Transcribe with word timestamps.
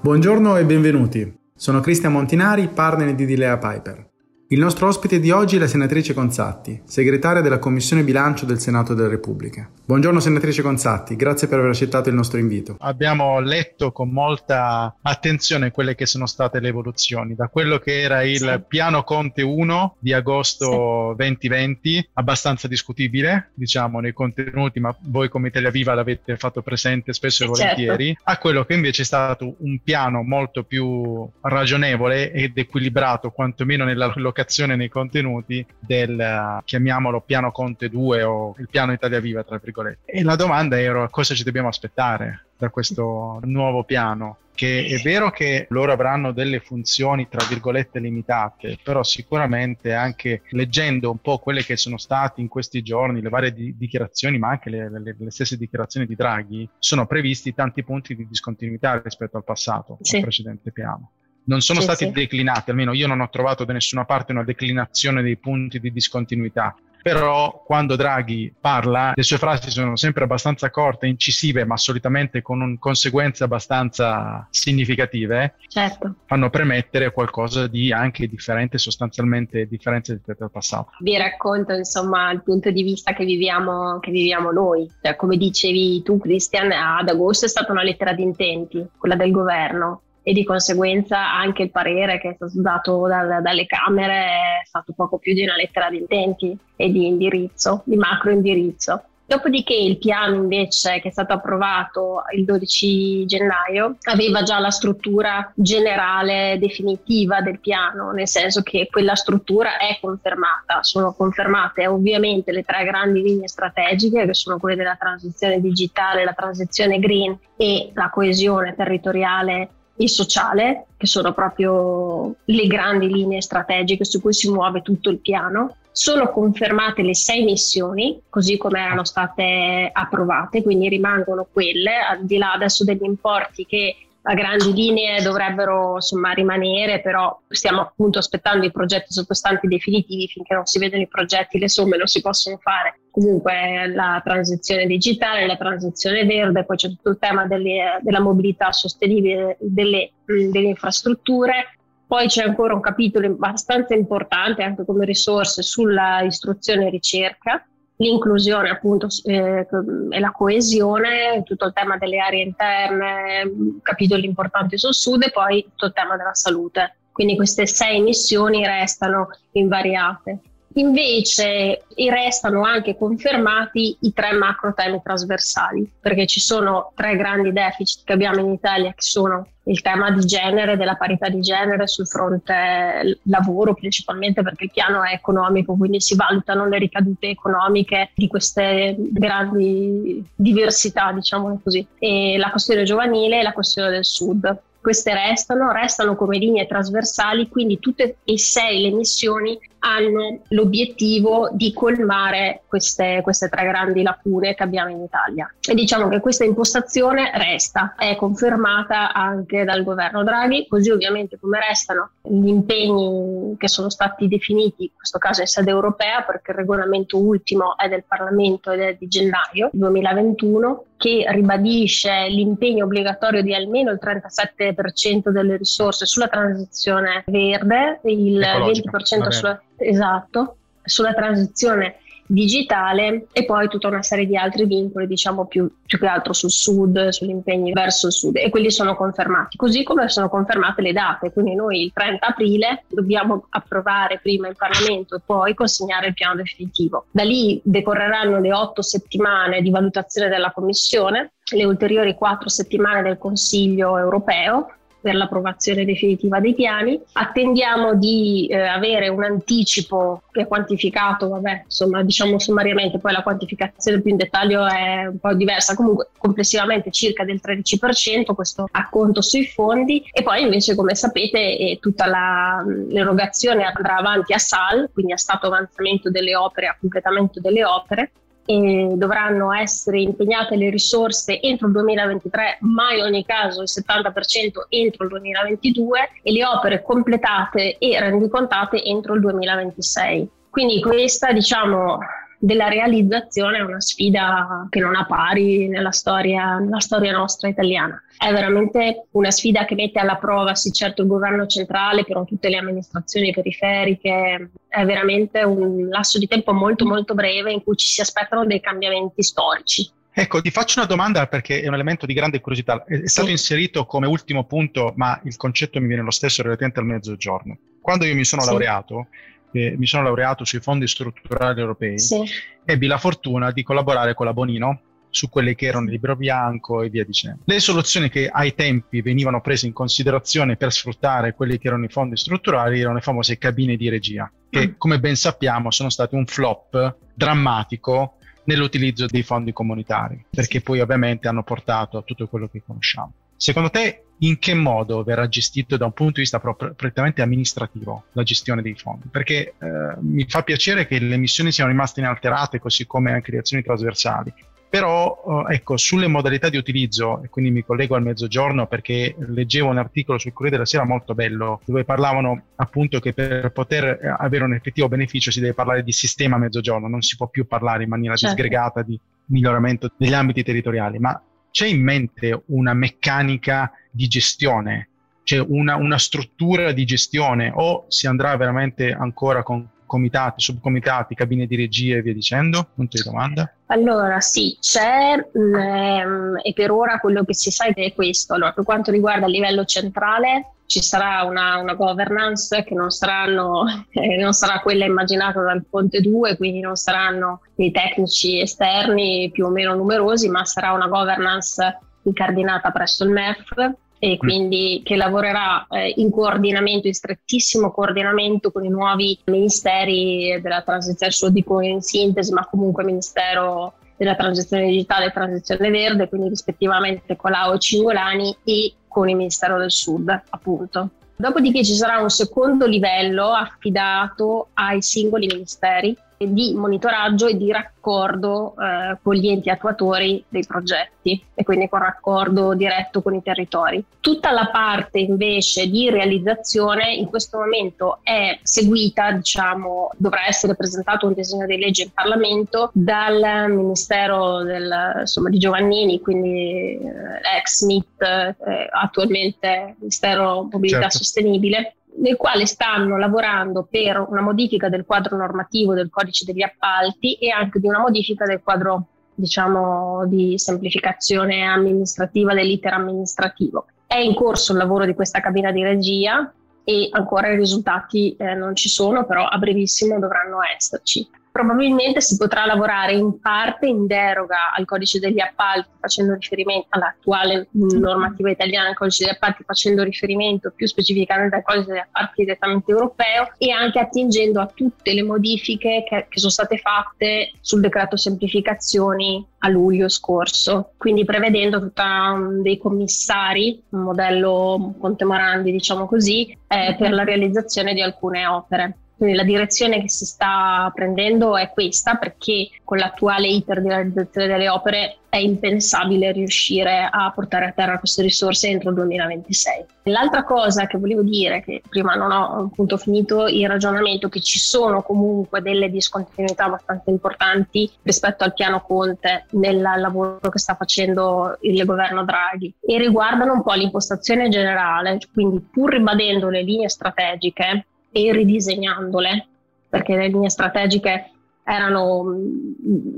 Buongiorno 0.00 0.56
e 0.56 0.64
benvenuti. 0.64 1.36
Sono 1.56 1.80
Cristian 1.80 2.12
Montinari, 2.12 2.68
partner 2.68 3.16
di 3.16 3.26
Dilea 3.26 3.58
Piper. 3.58 4.07
Il 4.50 4.60
nostro 4.60 4.88
ospite 4.88 5.20
di 5.20 5.30
oggi 5.30 5.56
è 5.56 5.58
la 5.58 5.66
senatrice 5.66 6.14
Consatti, 6.14 6.80
segretaria 6.86 7.42
della 7.42 7.58
Commissione 7.58 8.02
Bilancio 8.02 8.46
del 8.46 8.58
Senato 8.58 8.94
della 8.94 9.08
Repubblica. 9.08 9.68
Buongiorno 9.84 10.20
senatrice 10.20 10.62
Consatti, 10.62 11.16
grazie 11.16 11.48
per 11.48 11.58
aver 11.58 11.72
accettato 11.72 12.08
il 12.08 12.14
nostro 12.14 12.38
invito. 12.38 12.76
Abbiamo 12.78 13.40
letto 13.40 13.92
con 13.92 14.08
molta 14.08 14.96
attenzione 15.02 15.70
quelle 15.70 15.94
che 15.94 16.06
sono 16.06 16.24
state 16.24 16.60
le 16.60 16.68
evoluzioni, 16.68 17.34
da 17.34 17.48
quello 17.48 17.76
che 17.78 18.00
era 18.00 18.22
il 18.22 18.38
sì. 18.38 18.62
piano 18.66 19.02
Conte 19.02 19.42
1 19.42 19.96
di 19.98 20.14
agosto 20.14 21.10
sì. 21.10 21.16
2020, 21.16 22.08
abbastanza 22.14 22.68
discutibile, 22.68 23.50
diciamo, 23.52 24.00
nei 24.00 24.14
contenuti, 24.14 24.80
ma 24.80 24.96
voi 25.08 25.28
come 25.28 25.48
Italia 25.48 25.70
Viva 25.70 25.92
l'avete 25.92 26.38
fatto 26.38 26.62
presente 26.62 27.12
spesso 27.12 27.44
e 27.44 27.48
certo. 27.48 27.60
volentieri, 27.60 28.18
a 28.22 28.38
quello 28.38 28.64
che 28.64 28.72
invece 28.72 29.02
è 29.02 29.04
stato 29.04 29.56
un 29.58 29.78
piano 29.82 30.22
molto 30.22 30.64
più 30.64 31.28
ragionevole 31.42 32.32
ed 32.32 32.56
equilibrato, 32.56 33.30
quantomeno 33.30 33.84
nella 33.84 34.06
locazione 34.16 34.36
allocazione 34.38 34.76
nei 34.76 34.88
contenuti 34.88 35.66
del, 35.78 36.60
chiamiamolo, 36.64 37.20
piano 37.20 37.50
Conte 37.50 37.88
2 37.88 38.22
o 38.22 38.54
il 38.58 38.68
piano 38.70 38.92
Italia 38.92 39.20
Viva, 39.20 39.42
tra 39.42 39.58
virgolette. 39.58 40.12
E 40.12 40.22
la 40.22 40.36
domanda 40.36 40.80
era 40.80 41.08
cosa 41.08 41.34
ci 41.34 41.42
dobbiamo 41.42 41.68
aspettare 41.68 42.46
da 42.56 42.70
questo 42.70 43.40
nuovo 43.44 43.84
piano? 43.84 44.38
che 44.58 44.86
è 44.86 45.00
vero 45.02 45.30
che 45.30 45.68
loro 45.70 45.92
avranno 45.92 46.32
delle 46.32 46.58
funzioni 46.58 47.28
tra 47.28 47.46
virgolette 47.46 48.00
limitate, 48.00 48.76
però 48.82 49.04
sicuramente 49.04 49.92
anche 49.92 50.42
leggendo 50.48 51.12
un 51.12 51.18
po' 51.18 51.38
quelle 51.38 51.62
che 51.62 51.76
sono 51.76 51.96
state 51.96 52.40
in 52.40 52.48
questi 52.48 52.82
giorni 52.82 53.22
le 53.22 53.28
varie 53.28 53.52
di- 53.52 53.76
dichiarazioni, 53.78 54.36
ma 54.36 54.48
anche 54.48 54.68
le, 54.68 54.90
le, 54.90 55.14
le, 55.16 55.30
stesse 55.30 55.56
dichiarazioni 55.56 56.06
di 56.06 56.16
Draghi, 56.16 56.68
sono 56.76 57.06
previsti 57.06 57.54
tanti 57.54 57.84
punti 57.84 58.16
di 58.16 58.26
discontinuità 58.26 59.00
rispetto 59.00 59.36
al 59.36 59.44
passato, 59.44 59.98
sì. 60.00 60.16
al 60.16 60.22
precedente 60.22 60.72
piano 60.72 61.12
non 61.48 61.60
sono 61.60 61.80
sì, 61.80 61.86
stati 61.86 62.04
sì. 62.04 62.10
declinati, 62.12 62.70
almeno 62.70 62.92
io 62.92 63.06
non 63.06 63.20
ho 63.20 63.28
trovato 63.28 63.64
da 63.64 63.72
nessuna 63.72 64.04
parte 64.04 64.32
una 64.32 64.44
declinazione 64.44 65.22
dei 65.22 65.36
punti 65.36 65.80
di 65.80 65.90
discontinuità. 65.90 66.74
Però 67.00 67.62
quando 67.64 67.96
Draghi 67.96 68.52
parla, 68.60 69.12
le 69.14 69.22
sue 69.22 69.38
frasi 69.38 69.70
sono 69.70 69.96
sempre 69.96 70.24
abbastanza 70.24 70.68
corte, 70.70 71.06
incisive, 71.06 71.64
ma 71.64 71.76
solitamente 71.76 72.42
con 72.42 72.60
un, 72.60 72.78
conseguenze 72.78 73.44
abbastanza 73.44 74.46
significative, 74.50 75.54
certo. 75.68 76.16
fanno 76.26 76.50
premettere 76.50 77.12
qualcosa 77.12 77.66
di 77.66 77.92
anche 77.92 78.26
differente, 78.26 78.78
sostanzialmente 78.78 79.66
differente 79.66 80.14
rispetto 80.14 80.44
al 80.44 80.50
passato. 80.50 80.90
Vi 80.98 81.16
racconto 81.16 81.72
insomma 81.72 82.30
il 82.32 82.42
punto 82.42 82.70
di 82.70 82.82
vista 82.82 83.14
che 83.14 83.24
viviamo, 83.24 84.00
che 84.00 84.10
viviamo 84.10 84.50
noi. 84.50 84.90
Cioè, 85.00 85.16
come 85.16 85.36
dicevi 85.36 86.02
tu, 86.02 86.18
Christian, 86.18 86.72
ad 86.72 87.08
agosto 87.08 87.46
è 87.46 87.48
stata 87.48 87.72
una 87.72 87.84
lettera 87.84 88.12
di 88.12 88.22
intenti, 88.22 88.84
quella 88.98 89.16
del 89.16 89.30
governo 89.30 90.02
e 90.28 90.34
di 90.34 90.44
conseguenza 90.44 91.34
anche 91.34 91.62
il 91.62 91.70
parere 91.70 92.20
che 92.20 92.28
è 92.28 92.34
stato 92.34 92.60
dato 92.60 93.06
dal, 93.06 93.40
dalle 93.40 93.64
Camere 93.64 94.12
è 94.12 94.66
stato 94.66 94.92
poco 94.94 95.16
più 95.16 95.32
di 95.32 95.42
una 95.42 95.56
lettera 95.56 95.88
di 95.88 95.96
intenti 95.96 96.54
e 96.76 96.90
di 96.90 97.06
indirizzo, 97.06 97.80
di 97.86 97.96
macro 97.96 98.30
indirizzo. 98.30 99.04
Dopodiché 99.24 99.74
il 99.74 99.96
piano 99.96 100.34
invece 100.34 101.00
che 101.00 101.08
è 101.08 101.10
stato 101.10 101.32
approvato 101.32 102.24
il 102.34 102.44
12 102.44 103.24
gennaio 103.24 103.96
aveva 104.02 104.42
già 104.42 104.58
la 104.58 104.70
struttura 104.70 105.50
generale 105.54 106.58
definitiva 106.58 107.40
del 107.40 107.58
piano, 107.58 108.10
nel 108.12 108.28
senso 108.28 108.60
che 108.60 108.86
quella 108.90 109.14
struttura 109.14 109.78
è 109.78 109.98
confermata, 109.98 110.82
sono 110.82 111.14
confermate 111.14 111.86
ovviamente 111.86 112.52
le 112.52 112.64
tre 112.64 112.84
grandi 112.84 113.22
linee 113.22 113.48
strategiche 113.48 114.26
che 114.26 114.34
sono 114.34 114.58
quelle 114.58 114.76
della 114.76 114.96
transizione 114.98 115.58
digitale, 115.58 116.24
la 116.24 116.34
transizione 116.34 116.98
green 116.98 117.34
e 117.56 117.92
la 117.94 118.10
coesione 118.10 118.74
territoriale 118.74 119.70
e 119.98 120.08
sociale, 120.08 120.86
che 120.96 121.06
sono 121.06 121.32
proprio 121.32 122.34
le 122.44 122.66
grandi 122.66 123.08
linee 123.08 123.42
strategiche 123.42 124.04
su 124.04 124.20
cui 124.20 124.32
si 124.32 124.50
muove 124.50 124.82
tutto 124.82 125.10
il 125.10 125.18
piano. 125.18 125.76
Sono 125.90 126.30
confermate 126.30 127.02
le 127.02 127.14
sei 127.14 127.42
missioni, 127.42 128.20
così 128.30 128.56
come 128.56 128.80
erano 128.80 129.04
state 129.04 129.90
approvate, 129.92 130.62
quindi 130.62 130.88
rimangono 130.88 131.46
quelle, 131.52 131.96
al 131.96 132.24
di 132.24 132.38
là 132.38 132.52
adesso 132.52 132.84
degli 132.84 133.04
importi 133.04 133.66
che 133.66 133.96
a 134.28 134.34
grandi 134.34 134.74
linee 134.74 135.22
dovrebbero 135.22 135.94
insomma 135.94 136.32
rimanere, 136.32 137.00
però 137.00 137.40
stiamo 137.48 137.80
appunto 137.80 138.18
aspettando 138.18 138.66
i 138.66 138.70
progetti 138.70 139.10
sottostanti 139.10 139.66
definitivi, 139.66 140.28
finché 140.28 140.52
non 140.52 140.66
si 140.66 140.78
vedono 140.78 141.00
i 141.00 141.08
progetti 141.08 141.58
le 141.58 141.70
somme 141.70 141.96
non 141.96 142.06
si 142.06 142.20
possono 142.20 142.58
fare. 142.58 143.00
Comunque 143.10 143.90
la 143.94 144.20
transizione 144.22 144.84
digitale, 144.84 145.46
la 145.46 145.56
transizione 145.56 146.26
verde, 146.26 146.66
poi 146.66 146.76
c'è 146.76 146.88
tutto 146.88 147.08
il 147.08 147.18
tema 147.18 147.46
delle, 147.46 148.00
della 148.02 148.20
mobilità 148.20 148.70
sostenibile 148.70 149.56
delle, 149.60 150.12
delle 150.26 150.68
infrastrutture, 150.68 151.78
poi 152.06 152.26
c'è 152.26 152.44
ancora 152.44 152.74
un 152.74 152.80
capitolo 152.80 153.26
abbastanza 153.26 153.94
importante 153.94 154.62
anche 154.62 154.84
come 154.84 155.06
risorse 155.06 155.62
sulla 155.62 156.20
istruzione 156.20 156.88
e 156.88 156.90
ricerca, 156.90 157.66
l'inclusione 157.98 158.70
appunto 158.70 159.08
eh, 159.24 159.66
e 160.10 160.20
la 160.20 160.30
coesione, 160.30 161.42
tutto 161.44 161.66
il 161.66 161.72
tema 161.72 161.96
delle 161.96 162.18
aree 162.18 162.42
interne, 162.42 163.78
capitoli 163.82 164.24
importanti 164.26 164.78
sul 164.78 164.94
sud 164.94 165.22
e 165.22 165.30
poi 165.30 165.62
tutto 165.62 165.86
il 165.86 165.92
tema 165.92 166.16
della 166.16 166.34
salute. 166.34 166.96
Quindi 167.12 167.36
queste 167.36 167.66
sei 167.66 168.00
missioni 168.00 168.64
restano 168.64 169.28
invariate. 169.52 170.38
Invece 170.78 171.82
restano 172.08 172.62
anche 172.62 172.96
confermati 172.96 173.96
i 174.00 174.12
tre 174.12 174.32
macro 174.32 174.72
temi 174.74 175.00
trasversali, 175.02 175.90
perché 176.00 176.24
ci 176.26 176.38
sono 176.38 176.92
tre 176.94 177.16
grandi 177.16 177.52
deficit 177.52 178.04
che 178.04 178.12
abbiamo 178.12 178.38
in 178.38 178.52
Italia, 178.52 178.90
che 178.90 179.02
sono 179.02 179.48
il 179.64 179.82
tema 179.82 180.12
di 180.12 180.24
genere, 180.24 180.76
della 180.76 180.94
parità 180.94 181.28
di 181.28 181.40
genere 181.40 181.88
sul 181.88 182.06
fronte 182.06 183.18
lavoro, 183.24 183.74
principalmente 183.74 184.42
perché 184.42 184.64
il 184.64 184.70
piano 184.72 185.02
è 185.02 185.12
economico, 185.12 185.74
quindi 185.74 186.00
si 186.00 186.14
valutano 186.14 186.68
le 186.68 186.78
ricadute 186.78 187.26
economiche 187.26 188.10
di 188.14 188.28
queste 188.28 188.94
grandi 188.96 190.24
diversità, 190.32 191.10
diciamo 191.10 191.60
così, 191.60 191.84
e 191.98 192.36
la 192.38 192.50
questione 192.50 192.84
giovanile 192.84 193.40
e 193.40 193.42
la 193.42 193.52
questione 193.52 193.90
del 193.90 194.04
sud. 194.04 194.60
Queste 194.80 195.12
restano, 195.12 195.72
restano 195.72 196.14
come 196.14 196.38
linee 196.38 196.68
trasversali, 196.68 197.48
quindi 197.48 197.80
tutte 197.80 198.18
e 198.24 198.38
sei 198.38 198.80
le 198.80 198.90
missioni 198.90 199.58
hanno 199.80 200.40
l'obiettivo 200.48 201.50
di 201.52 201.72
colmare 201.72 202.62
queste, 202.66 203.20
queste, 203.22 203.48
tre 203.48 203.64
grandi 203.64 204.02
lacune 204.02 204.54
che 204.54 204.62
abbiamo 204.62 204.90
in 204.90 205.02
Italia. 205.02 205.52
E 205.60 205.74
diciamo 205.74 206.08
che 206.08 206.20
questa 206.20 206.44
impostazione 206.44 207.30
resta, 207.34 207.94
è 207.96 208.16
confermata 208.16 209.12
anche 209.12 209.64
dal 209.64 209.84
governo 209.84 210.24
Draghi, 210.24 210.66
così 210.68 210.90
ovviamente 210.90 211.38
come 211.38 211.58
restano 211.60 212.10
gli 212.22 212.48
impegni 212.48 213.56
che 213.56 213.68
sono 213.68 213.90
stati 213.90 214.28
definiti, 214.28 214.84
in 214.84 214.96
questo 214.96 215.18
caso 215.18 215.40
in 215.40 215.46
sede 215.46 215.70
europea, 215.70 216.22
perché 216.22 216.50
il 216.52 216.58
regolamento 216.58 217.18
ultimo 217.18 217.76
è 217.76 217.88
del 217.88 218.04
Parlamento 218.06 218.70
ed 218.70 218.80
è 218.80 218.96
di 218.98 219.08
gennaio 219.08 219.70
2021, 219.72 220.84
che 220.96 221.24
ribadisce 221.28 222.26
l'impegno 222.28 222.84
obbligatorio 222.84 223.40
di 223.40 223.54
almeno 223.54 223.92
il 223.92 224.00
37% 224.02 225.28
delle 225.28 225.56
risorse 225.56 226.06
sulla 226.06 226.28
transizione 226.28 227.22
verde, 227.26 228.00
il 228.04 228.42
Ecologica, 228.42 228.98
20% 228.98 229.28
sulla 229.28 229.62
esatto, 229.78 230.56
sulla 230.82 231.14
transizione 231.14 231.96
digitale 232.28 233.26
e 233.32 233.44
poi 233.46 233.68
tutta 233.68 233.88
una 233.88 234.02
serie 234.02 234.26
di 234.26 234.36
altri 234.36 234.66
vincoli, 234.66 235.06
diciamo 235.06 235.46
più, 235.46 235.68
più, 235.86 235.98
che 235.98 236.06
altro 236.06 236.34
sul 236.34 236.50
sud, 236.50 237.08
sugli 237.08 237.30
impegni 237.30 237.72
verso 237.72 238.08
il 238.08 238.12
sud 238.12 238.36
e 238.36 238.50
quelli 238.50 238.70
sono 238.70 238.94
confermati, 238.94 239.56
così 239.56 239.82
come 239.82 240.08
sono 240.08 240.28
confermate 240.28 240.82
le 240.82 240.92
date, 240.92 241.32
quindi 241.32 241.54
noi 241.54 241.84
il 241.84 241.92
30 241.92 242.26
aprile 242.26 242.84
dobbiamo 242.88 243.46
approvare 243.50 244.20
prima 244.22 244.46
in 244.46 244.54
Parlamento 244.56 245.16
e 245.16 245.20
poi 245.24 245.54
consegnare 245.54 246.08
il 246.08 246.14
piano 246.14 246.36
definitivo. 246.36 247.06
Da 247.10 247.22
lì 247.22 247.60
decorreranno 247.64 248.38
le 248.38 248.52
otto 248.52 248.82
settimane 248.82 249.62
di 249.62 249.70
valutazione 249.70 250.28
della 250.28 250.52
Commissione, 250.52 251.32
le 251.50 251.64
ulteriori 251.64 252.14
quattro 252.14 252.50
settimane 252.50 253.02
del 253.02 253.16
Consiglio 253.16 253.96
europeo 253.96 254.72
per 255.00 255.14
l'approvazione 255.14 255.84
definitiva 255.84 256.40
dei 256.40 256.54
piani. 256.54 257.00
Attendiamo 257.12 257.94
di 257.94 258.46
eh, 258.50 258.58
avere 258.58 259.08
un 259.08 259.22
anticipo 259.22 260.22
che 260.30 260.42
è 260.42 260.46
quantificato, 260.46 261.28
vabbè, 261.28 261.62
insomma, 261.64 262.02
diciamo 262.02 262.38
sommariamente, 262.38 262.98
poi 262.98 263.12
la 263.12 263.22
quantificazione 263.22 264.00
più 264.00 264.10
in 264.10 264.16
dettaglio 264.16 264.66
è 264.66 265.06
un 265.06 265.18
po' 265.18 265.34
diversa, 265.34 265.74
comunque 265.74 266.08
complessivamente 266.18 266.90
circa 266.90 267.24
del 267.24 267.40
13% 267.42 268.34
questo 268.34 268.68
acconto 268.70 269.20
sui 269.22 269.46
fondi. 269.46 270.04
E 270.12 270.22
poi 270.22 270.42
invece 270.42 270.74
come 270.74 270.94
sapete 270.94 271.38
eh, 271.38 271.78
tutta 271.80 272.06
la, 272.06 272.64
l'erogazione 272.66 273.64
andrà 273.64 273.96
avanti 273.96 274.32
a 274.32 274.38
SAL, 274.38 274.90
quindi 274.92 275.12
a 275.12 275.16
stato 275.16 275.46
avanzamento 275.46 276.10
delle 276.10 276.34
opere, 276.34 276.66
a 276.66 276.76
completamento 276.78 277.40
delle 277.40 277.64
opere 277.64 278.10
e 278.50 278.92
dovranno 278.94 279.52
essere 279.52 280.00
impegnate 280.00 280.56
le 280.56 280.70
risorse 280.70 281.38
entro 281.42 281.66
il 281.66 281.74
2023, 281.74 282.58
ma 282.62 282.94
in 282.94 283.02
ogni 283.02 283.22
caso 283.26 283.60
il 283.60 283.68
70% 283.70 284.68
entro 284.70 285.04
il 285.04 285.10
2022 285.10 285.98
e 286.22 286.32
le 286.32 286.46
opere 286.46 286.82
completate 286.82 287.76
e 287.76 288.00
rendicontate 288.00 288.82
entro 288.82 289.12
il 289.16 289.20
2026. 289.20 290.30
Quindi 290.48 290.80
questa 290.80 291.30
diciamo 291.32 291.98
della 292.38 292.68
realizzazione 292.68 293.58
è 293.58 293.62
una 293.62 293.80
sfida 293.80 294.66
che 294.70 294.80
non 294.80 294.94
ha 294.94 295.04
pari 295.04 295.68
nella 295.68 295.90
storia, 295.90 296.58
nella 296.58 296.80
storia 296.80 297.12
nostra 297.12 297.48
italiana. 297.48 298.02
È 298.16 298.32
veramente 298.32 299.06
una 299.12 299.30
sfida 299.30 299.64
che 299.64 299.74
mette 299.74 299.98
alla 299.98 300.16
prova, 300.16 300.54
sì 300.54 300.72
certo 300.72 301.02
il 301.02 301.08
governo 301.08 301.46
centrale, 301.46 302.04
però 302.04 302.24
tutte 302.24 302.48
le 302.48 302.56
amministrazioni 302.56 303.32
periferiche, 303.32 304.50
è 304.68 304.84
veramente 304.84 305.42
un 305.42 305.88
lasso 305.88 306.18
di 306.18 306.26
tempo 306.26 306.52
molto 306.52 306.86
molto 306.86 307.14
breve 307.14 307.52
in 307.52 307.62
cui 307.62 307.76
ci 307.76 307.88
si 307.88 308.00
aspettano 308.00 308.46
dei 308.46 308.60
cambiamenti 308.60 309.22
storici. 309.22 309.90
Ecco, 310.12 310.40
ti 310.40 310.50
faccio 310.50 310.80
una 310.80 310.88
domanda 310.88 311.28
perché 311.28 311.60
è 311.60 311.68
un 311.68 311.74
elemento 311.74 312.04
di 312.04 312.12
grande 312.12 312.40
curiosità. 312.40 312.84
È, 312.84 313.06
stato 313.06 313.30
inserito 313.30 313.86
come 313.86 314.08
ultimo 314.08 314.44
punto, 314.44 314.92
ma 314.96 315.20
il 315.24 315.36
concetto 315.36 315.78
mi 315.80 315.86
viene 315.86 316.02
lo 316.02 316.10
stesso 316.10 316.42
relativamente 316.42 316.80
al 316.80 316.86
mezzogiorno. 316.86 317.56
Quando 317.80 318.04
io 318.04 318.16
mi 318.16 318.24
sono 318.24 318.42
sì. 318.42 318.48
laureato, 318.48 319.06
eh, 319.52 319.76
mi 319.76 319.86
sono 319.86 320.04
laureato 320.04 320.44
sui 320.44 320.60
fondi 320.60 320.86
strutturali 320.86 321.60
europei, 321.60 321.98
sì. 321.98 322.22
ebbi 322.64 322.86
la 322.86 322.98
fortuna 322.98 323.50
di 323.50 323.62
collaborare 323.62 324.14
con 324.14 324.26
la 324.26 324.32
Bonino 324.32 324.80
su 325.10 325.28
quelle 325.28 325.54
che 325.54 325.66
erano 325.66 325.86
il 325.86 325.92
libro 325.92 326.16
bianco 326.16 326.82
e 326.82 326.90
via 326.90 327.04
dicendo. 327.04 327.40
Le 327.44 327.60
soluzioni 327.60 328.08
che 328.08 328.28
ai 328.28 328.54
tempi 328.54 329.00
venivano 329.00 329.40
prese 329.40 329.66
in 329.66 329.72
considerazione 329.72 330.56
per 330.56 330.72
sfruttare 330.72 331.34
quelli 331.34 331.58
che 331.58 331.68
erano 331.68 331.84
i 331.84 331.88
fondi 331.88 332.16
strutturali 332.16 332.80
erano 332.80 332.96
le 332.96 333.00
famose 333.00 333.38
cabine 333.38 333.76
di 333.76 333.88
regia, 333.88 334.30
che 334.50 334.68
mm. 334.68 334.72
come 334.76 335.00
ben 335.00 335.16
sappiamo 335.16 335.70
sono 335.70 335.88
state 335.88 336.14
un 336.14 336.26
flop 336.26 336.96
drammatico 337.14 338.14
nell'utilizzo 338.44 339.06
dei 339.06 339.22
fondi 339.22 339.52
comunitari, 339.52 340.24
perché 340.30 340.60
poi 340.60 340.80
ovviamente 340.80 341.28
hanno 341.28 341.42
portato 341.42 341.98
a 341.98 342.02
tutto 342.02 342.26
quello 342.28 342.48
che 342.48 342.62
conosciamo. 342.64 343.12
Secondo 343.38 343.70
te 343.70 344.02
in 344.18 344.40
che 344.40 344.52
modo 344.52 345.04
verrà 345.04 345.28
gestito 345.28 345.76
da 345.76 345.84
un 345.84 345.92
punto 345.92 346.14
di 346.14 346.22
vista 346.22 346.40
proprio, 346.40 346.74
prettamente 346.74 347.22
amministrativo 347.22 348.06
la 348.12 348.24
gestione 348.24 348.62
dei 348.62 348.74
fondi? 348.74 349.06
Perché 349.08 349.54
eh, 349.56 349.94
mi 350.00 350.26
fa 350.28 350.42
piacere 350.42 350.88
che 350.88 350.98
le 350.98 351.16
missioni 351.16 351.52
siano 351.52 351.70
rimaste 351.70 352.00
inalterate, 352.00 352.58
così 352.58 352.84
come 352.84 353.12
anche 353.12 353.30
le 353.30 353.38
azioni 353.38 353.62
trasversali, 353.62 354.34
però 354.68 355.46
eh, 355.48 355.54
ecco, 355.54 355.76
sulle 355.76 356.08
modalità 356.08 356.48
di 356.48 356.56
utilizzo, 356.56 357.22
e 357.22 357.28
quindi 357.28 357.52
mi 357.52 357.64
collego 357.64 357.94
al 357.94 358.02
mezzogiorno 358.02 358.66
perché 358.66 359.14
leggevo 359.16 359.68
un 359.68 359.78
articolo 359.78 360.18
sul 360.18 360.32
Corriere 360.32 360.56
della 360.56 360.68
Sera 360.68 360.84
molto 360.84 361.14
bello, 361.14 361.60
dove 361.64 361.84
parlavano 361.84 362.42
appunto 362.56 362.98
che 362.98 363.12
per 363.12 363.52
poter 363.52 363.84
eh, 363.84 364.16
avere 364.18 364.42
un 364.42 364.54
effettivo 364.54 364.88
beneficio 364.88 365.30
si 365.30 365.38
deve 365.38 365.54
parlare 365.54 365.84
di 365.84 365.92
sistema 365.92 366.38
mezzogiorno, 366.38 366.88
non 366.88 367.02
si 367.02 367.14
può 367.14 367.28
più 367.28 367.46
parlare 367.46 367.84
in 367.84 367.88
maniera 367.88 368.16
certo. 368.16 368.34
disgregata 368.34 368.82
di 368.82 368.98
miglioramento 369.26 369.92
degli 369.96 370.12
ambiti 370.12 370.42
territoriali, 370.42 370.98
ma 370.98 371.22
c'è 371.50 371.66
in 371.66 371.82
mente 371.82 372.42
una 372.46 372.74
meccanica 372.74 373.72
di 373.90 374.06
gestione, 374.08 374.88
c'è 375.22 375.38
una, 375.38 375.76
una 375.76 375.98
struttura 375.98 376.72
di 376.72 376.84
gestione? 376.84 377.52
O 377.54 377.84
si 377.88 378.06
andrà 378.06 378.36
veramente 378.36 378.92
ancora 378.92 379.42
con 379.42 379.68
comitati, 379.88 380.40
subcomitati, 380.40 381.16
cabine 381.16 381.46
di 381.46 381.56
regia 381.56 381.96
e 381.96 382.02
via 382.02 382.14
dicendo? 382.14 382.68
Punto 382.72 382.96
di 382.96 383.02
domanda. 383.02 383.52
Allora 383.66 384.20
sì, 384.20 384.56
c'è 384.60 385.14
ehm, 385.32 386.38
e 386.40 386.52
per 386.52 386.70
ora 386.70 387.00
quello 387.00 387.24
che 387.24 387.34
si 387.34 387.50
sa 387.50 387.66
è 387.66 387.92
questo. 387.92 388.34
Allora, 388.34 388.52
per 388.52 388.62
quanto 388.62 388.92
riguarda 388.92 389.26
il 389.26 389.32
livello 389.32 389.64
centrale 389.64 390.52
ci 390.66 390.82
sarà 390.82 391.24
una, 391.24 391.56
una 391.56 391.74
governance 391.74 392.62
che 392.62 392.74
non, 392.74 392.90
saranno, 392.90 393.64
eh, 393.90 394.16
non 394.16 394.32
sarà 394.32 394.60
quella 394.60 394.84
immaginata 394.84 395.42
dal 395.42 395.64
Ponte 395.68 396.00
2, 396.00 396.36
quindi 396.36 396.60
non 396.60 396.76
saranno 396.76 397.40
dei 397.56 397.72
tecnici 397.72 398.40
esterni 398.40 399.30
più 399.32 399.46
o 399.46 399.50
meno 399.50 399.74
numerosi, 399.74 400.28
ma 400.28 400.44
sarà 400.44 400.72
una 400.72 400.86
governance 400.86 401.78
incardinata 402.02 402.70
presso 402.70 403.04
il 403.04 403.10
MEF 403.10 403.72
e 403.98 404.14
mm. 404.14 404.16
quindi 404.16 404.80
che 404.84 404.96
lavorerà 404.96 405.66
eh, 405.68 405.94
in 405.96 406.10
coordinamento, 406.10 406.86
in 406.86 406.94
strettissimo 406.94 407.70
coordinamento 407.70 408.50
con 408.50 408.64
i 408.64 408.68
nuovi 408.68 409.18
ministeri 409.24 410.40
della 410.40 410.62
transizione, 410.62 411.06
adesso 411.06 411.30
dico 411.30 411.60
in 411.60 411.80
sintesi, 411.80 412.32
ma 412.32 412.46
comunque 412.46 412.84
Ministero 412.84 413.74
della 413.96 414.14
transizione 414.14 414.66
digitale 414.66 415.06
e 415.06 415.12
transizione 415.12 415.70
verde, 415.70 416.08
quindi 416.08 416.28
rispettivamente 416.28 417.16
con 417.16 417.32
Lao 417.32 417.58
Cingolani 417.58 418.36
e 418.44 418.74
con 418.86 419.08
il 419.08 419.16
Ministero 419.16 419.58
del 419.58 419.72
Sud, 419.72 420.08
appunto. 420.30 420.90
Dopodiché 421.16 421.64
ci 421.64 421.74
sarà 421.74 422.00
un 422.00 422.10
secondo 422.10 422.64
livello 422.64 423.32
affidato 423.32 424.50
ai 424.54 424.80
singoli 424.80 425.26
ministeri 425.26 425.96
di 426.26 426.52
monitoraggio 426.54 427.26
e 427.26 427.36
di 427.36 427.52
raccordo 427.52 428.54
eh, 428.58 428.98
con 429.02 429.14
gli 429.14 429.28
enti 429.28 429.50
attuatori 429.50 430.24
dei 430.28 430.44
progetti 430.46 431.22
e 431.34 431.44
quindi 431.44 431.68
con 431.68 431.80
raccordo 431.80 432.54
diretto 432.54 433.02
con 433.02 433.14
i 433.14 433.22
territori. 433.22 433.82
Tutta 434.00 434.32
la 434.32 434.48
parte 434.50 434.98
invece 434.98 435.68
di 435.68 435.88
realizzazione 435.90 436.92
in 436.94 437.06
questo 437.06 437.38
momento 437.38 438.00
è 438.02 438.38
seguita, 438.42 439.12
diciamo, 439.12 439.90
dovrà 439.96 440.26
essere 440.26 440.54
presentato 440.56 441.06
un 441.06 441.14
disegno 441.14 441.46
di 441.46 441.56
legge 441.56 441.84
in 441.84 441.92
Parlamento 441.92 442.70
dal 442.74 443.50
Ministero 443.50 444.42
del, 444.42 445.00
insomma, 445.00 445.28
di 445.28 445.38
Giovannini, 445.38 446.00
quindi 446.00 446.78
eh, 446.78 447.38
ex 447.38 447.62
MIT, 447.62 448.02
eh, 448.02 448.36
attualmente 448.70 449.76
Ministero 449.78 450.48
Mobilità 450.50 450.82
certo. 450.82 450.98
Sostenibile, 450.98 451.74
nel 452.00 452.16
quale 452.16 452.46
stanno 452.46 452.96
lavorando 452.96 453.66
per 453.68 454.04
una 454.08 454.20
modifica 454.20 454.68
del 454.68 454.84
quadro 454.84 455.16
normativo 455.16 455.74
del 455.74 455.90
codice 455.90 456.24
degli 456.24 456.42
appalti 456.42 457.14
e 457.14 457.30
anche 457.30 457.60
di 457.60 457.66
una 457.66 457.80
modifica 457.80 458.24
del 458.24 458.40
quadro 458.42 458.86
diciamo 459.14 460.06
di 460.06 460.38
semplificazione 460.38 461.44
amministrativa 461.44 462.34
dell'iter 462.34 462.72
amministrativo. 462.72 463.66
È 463.86 463.96
in 463.96 464.14
corso 464.14 464.52
il 464.52 464.58
lavoro 464.58 464.84
di 464.84 464.94
questa 464.94 465.20
cabina 465.20 465.50
di 465.50 465.62
regia 465.62 466.32
e 466.62 466.88
ancora 466.92 467.28
i 467.28 467.36
risultati 467.36 468.14
eh, 468.16 468.34
non 468.34 468.54
ci 468.54 468.68
sono, 468.68 469.06
però 469.06 469.26
a 469.26 469.38
brevissimo 469.38 469.98
dovranno 469.98 470.38
esserci 470.54 471.08
probabilmente 471.30 472.00
si 472.00 472.16
potrà 472.16 472.44
lavorare 472.46 472.92
in 472.92 473.20
parte 473.20 473.66
in 473.66 473.86
deroga 473.86 474.52
al 474.56 474.64
codice 474.64 474.98
degli 474.98 475.20
appalti 475.20 475.68
facendo 475.80 476.14
riferimento 476.14 476.66
all'attuale 476.70 477.48
normativa 477.52 478.30
italiana 478.30 478.68
al 478.68 478.74
codice 478.74 479.04
degli 479.04 479.14
appalti 479.14 479.44
facendo 479.44 479.82
riferimento 479.82 480.52
più 480.54 480.66
specificamente 480.66 481.36
al 481.36 481.42
codice 481.42 481.66
degli 481.66 481.78
appalti 481.78 482.24
direttamente 482.24 482.70
europeo 482.70 483.32
e 483.38 483.50
anche 483.50 483.78
attingendo 483.78 484.40
a 484.40 484.50
tutte 484.52 484.92
le 484.92 485.02
modifiche 485.02 485.84
che, 485.88 486.06
che 486.08 486.18
sono 486.18 486.30
state 486.32 486.58
fatte 486.58 487.32
sul 487.40 487.60
decreto 487.60 487.96
semplificazioni 487.96 489.26
a 489.40 489.48
luglio 489.48 489.88
scorso, 489.88 490.72
quindi 490.76 491.04
prevedendo 491.04 491.60
tutta 491.60 492.10
um, 492.12 492.42
dei 492.42 492.58
commissari, 492.58 493.62
un 493.70 493.82
modello 493.82 494.74
contemporaneo 494.78 495.42
diciamo 495.42 495.86
così, 495.86 496.36
eh, 496.48 496.74
per 496.76 496.92
la 496.92 497.04
realizzazione 497.04 497.74
di 497.74 497.82
alcune 497.82 498.26
opere. 498.26 498.76
La 499.00 499.22
direzione 499.22 499.80
che 499.80 499.88
si 499.88 500.04
sta 500.04 500.72
prendendo 500.74 501.36
è 501.36 501.50
questa 501.50 501.94
perché 501.94 502.50
con 502.64 502.78
l'attuale 502.78 503.28
iter 503.28 503.62
di 503.62 503.68
realizzazione 503.68 504.26
delle 504.26 504.48
opere 504.48 504.98
è 505.08 505.18
impensabile 505.18 506.10
riuscire 506.10 506.88
a 506.90 507.10
portare 507.14 507.46
a 507.46 507.52
terra 507.52 507.78
queste 507.78 508.02
risorse 508.02 508.48
entro 508.48 508.70
il 508.70 508.74
2026. 508.74 509.64
L'altra 509.84 510.24
cosa 510.24 510.66
che 510.66 510.78
volevo 510.78 511.02
dire, 511.02 511.42
che 511.42 511.62
prima 511.66 511.94
non 511.94 512.10
ho 512.10 512.46
appunto 512.46 512.76
finito 512.76 513.28
il 513.28 513.48
ragionamento, 513.48 514.08
che 514.08 514.20
ci 514.20 514.40
sono 514.40 514.82
comunque 514.82 515.42
delle 515.42 515.70
discontinuità 515.70 516.44
abbastanza 516.44 516.90
importanti 516.90 517.70
rispetto 517.82 518.24
al 518.24 518.34
piano 518.34 518.62
Conte 518.62 519.26
nel 519.30 519.60
lavoro 519.60 520.18
che 520.18 520.38
sta 520.40 520.56
facendo 520.56 521.38
il 521.42 521.64
governo 521.64 522.04
Draghi 522.04 522.52
e 522.60 522.78
riguardano 522.78 523.34
un 523.34 523.42
po' 523.42 523.52
l'impostazione 523.52 524.28
generale, 524.28 524.98
quindi 525.12 525.38
pur 525.38 525.70
ribadendo 525.70 526.28
le 526.28 526.42
linee 526.42 526.68
strategiche 526.68 527.64
e 528.06 528.12
ridisegnandole, 528.12 529.26
perché 529.68 529.96
le 529.96 530.08
linee 530.08 530.30
strategiche 530.30 531.10
erano, 531.48 532.14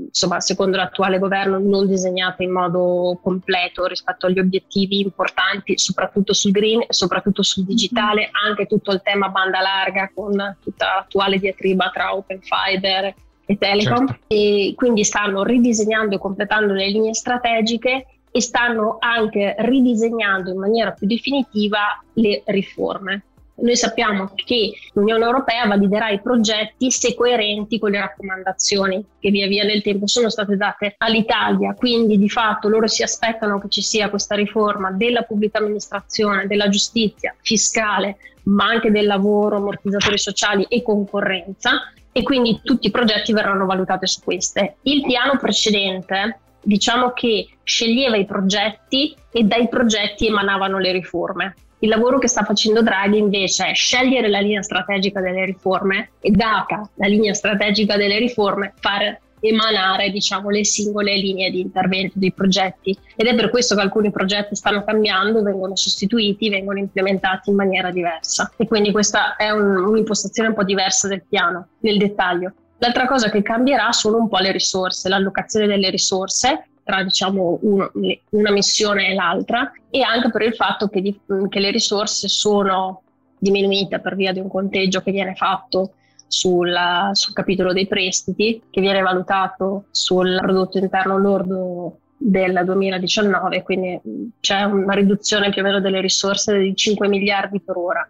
insomma, 0.07 0.41
secondo 0.41 0.75
l'attuale 0.75 1.19
governo, 1.19 1.57
non 1.57 1.87
disegnate 1.87 2.43
in 2.43 2.51
modo 2.51 3.17
completo 3.23 3.85
rispetto 3.85 4.25
agli 4.25 4.39
obiettivi 4.39 4.99
importanti, 4.99 5.77
soprattutto 5.77 6.33
sul 6.33 6.51
green, 6.51 6.83
soprattutto 6.89 7.43
sul 7.43 7.63
digitale, 7.63 8.29
anche 8.45 8.65
tutto 8.65 8.91
il 8.91 9.01
tema 9.01 9.29
banda 9.29 9.61
larga 9.61 10.11
con 10.13 10.57
tutta 10.61 10.85
l'attuale 10.95 11.39
diatriba 11.39 11.91
tra 11.93 12.13
open 12.13 12.41
fiber 12.41 13.15
e 13.45 13.57
telecom. 13.57 14.07
Certo. 14.07 14.23
E 14.27 14.73
quindi 14.75 15.05
stanno 15.05 15.43
ridisegnando 15.43 16.15
e 16.15 16.19
completando 16.19 16.73
le 16.73 16.89
linee 16.89 17.13
strategiche 17.13 18.05
e 18.29 18.41
stanno 18.41 18.97
anche 18.99 19.55
ridisegnando 19.59 20.51
in 20.51 20.57
maniera 20.57 20.91
più 20.91 21.07
definitiva 21.07 22.03
le 22.13 22.43
riforme. 22.47 23.23
Noi 23.61 23.75
sappiamo 23.75 24.31
che 24.33 24.73
l'Unione 24.93 25.23
Europea 25.23 25.67
validerà 25.67 26.09
i 26.09 26.19
progetti 26.19 26.89
se 26.89 27.13
coerenti 27.13 27.77
con 27.77 27.91
le 27.91 27.99
raccomandazioni 27.99 29.05
che 29.19 29.29
via 29.29 29.47
via 29.47 29.63
nel 29.63 29.83
tempo 29.83 30.07
sono 30.07 30.29
state 30.29 30.57
date 30.57 30.95
all'Italia, 30.97 31.75
quindi 31.75 32.17
di 32.17 32.29
fatto 32.29 32.67
loro 32.67 32.87
si 32.87 33.03
aspettano 33.03 33.59
che 33.59 33.69
ci 33.69 33.81
sia 33.81 34.09
questa 34.09 34.35
riforma 34.35 34.91
della 34.91 35.21
pubblica 35.21 35.59
amministrazione, 35.59 36.47
della 36.47 36.69
giustizia 36.69 37.35
fiscale, 37.39 38.17
ma 38.43 38.65
anche 38.65 38.89
del 38.89 39.05
lavoro, 39.05 39.57
ammortizzatori 39.57 40.17
sociali 40.17 40.65
e 40.67 40.81
concorrenza 40.81 41.91
e 42.11 42.23
quindi 42.23 42.59
tutti 42.63 42.87
i 42.87 42.91
progetti 42.91 43.31
verranno 43.31 43.65
valutati 43.67 44.07
su 44.07 44.21
queste. 44.23 44.77
Il 44.81 45.03
piano 45.03 45.37
precedente 45.37 46.39
diciamo 46.63 47.11
che 47.11 47.47
sceglieva 47.63 48.17
i 48.17 48.25
progetti 48.25 49.15
e 49.31 49.43
dai 49.43 49.67
progetti 49.67 50.27
emanavano 50.27 50.79
le 50.79 50.91
riforme. 50.91 51.55
Il 51.83 51.89
lavoro 51.89 52.19
che 52.19 52.27
sta 52.27 52.43
facendo 52.43 52.83
Draghi 52.83 53.17
invece 53.17 53.71
è 53.71 53.73
scegliere 53.73 54.29
la 54.29 54.39
linea 54.39 54.61
strategica 54.61 55.19
delle 55.19 55.45
riforme 55.45 56.11
e 56.19 56.29
data 56.29 56.87
la 56.95 57.07
linea 57.07 57.33
strategica 57.33 57.97
delle 57.97 58.19
riforme 58.19 58.73
fare 58.79 59.21
emanare 59.39 60.11
diciamo, 60.11 60.51
le 60.51 60.63
singole 60.63 61.15
linee 61.15 61.49
di 61.49 61.59
intervento 61.59 62.19
dei 62.19 62.31
progetti 62.31 62.95
ed 63.15 63.25
è 63.25 63.33
per 63.33 63.49
questo 63.49 63.73
che 63.73 63.81
alcuni 63.81 64.11
progetti 64.11 64.55
stanno 64.55 64.83
cambiando, 64.83 65.41
vengono 65.41 65.75
sostituiti, 65.75 66.49
vengono 66.49 66.77
implementati 66.77 67.49
in 67.49 67.55
maniera 67.55 67.89
diversa 67.89 68.51
e 68.57 68.67
quindi 68.67 68.91
questa 68.91 69.35
è 69.35 69.49
un, 69.49 69.77
un'impostazione 69.77 70.49
un 70.49 70.55
po' 70.55 70.63
diversa 70.63 71.07
del 71.07 71.23
piano 71.27 71.69
nel 71.79 71.97
dettaglio. 71.97 72.53
L'altra 72.77 73.07
cosa 73.07 73.31
che 73.31 73.41
cambierà 73.41 73.91
sono 73.91 74.17
un 74.17 74.29
po' 74.29 74.37
le 74.37 74.51
risorse, 74.51 75.09
l'allocazione 75.09 75.65
delle 75.65 75.89
risorse 75.89 76.67
tra 76.83 77.03
diciamo, 77.03 77.59
uno, 77.61 77.91
una 78.29 78.51
missione 78.51 79.09
e 79.09 79.13
l'altra 79.13 79.71
e 79.89 80.01
anche 80.01 80.29
per 80.29 80.41
il 80.41 80.55
fatto 80.55 80.87
che, 80.87 81.01
di, 81.01 81.19
che 81.49 81.59
le 81.59 81.71
risorse 81.71 82.27
sono 82.27 83.03
diminuite 83.37 83.99
per 83.99 84.15
via 84.15 84.31
di 84.31 84.39
un 84.39 84.47
conteggio 84.47 85.01
che 85.01 85.11
viene 85.11 85.35
fatto 85.35 85.93
sul, 86.27 86.73
sul 87.11 87.33
capitolo 87.33 87.73
dei 87.73 87.87
prestiti 87.87 88.61
che 88.69 88.81
viene 88.81 89.01
valutato 89.01 89.85
sul 89.91 90.37
prodotto 90.39 90.77
interno 90.77 91.17
lordo 91.17 91.97
del 92.17 92.61
2019, 92.63 93.63
quindi 93.63 93.99
c'è 94.39 94.61
una 94.63 94.93
riduzione 94.93 95.49
più 95.49 95.61
o 95.61 95.65
meno 95.65 95.81
delle 95.81 96.01
risorse 96.01 96.57
di 96.57 96.75
5 96.75 97.07
miliardi 97.07 97.59
per 97.59 97.75
ora. 97.77 98.07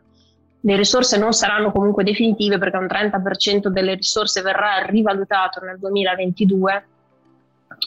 Le 0.64 0.76
risorse 0.76 1.18
non 1.18 1.32
saranno 1.32 1.72
comunque 1.72 2.04
definitive 2.04 2.58
perché 2.58 2.78
un 2.78 2.86
30% 2.86 3.68
delle 3.68 3.96
risorse 3.96 4.42
verrà 4.42 4.86
rivalutato 4.86 5.64
nel 5.64 5.80
2022 5.80 6.86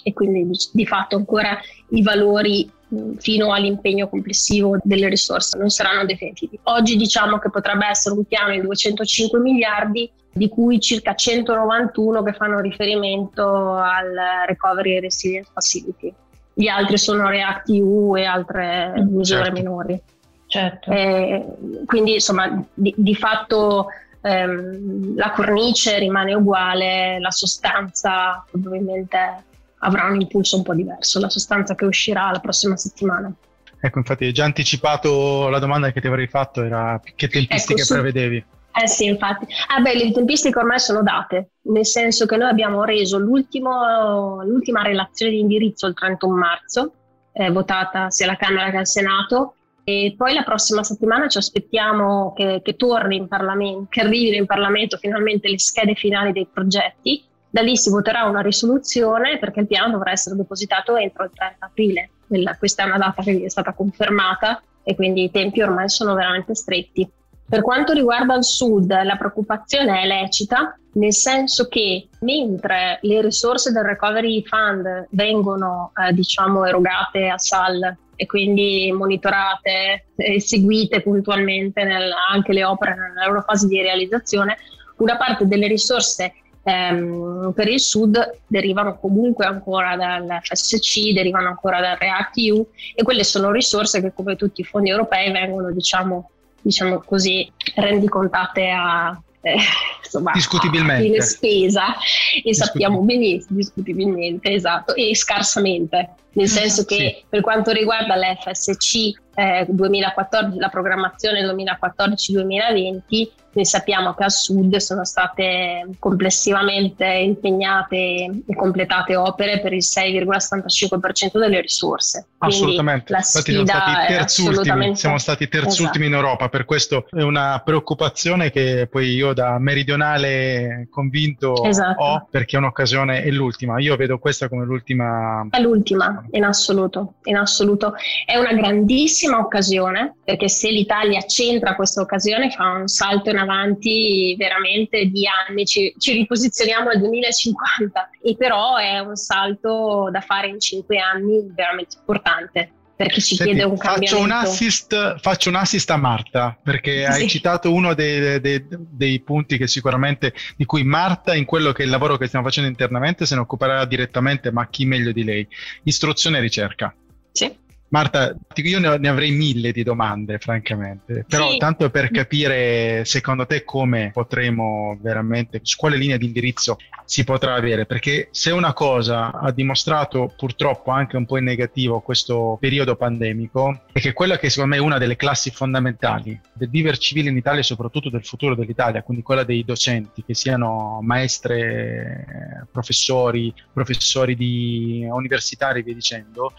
e 0.02 0.12
quindi 0.12 0.46
di, 0.46 0.58
di 0.72 0.86
fatto 0.86 1.16
ancora 1.16 1.58
i 1.90 2.02
valori 2.02 2.70
fino 3.16 3.52
all'impegno 3.52 4.08
complessivo 4.08 4.76
delle 4.82 5.08
risorse 5.08 5.58
non 5.58 5.68
saranno 5.68 6.04
definitivi. 6.04 6.58
Oggi 6.64 6.96
diciamo 6.96 7.38
che 7.38 7.50
potrebbe 7.50 7.86
essere 7.86 8.14
un 8.14 8.24
piano 8.24 8.52
di 8.52 8.60
205 8.60 9.38
miliardi 9.40 10.10
di 10.32 10.48
cui 10.48 10.80
circa 10.80 11.14
191 11.14 12.22
che 12.22 12.32
fanno 12.32 12.60
riferimento 12.60 13.74
al 13.74 14.12
Recovery 14.46 14.94
and 14.94 15.02
Resilience 15.02 15.50
Facility. 15.52 16.12
Gli 16.52 16.66
altri 16.68 16.98
sono 16.98 17.28
React 17.28 17.68
EU 17.70 18.16
e 18.16 18.24
altre 18.24 18.92
misure 19.08 19.44
certo. 19.44 19.52
minori. 19.52 20.00
Certo. 20.46 20.90
Eh, 20.90 21.44
quindi 21.86 22.14
insomma 22.14 22.64
di, 22.72 22.94
di 22.96 23.14
fatto 23.14 23.88
ehm, 24.20 25.16
la 25.16 25.30
cornice 25.32 25.98
rimane 25.98 26.34
uguale, 26.34 27.18
la 27.18 27.30
sostanza 27.30 28.44
probabilmente 28.50 29.44
avrà 29.84 30.06
un 30.06 30.20
impulso 30.20 30.56
un 30.56 30.62
po' 30.62 30.74
diverso, 30.74 31.20
la 31.20 31.28
sostanza 31.28 31.74
che 31.74 31.84
uscirà 31.84 32.30
la 32.30 32.40
prossima 32.40 32.76
settimana. 32.76 33.32
Ecco, 33.80 33.98
infatti 33.98 34.24
hai 34.24 34.32
già 34.32 34.44
anticipato 34.44 35.48
la 35.48 35.58
domanda 35.58 35.92
che 35.92 36.00
ti 36.00 36.06
avrei 36.06 36.26
fatto, 36.26 36.62
era 36.62 37.00
che 37.14 37.28
tempistiche 37.28 37.80
ecco, 37.80 37.84
su... 37.84 37.92
prevedevi? 37.92 38.44
Eh 38.76 38.88
sì, 38.88 39.04
infatti. 39.04 39.46
Ah 39.68 39.80
beh, 39.80 39.94
le 39.94 40.10
tempistiche 40.10 40.58
ormai 40.58 40.80
sono 40.80 41.02
date, 41.02 41.50
nel 41.64 41.86
senso 41.86 42.26
che 42.26 42.36
noi 42.36 42.48
abbiamo 42.48 42.82
reso 42.82 43.18
l'ultima 43.18 44.42
relazione 44.82 45.32
di 45.32 45.38
indirizzo 45.38 45.86
il 45.86 45.94
31 45.94 46.34
marzo, 46.34 46.92
eh, 47.32 47.50
votata 47.50 48.10
sia 48.10 48.26
alla 48.26 48.36
Camera 48.36 48.70
che 48.70 48.78
al 48.78 48.86
Senato, 48.86 49.54
e 49.84 50.14
poi 50.16 50.32
la 50.32 50.42
prossima 50.42 50.82
settimana 50.82 51.28
ci 51.28 51.36
aspettiamo 51.36 52.32
che, 52.34 52.62
che 52.64 52.74
torni 52.74 53.16
in 53.16 53.28
Parlamento, 53.28 53.86
che 53.90 54.00
arrivino 54.00 54.36
in 54.36 54.46
Parlamento 54.46 54.96
finalmente 54.96 55.48
le 55.48 55.58
schede 55.58 55.94
finali 55.94 56.32
dei 56.32 56.48
progetti. 56.50 57.22
Da 57.54 57.61
lì 57.61 57.76
si 57.76 57.88
voterà 57.88 58.25
una 58.25 58.40
risoluzione 58.40 59.38
perché 59.38 59.61
il 59.61 59.68
piano 59.68 59.92
dovrà 59.92 60.11
essere 60.11 60.34
depositato 60.34 60.96
entro 60.96 61.23
il 61.23 61.30
30 61.32 61.64
aprile. 61.64 62.11
Questa 62.58 62.82
è 62.82 62.87
una 62.87 62.99
data 62.99 63.23
che 63.23 63.44
è 63.44 63.49
stata 63.49 63.73
confermata 63.73 64.61
e 64.82 64.96
quindi 64.96 65.23
i 65.23 65.30
tempi 65.30 65.62
ormai 65.62 65.88
sono 65.88 66.14
veramente 66.14 66.56
stretti. 66.56 67.08
Per 67.49 67.62
quanto 67.62 67.92
riguarda 67.92 68.34
il 68.34 68.42
sud, 68.42 68.90
la 68.90 69.14
preoccupazione 69.14 70.02
è 70.02 70.04
lecita, 70.04 70.76
nel 70.94 71.12
senso 71.12 71.68
che 71.68 72.08
mentre 72.23 72.99
le 73.02 73.23
risorse 73.23 73.70
del 73.70 73.84
Recovery 73.84 74.42
Fund 74.44 75.06
vengono 75.11 75.92
eh, 75.96 76.12
diciamo, 76.12 76.64
erogate 76.64 77.28
a 77.28 77.38
SAL 77.38 77.96
e 78.16 78.26
quindi 78.26 78.90
monitorate 78.92 80.06
e 80.16 80.40
seguite 80.40 81.02
puntualmente 81.02 81.84
nel, 81.84 82.11
anche 82.32 82.52
le 82.52 82.64
opere 82.64 82.96
nella 82.96 83.28
loro 83.28 83.42
fase 83.42 83.68
di 83.68 83.80
realizzazione, 83.80 84.56
una 84.96 85.16
parte 85.16 85.46
delle 85.46 85.68
risorse 85.68 86.32
ehm, 86.64 87.52
per 87.54 87.68
il 87.68 87.80
sud 87.80 88.38
derivano 88.47 88.99
comunque 88.99 89.47
ancora 89.47 89.97
dal 89.97 90.40
FSC, 90.42 91.12
derivano 91.12 91.49
ancora 91.49 91.80
dal 91.80 91.97
REACT-EU 91.97 92.66
e 92.94 93.02
quelle 93.02 93.25
sono 93.25 93.52
risorse 93.52 94.00
che 94.00 94.12
come 94.12 94.35
tutti 94.37 94.62
i 94.62 94.64
fondi 94.64 94.90
europei 94.90 95.30
vengono 95.30 95.71
diciamo 95.71 96.30
diciamo 96.64 97.02
così, 97.04 97.50
rendicontate 97.75 98.71
a, 98.71 99.21
eh, 99.42 99.56
insomma, 100.02 100.33
discutibilmente. 100.33 101.18
A 101.18 101.23
spesa 101.23 101.94
e 102.42 102.54
sappiamo 102.54 103.00
benissimo, 103.00 103.59
discutibilmente, 103.59 104.50
esatto, 104.52 104.94
e 104.94 105.14
scarsamente, 105.14 106.14
nel 106.33 106.49
senso 106.49 106.85
che 106.85 106.97
sì. 106.97 107.25
per 107.28 107.42
quanto 107.42 107.71
riguarda 107.71 108.16
l'FSC 108.16 109.12
eh, 109.35 109.66
2014, 109.68 110.59
la 110.59 110.68
programmazione 110.68 111.42
2014-2020, 111.44 113.28
noi 113.54 113.64
sappiamo 113.64 114.14
che 114.14 114.25
al 114.25 114.32
sud 114.32 114.76
sono 114.76 115.04
state 115.04 115.88
complessivamente 115.99 117.04
impegnate 117.06 117.96
e 117.96 118.54
completate 118.54 119.16
opere 119.16 119.61
per 119.61 119.73
il 119.73 119.82
6,75% 119.82 121.38
delle 121.38 121.61
risorse. 121.61 122.26
Assolutamente, 122.38 123.12
infatti 123.12 123.52
siamo 123.52 123.64
stati 123.66 124.06
terzultimi, 124.06 124.49
assolutamente... 124.49 124.99
siamo 124.99 125.18
stati 125.18 125.49
terzultimi 125.49 126.04
esatto. 126.04 126.06
in 126.06 126.12
Europa, 126.14 126.49
per 126.49 126.64
questo 126.64 127.06
è 127.11 127.23
una 127.23 127.62
preoccupazione 127.64 128.50
che 128.50 128.88
poi 128.90 129.14
io 129.14 129.32
da 129.32 129.58
meridionale 129.58 130.88
convinto 130.90 131.62
esatto. 131.64 132.02
ho 132.02 132.26
perché 132.30 132.56
è 132.56 132.58
un'occasione, 132.58 133.23
è 133.23 133.30
l'ultima, 133.30 133.78
io 133.80 133.96
vedo 133.96 134.18
questa 134.18 134.49
come 134.49 134.64
l'ultima. 134.64 135.46
È 135.50 135.61
l'ultima, 135.61 136.25
in 136.32 136.44
assoluto, 136.44 137.14
in 137.25 137.37
assoluto. 137.37 137.94
È 138.25 138.37
una 138.37 138.52
grandissima 138.52 139.38
occasione 139.38 140.16
perché 140.25 140.49
se 140.49 140.70
l'Italia 140.70 141.20
centra 141.23 141.75
questa 141.75 142.00
occasione 142.00 142.50
fa 142.50 142.73
un 142.73 142.88
salto 142.88 143.30
in 143.30 143.38
avanti 143.44 144.34
veramente 144.36 145.06
di 145.06 145.24
anni, 145.26 145.64
ci, 145.64 145.94
ci 145.98 146.12
riposizioniamo 146.12 146.90
al 146.90 146.98
2050 146.98 148.10
e 148.20 148.36
però 148.36 148.76
è 148.76 148.98
un 148.98 149.16
salto 149.16 150.08
da 150.10 150.20
fare 150.20 150.48
in 150.48 150.60
cinque 150.60 150.98
anni 150.98 151.44
veramente 151.54 151.96
importante 151.98 152.72
perché 152.96 153.20
ci 153.20 153.34
Senti, 153.34 153.52
chiede 153.52 153.68
un 153.68 153.76
faccio 153.76 154.20
un, 154.20 154.30
assist, 154.30 155.18
faccio 155.18 155.48
un 155.48 155.56
assist 155.56 155.90
a 155.90 155.96
Marta 155.96 156.56
perché 156.62 157.06
sì. 157.10 157.22
hai 157.22 157.28
citato 157.28 157.72
uno 157.72 157.94
dei, 157.94 158.40
dei, 158.40 158.64
dei, 158.68 159.20
punti 159.20 159.58
che 159.58 159.66
sicuramente 159.66 160.32
di 160.56 160.64
cui 160.64 160.84
Marta 160.84 161.34
in 161.34 161.44
quello 161.44 161.72
che 161.72 161.82
è 161.82 161.84
il 161.86 161.90
lavoro 161.90 162.16
che 162.16 162.26
stiamo 162.26 162.44
facendo 162.44 162.68
internamente 162.68 163.26
se 163.26 163.34
ne 163.34 163.40
occuperà 163.40 163.84
direttamente 163.84 164.52
ma 164.52 164.68
chi 164.68 164.84
meglio 164.84 165.12
di 165.12 165.24
lei? 165.24 165.46
Istruzione 165.82 166.38
e 166.38 166.40
ricerca. 166.40 166.94
Sì 167.32 167.62
Marta, 167.94 168.34
io 168.54 168.80
ne 168.80 169.08
avrei 169.08 169.30
mille 169.30 169.70
di 169.70 169.84
domande, 169.84 170.38
francamente, 170.38 171.24
però 171.28 171.52
sì. 171.52 171.58
tanto 171.58 171.90
per 171.90 172.10
capire 172.10 173.04
secondo 173.04 173.46
te 173.46 173.62
come 173.62 174.10
potremo 174.12 174.98
veramente, 175.00 175.60
su 175.62 175.76
quale 175.76 175.96
linea 175.96 176.16
di 176.16 176.26
indirizzo 176.26 176.76
si 177.04 177.22
potrà 177.22 177.54
avere, 177.54 177.86
perché 177.86 178.30
se 178.32 178.50
una 178.50 178.72
cosa 178.72 179.30
ha 179.30 179.52
dimostrato 179.52 180.34
purtroppo 180.36 180.90
anche 180.90 181.16
un 181.16 181.24
po' 181.24 181.38
in 181.38 181.44
negativo 181.44 182.00
questo 182.00 182.56
periodo 182.58 182.96
pandemico, 182.96 183.82
è 183.92 184.00
che 184.00 184.12
quella 184.12 184.38
che 184.38 184.50
secondo 184.50 184.74
me 184.74 184.80
è 184.80 184.84
una 184.84 184.98
delle 184.98 185.14
classi 185.14 185.52
fondamentali 185.52 186.36
del 186.52 186.70
vivere 186.70 186.98
civile 186.98 187.30
in 187.30 187.36
Italia 187.36 187.60
e 187.60 187.62
soprattutto 187.62 188.10
del 188.10 188.24
futuro 188.24 188.56
dell'Italia, 188.56 189.04
quindi 189.04 189.22
quella 189.22 189.44
dei 189.44 189.64
docenti, 189.64 190.24
che 190.24 190.34
siano 190.34 190.98
maestre, 191.00 192.66
professori, 192.72 193.54
professori 193.72 194.34
di 194.34 195.06
universitari 195.08 195.78
e 195.78 195.82
via 195.84 195.94
dicendo, 195.94 196.54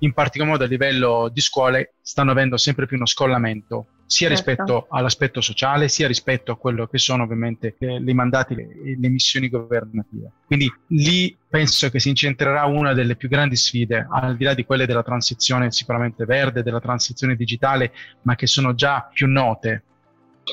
in 0.00 0.12
particolar 0.12 0.52
modo 0.52 0.64
a 0.64 0.68
livello 0.68 1.30
di 1.32 1.40
scuole, 1.40 1.94
stanno 2.00 2.30
avendo 2.30 2.56
sempre 2.56 2.86
più 2.86 2.96
uno 2.96 3.06
scollamento 3.06 3.86
sia 4.08 4.28
certo. 4.28 4.50
rispetto 4.50 4.86
all'aspetto 4.88 5.42
sociale, 5.42 5.88
sia 5.88 6.06
rispetto 6.06 6.50
a 6.50 6.56
quello 6.56 6.86
che 6.86 6.96
sono 6.96 7.24
ovviamente 7.24 7.76
eh, 7.78 7.96
i 7.96 8.14
mandati, 8.14 8.54
le, 8.54 8.66
le, 8.98 9.08
missioni 9.08 9.50
governative. 9.50 10.30
Quindi 10.46 10.72
lì 10.88 11.36
penso 11.46 11.90
che 11.90 12.00
si 12.00 12.08
incentrerà 12.08 12.64
una 12.64 12.94
delle 12.94 13.16
più 13.16 13.28
grandi 13.28 13.56
sfide, 13.56 14.06
al 14.10 14.36
di 14.38 14.44
là 14.44 14.54
di 14.54 14.64
quelle 14.64 14.86
della 14.86 15.02
transizione 15.02 15.70
sicuramente 15.72 16.24
verde, 16.24 16.62
della 16.62 16.80
transizione 16.80 17.36
digitale, 17.36 17.92
ma 18.22 18.34
che 18.34 18.46
sono 18.46 18.74
già 18.74 19.10
più 19.12 19.26
note. 19.28 19.82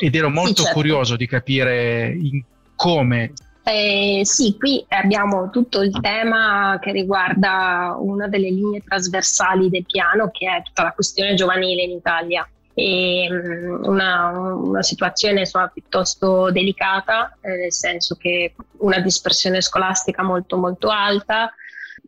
Ed 0.02 0.14
ero 0.14 0.30
molto 0.30 0.58
sì, 0.58 0.64
certo. 0.64 0.74
curioso 0.74 1.16
di 1.16 1.25
capire 1.25 2.14
in 2.14 2.44
come 2.75 3.32
eh, 3.67 4.22
sì, 4.24 4.55
qui 4.60 4.86
abbiamo 4.89 5.50
tutto 5.50 5.81
il 5.81 6.00
tema 6.00 6.77
che 6.79 6.91
riguarda 6.91 7.95
una 7.98 8.27
delle 8.27 8.51
linee 8.51 8.84
trasversali 8.84 9.72
del 9.72 9.86
piano, 9.86 10.29
che 10.31 10.48
è 10.48 10.62
tutta 10.62 10.84
la 10.84 10.91
questione 10.91 11.34
giovanile 11.34 11.81
in 11.81 11.91
Italia. 11.91 12.48
Um, 12.75 13.79
una, 13.86 14.29
una, 14.38 14.84
situazione 14.84 15.39
insomma, 15.39 15.69
piuttosto 15.69 16.51
delicata, 16.51 17.38
eh, 17.41 17.55
nel 17.55 17.74
senso 17.74 18.15
che 18.15 18.53
una 18.79 19.00
dispersione 19.00 19.62
scolastica 19.62 20.22
molto 20.22 20.57
molto 20.57 20.89
alta, 20.89 21.51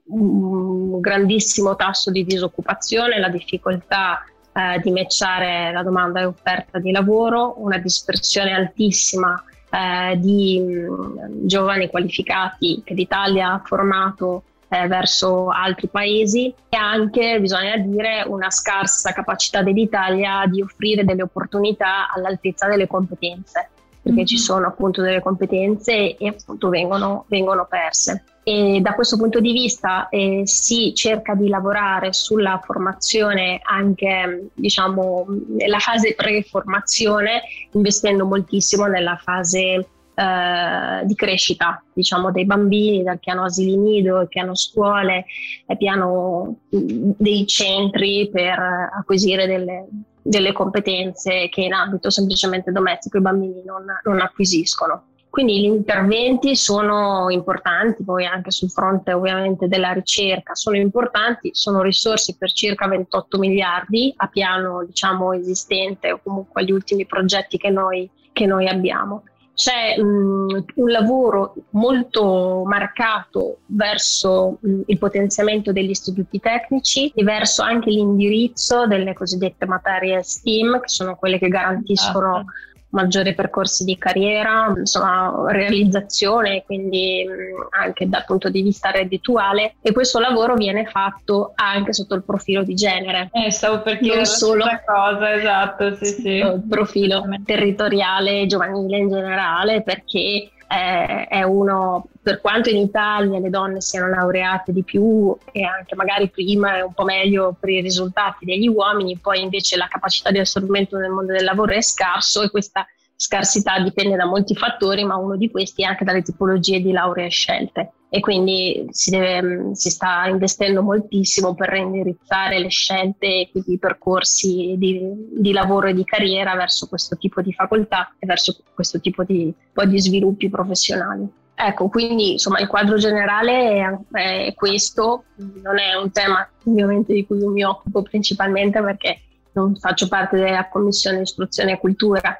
un 0.09 0.99
grandissimo 0.99 1.75
tasso 1.75 2.11
di 2.11 2.23
disoccupazione, 2.23 3.17
la 3.17 3.29
difficoltà 3.29 4.23
eh, 4.53 4.79
di 4.83 4.91
matchare 4.91 5.71
la 5.71 5.81
domanda 5.81 6.19
e 6.19 6.25
offerta 6.25 6.77
di 6.77 6.91
lavoro, 6.91 7.55
una 7.63 7.79
dispersione 7.79 8.51
altissima 8.51 9.41
eh, 9.69 10.17
di 10.17 10.59
mh, 10.59 11.45
giovani 11.45 11.89
qualificati 11.89 12.81
che 12.83 12.93
l'Italia 12.93 13.53
ha 13.53 13.61
formato 13.63 14.43
eh, 14.69 14.87
verso 14.87 15.49
altri 15.49 15.87
paesi. 15.87 16.53
E 16.69 16.77
anche, 16.77 17.39
bisogna 17.39 17.77
dire, 17.77 18.23
una 18.27 18.49
scarsa 18.49 19.13
capacità 19.13 19.61
dell'Italia 19.61 20.45
di 20.45 20.61
offrire 20.61 21.03
delle 21.03 21.23
opportunità 21.23 22.11
all'altezza 22.11 22.67
delle 22.67 22.87
competenze, 22.87 23.69
perché 24.07 24.21
mm-hmm. 24.21 24.25
ci 24.25 24.37
sono 24.37 24.67
appunto 24.67 25.01
delle 25.01 25.21
competenze 25.21 26.15
e 26.15 26.27
appunto 26.27 26.69
vengono, 26.69 27.25
vengono 27.27 27.67
perse. 27.69 28.23
E 28.43 28.79
da 28.81 28.93
questo 28.93 29.17
punto 29.17 29.41
di 29.41 29.51
vista 29.51 30.07
eh, 30.07 30.43
si 30.45 30.93
cerca 30.95 31.35
di 31.35 31.49
lavorare 31.49 32.13
sulla 32.13 32.61
formazione 32.63 33.59
anche 33.61 34.51
diciamo 34.53 35.25
nella 35.49 35.79
fase 35.79 36.15
pre-formazione 36.15 37.41
investendo 37.73 38.25
moltissimo 38.25 38.85
nella 38.85 39.19
fase 39.21 39.85
eh, 40.19 41.05
di 41.05 41.13
crescita 41.13 41.83
diciamo, 41.93 42.31
dei 42.31 42.45
bambini, 42.45 43.03
dal 43.03 43.19
piano 43.19 43.43
asili 43.43 43.75
nido, 43.75 44.21
il 44.21 44.27
piano 44.29 44.55
scuole, 44.55 45.25
il 45.67 45.77
piano 45.77 46.55
mm, 46.75 47.11
dei 47.17 47.45
centri 47.45 48.29
per 48.31 48.57
acquisire 48.97 49.45
delle, 49.45 49.87
delle 50.27 50.51
competenze 50.51 51.47
che 51.49 51.61
in 51.61 51.73
ambito 51.73 52.09
semplicemente 52.09 52.71
domestico 52.71 53.17
i 53.17 53.21
bambini 53.21 53.63
non, 53.63 53.85
non 54.03 54.19
acquisiscono. 54.19 55.03
Quindi 55.29 55.61
gli 55.61 55.65
interventi 55.65 56.55
sono 56.55 57.29
importanti, 57.29 58.03
poi 58.03 58.25
anche 58.25 58.49
sul 58.49 58.71
fronte 58.71 59.13
ovviamente 59.13 59.67
della 59.67 59.91
ricerca 59.91 60.55
sono 60.55 60.77
importanti, 60.77 61.51
sono 61.53 61.81
risorse 61.81 62.35
per 62.37 62.51
circa 62.51 62.87
28 62.87 63.37
miliardi 63.37 64.13
a 64.17 64.27
piano 64.27 64.83
diciamo, 64.83 65.33
esistente 65.33 66.11
o 66.11 66.19
comunque 66.23 66.61
agli 66.61 66.71
ultimi 66.71 67.05
progetti 67.05 67.57
che 67.57 67.69
noi, 67.69 68.09
che 68.33 68.45
noi 68.45 68.67
abbiamo 68.67 69.23
c'è 69.57 69.99
mh, 69.99 70.65
un 70.75 70.91
lavoro 70.91 71.55
molto 71.71 72.61
marcato 72.63 73.61
verso 73.65 74.59
mh, 74.61 74.81
il 74.85 74.99
potenziamento 74.99 75.71
degli 75.71 75.89
istituti 75.89 76.39
tecnici 76.39 77.11
e 77.15 77.23
verso 77.23 77.63
anche 77.63 77.89
l'indirizzo 77.89 78.85
delle 78.85 79.15
cosiddette 79.15 79.65
materie 79.65 80.21
STEAM, 80.21 80.79
che 80.81 80.89
sono 80.89 81.15
quelle 81.15 81.39
che 81.39 81.47
garantiscono 81.47 82.35
esatto 82.37 82.51
maggiori 82.97 83.35
percorsi 83.35 83.83
di 83.83 83.97
carriera, 83.97 84.73
insomma, 84.75 85.45
realizzazione, 85.49 86.63
quindi 86.65 87.25
anche 87.69 88.09
dal 88.09 88.25
punto 88.25 88.49
di 88.49 88.63
vista 88.63 88.89
reddituale 88.89 89.75
e 89.81 89.91
questo 89.91 90.19
lavoro 90.19 90.55
viene 90.55 90.85
fatto 90.85 91.51
anche 91.55 91.93
sotto 91.93 92.15
il 92.15 92.23
profilo 92.23 92.63
di 92.63 92.73
genere. 92.73 93.29
Eh, 93.31 93.51
stavo 93.51 93.81
per 93.81 93.99
chiedere 93.99 94.21
non 94.21 94.25
solo 94.25 94.65
cosa, 94.85 95.33
esatto, 95.33 95.95
sì, 95.95 96.05
sì. 96.05 96.29
Il 96.29 96.63
profilo 96.67 97.23
territoriale 97.45 98.47
giovanile 98.47 98.97
in 98.97 99.09
generale 99.09 99.83
perché 99.83 100.49
è 100.67 101.43
uno, 101.43 102.09
per 102.27 102.41
quanto 102.41 102.69
in 102.69 102.75
Italia 102.75 103.39
le 103.39 103.49
donne 103.49 103.79
siano 103.79 104.09
laureate 104.09 104.73
di 104.73 104.83
più 104.83 105.33
e 105.53 105.63
anche 105.63 105.95
magari 105.95 106.29
prima 106.29 106.75
è 106.75 106.81
un 106.81 106.91
po' 106.91 107.05
meglio 107.05 107.55
per 107.57 107.69
i 107.69 107.79
risultati 107.79 108.43
degli 108.43 108.67
uomini, 108.67 109.17
poi 109.17 109.41
invece 109.41 109.77
la 109.77 109.87
capacità 109.87 110.29
di 110.29 110.37
assorbimento 110.37 110.97
nel 110.97 111.09
mondo 111.09 111.31
del 111.31 111.45
lavoro 111.45 111.71
è 111.71 111.81
scarso 111.81 112.41
e 112.41 112.49
questa 112.49 112.85
scarsità 113.15 113.79
dipende 113.79 114.17
da 114.17 114.25
molti 114.25 114.55
fattori, 114.55 115.05
ma 115.05 115.15
uno 115.15 115.37
di 115.37 115.49
questi 115.49 115.83
è 115.83 115.85
anche 115.85 116.03
dalle 116.03 116.21
tipologie 116.21 116.81
di 116.81 116.91
lauree 116.91 117.29
scelte 117.29 117.93
e 118.09 118.19
quindi 118.19 118.87
si, 118.89 119.09
deve, 119.09 119.69
si 119.71 119.89
sta 119.89 120.27
investendo 120.27 120.81
moltissimo 120.81 121.55
per 121.55 121.69
reindirizzare 121.69 122.59
le 122.59 122.69
scelte 122.69 123.47
quindi 123.53 123.71
i 123.73 123.79
percorsi 123.79 124.75
di, 124.77 124.99
di, 125.31 125.53
lavoro 125.53 125.87
e 125.87 125.93
di 125.93 126.03
carriera 126.03 126.55
verso 126.55 126.87
questo 126.87 127.15
tipo 127.15 127.41
di 127.41 127.53
facoltà 127.53 128.13
e 128.19 128.25
verso 128.25 128.57
questo 128.73 128.99
tipo 128.99 129.23
di, 129.23 129.53
di 129.85 129.99
sviluppi 130.01 130.49
professionali. 130.49 131.45
Ecco, 131.59 131.87
quindi 131.89 132.33
insomma 132.33 132.59
il 132.59 132.67
quadro 132.67 132.97
generale 132.97 133.97
è, 134.11 134.45
è, 134.45 134.53
questo, 134.53 135.23
non 135.37 135.79
è 135.79 135.95
un 135.95 136.11
tema 136.11 136.47
ovviamente 136.65 137.13
di 137.13 137.25
cui 137.25 137.39
mi 137.47 137.63
occupo 137.63 138.03
principalmente 138.03 138.79
perché 138.79 139.21
non 139.53 139.75
faccio 139.75 140.07
parte 140.07 140.37
della 140.37 140.69
Commissione 140.69 141.21
Istruzione 141.21 141.71
e 141.71 141.79
Cultura, 141.79 142.37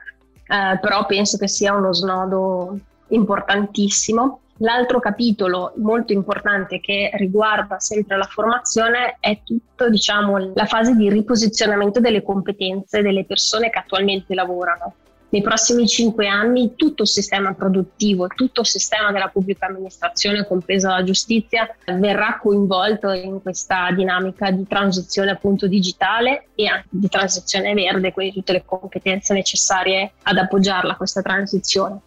eh, 0.48 0.78
però 0.80 1.08
penso 1.08 1.38
che 1.40 1.48
sia 1.48 1.74
uno 1.74 1.94
snodo 1.94 2.78
importantissimo. 3.08 4.42
L'altro 4.58 5.00
capitolo 5.00 5.74
molto 5.78 6.14
importante 6.14 6.80
che 6.80 7.10
riguarda 7.16 7.80
sempre 7.80 8.18
la 8.18 8.26
formazione 8.26 9.18
è 9.20 9.42
tutto, 9.44 9.90
diciamo, 9.90 10.54
la 10.54 10.66
fase 10.66 10.96
di 10.96 11.10
riposizionamento 11.10 12.00
delle 12.00 12.22
competenze 12.22 13.02
delle 13.02 13.26
persone 13.26 13.72
che 13.72 13.80
attualmente 13.80 14.36
lavorano. 14.36 14.94
Nei 15.30 15.42
prossimi 15.42 15.86
cinque 15.88 16.28
anni 16.28 16.76
tutto 16.78 17.02
il 17.02 17.10
sistema 17.10 17.54
produttivo, 17.54 18.28
tutto 18.28 18.62
il 18.62 18.68
sistema 18.68 19.12
della 19.12 19.28
pubblica 19.28 19.66
amministrazione, 19.66 20.48
compresa 20.48 20.92
la 20.92 21.04
giustizia, 21.04 21.68
verrà 21.86 22.40
coinvolto 22.42 23.12
in 23.12 23.42
questa 23.42 23.92
dinamica 23.92 24.52
di 24.52 24.66
transizione 24.66 25.32
appunto 25.32 25.68
digitale 25.68 26.48
e 26.56 26.68
anche 26.68 26.88
di 26.92 27.10
transizione 27.10 27.74
verde, 27.74 28.14
quindi 28.14 28.36
tutte 28.36 28.54
le 28.54 28.64
competenze 28.64 29.34
necessarie 29.34 30.14
ad 30.24 30.38
appoggiarla 30.38 30.96
questa 30.96 31.22
transizione. 31.22 32.00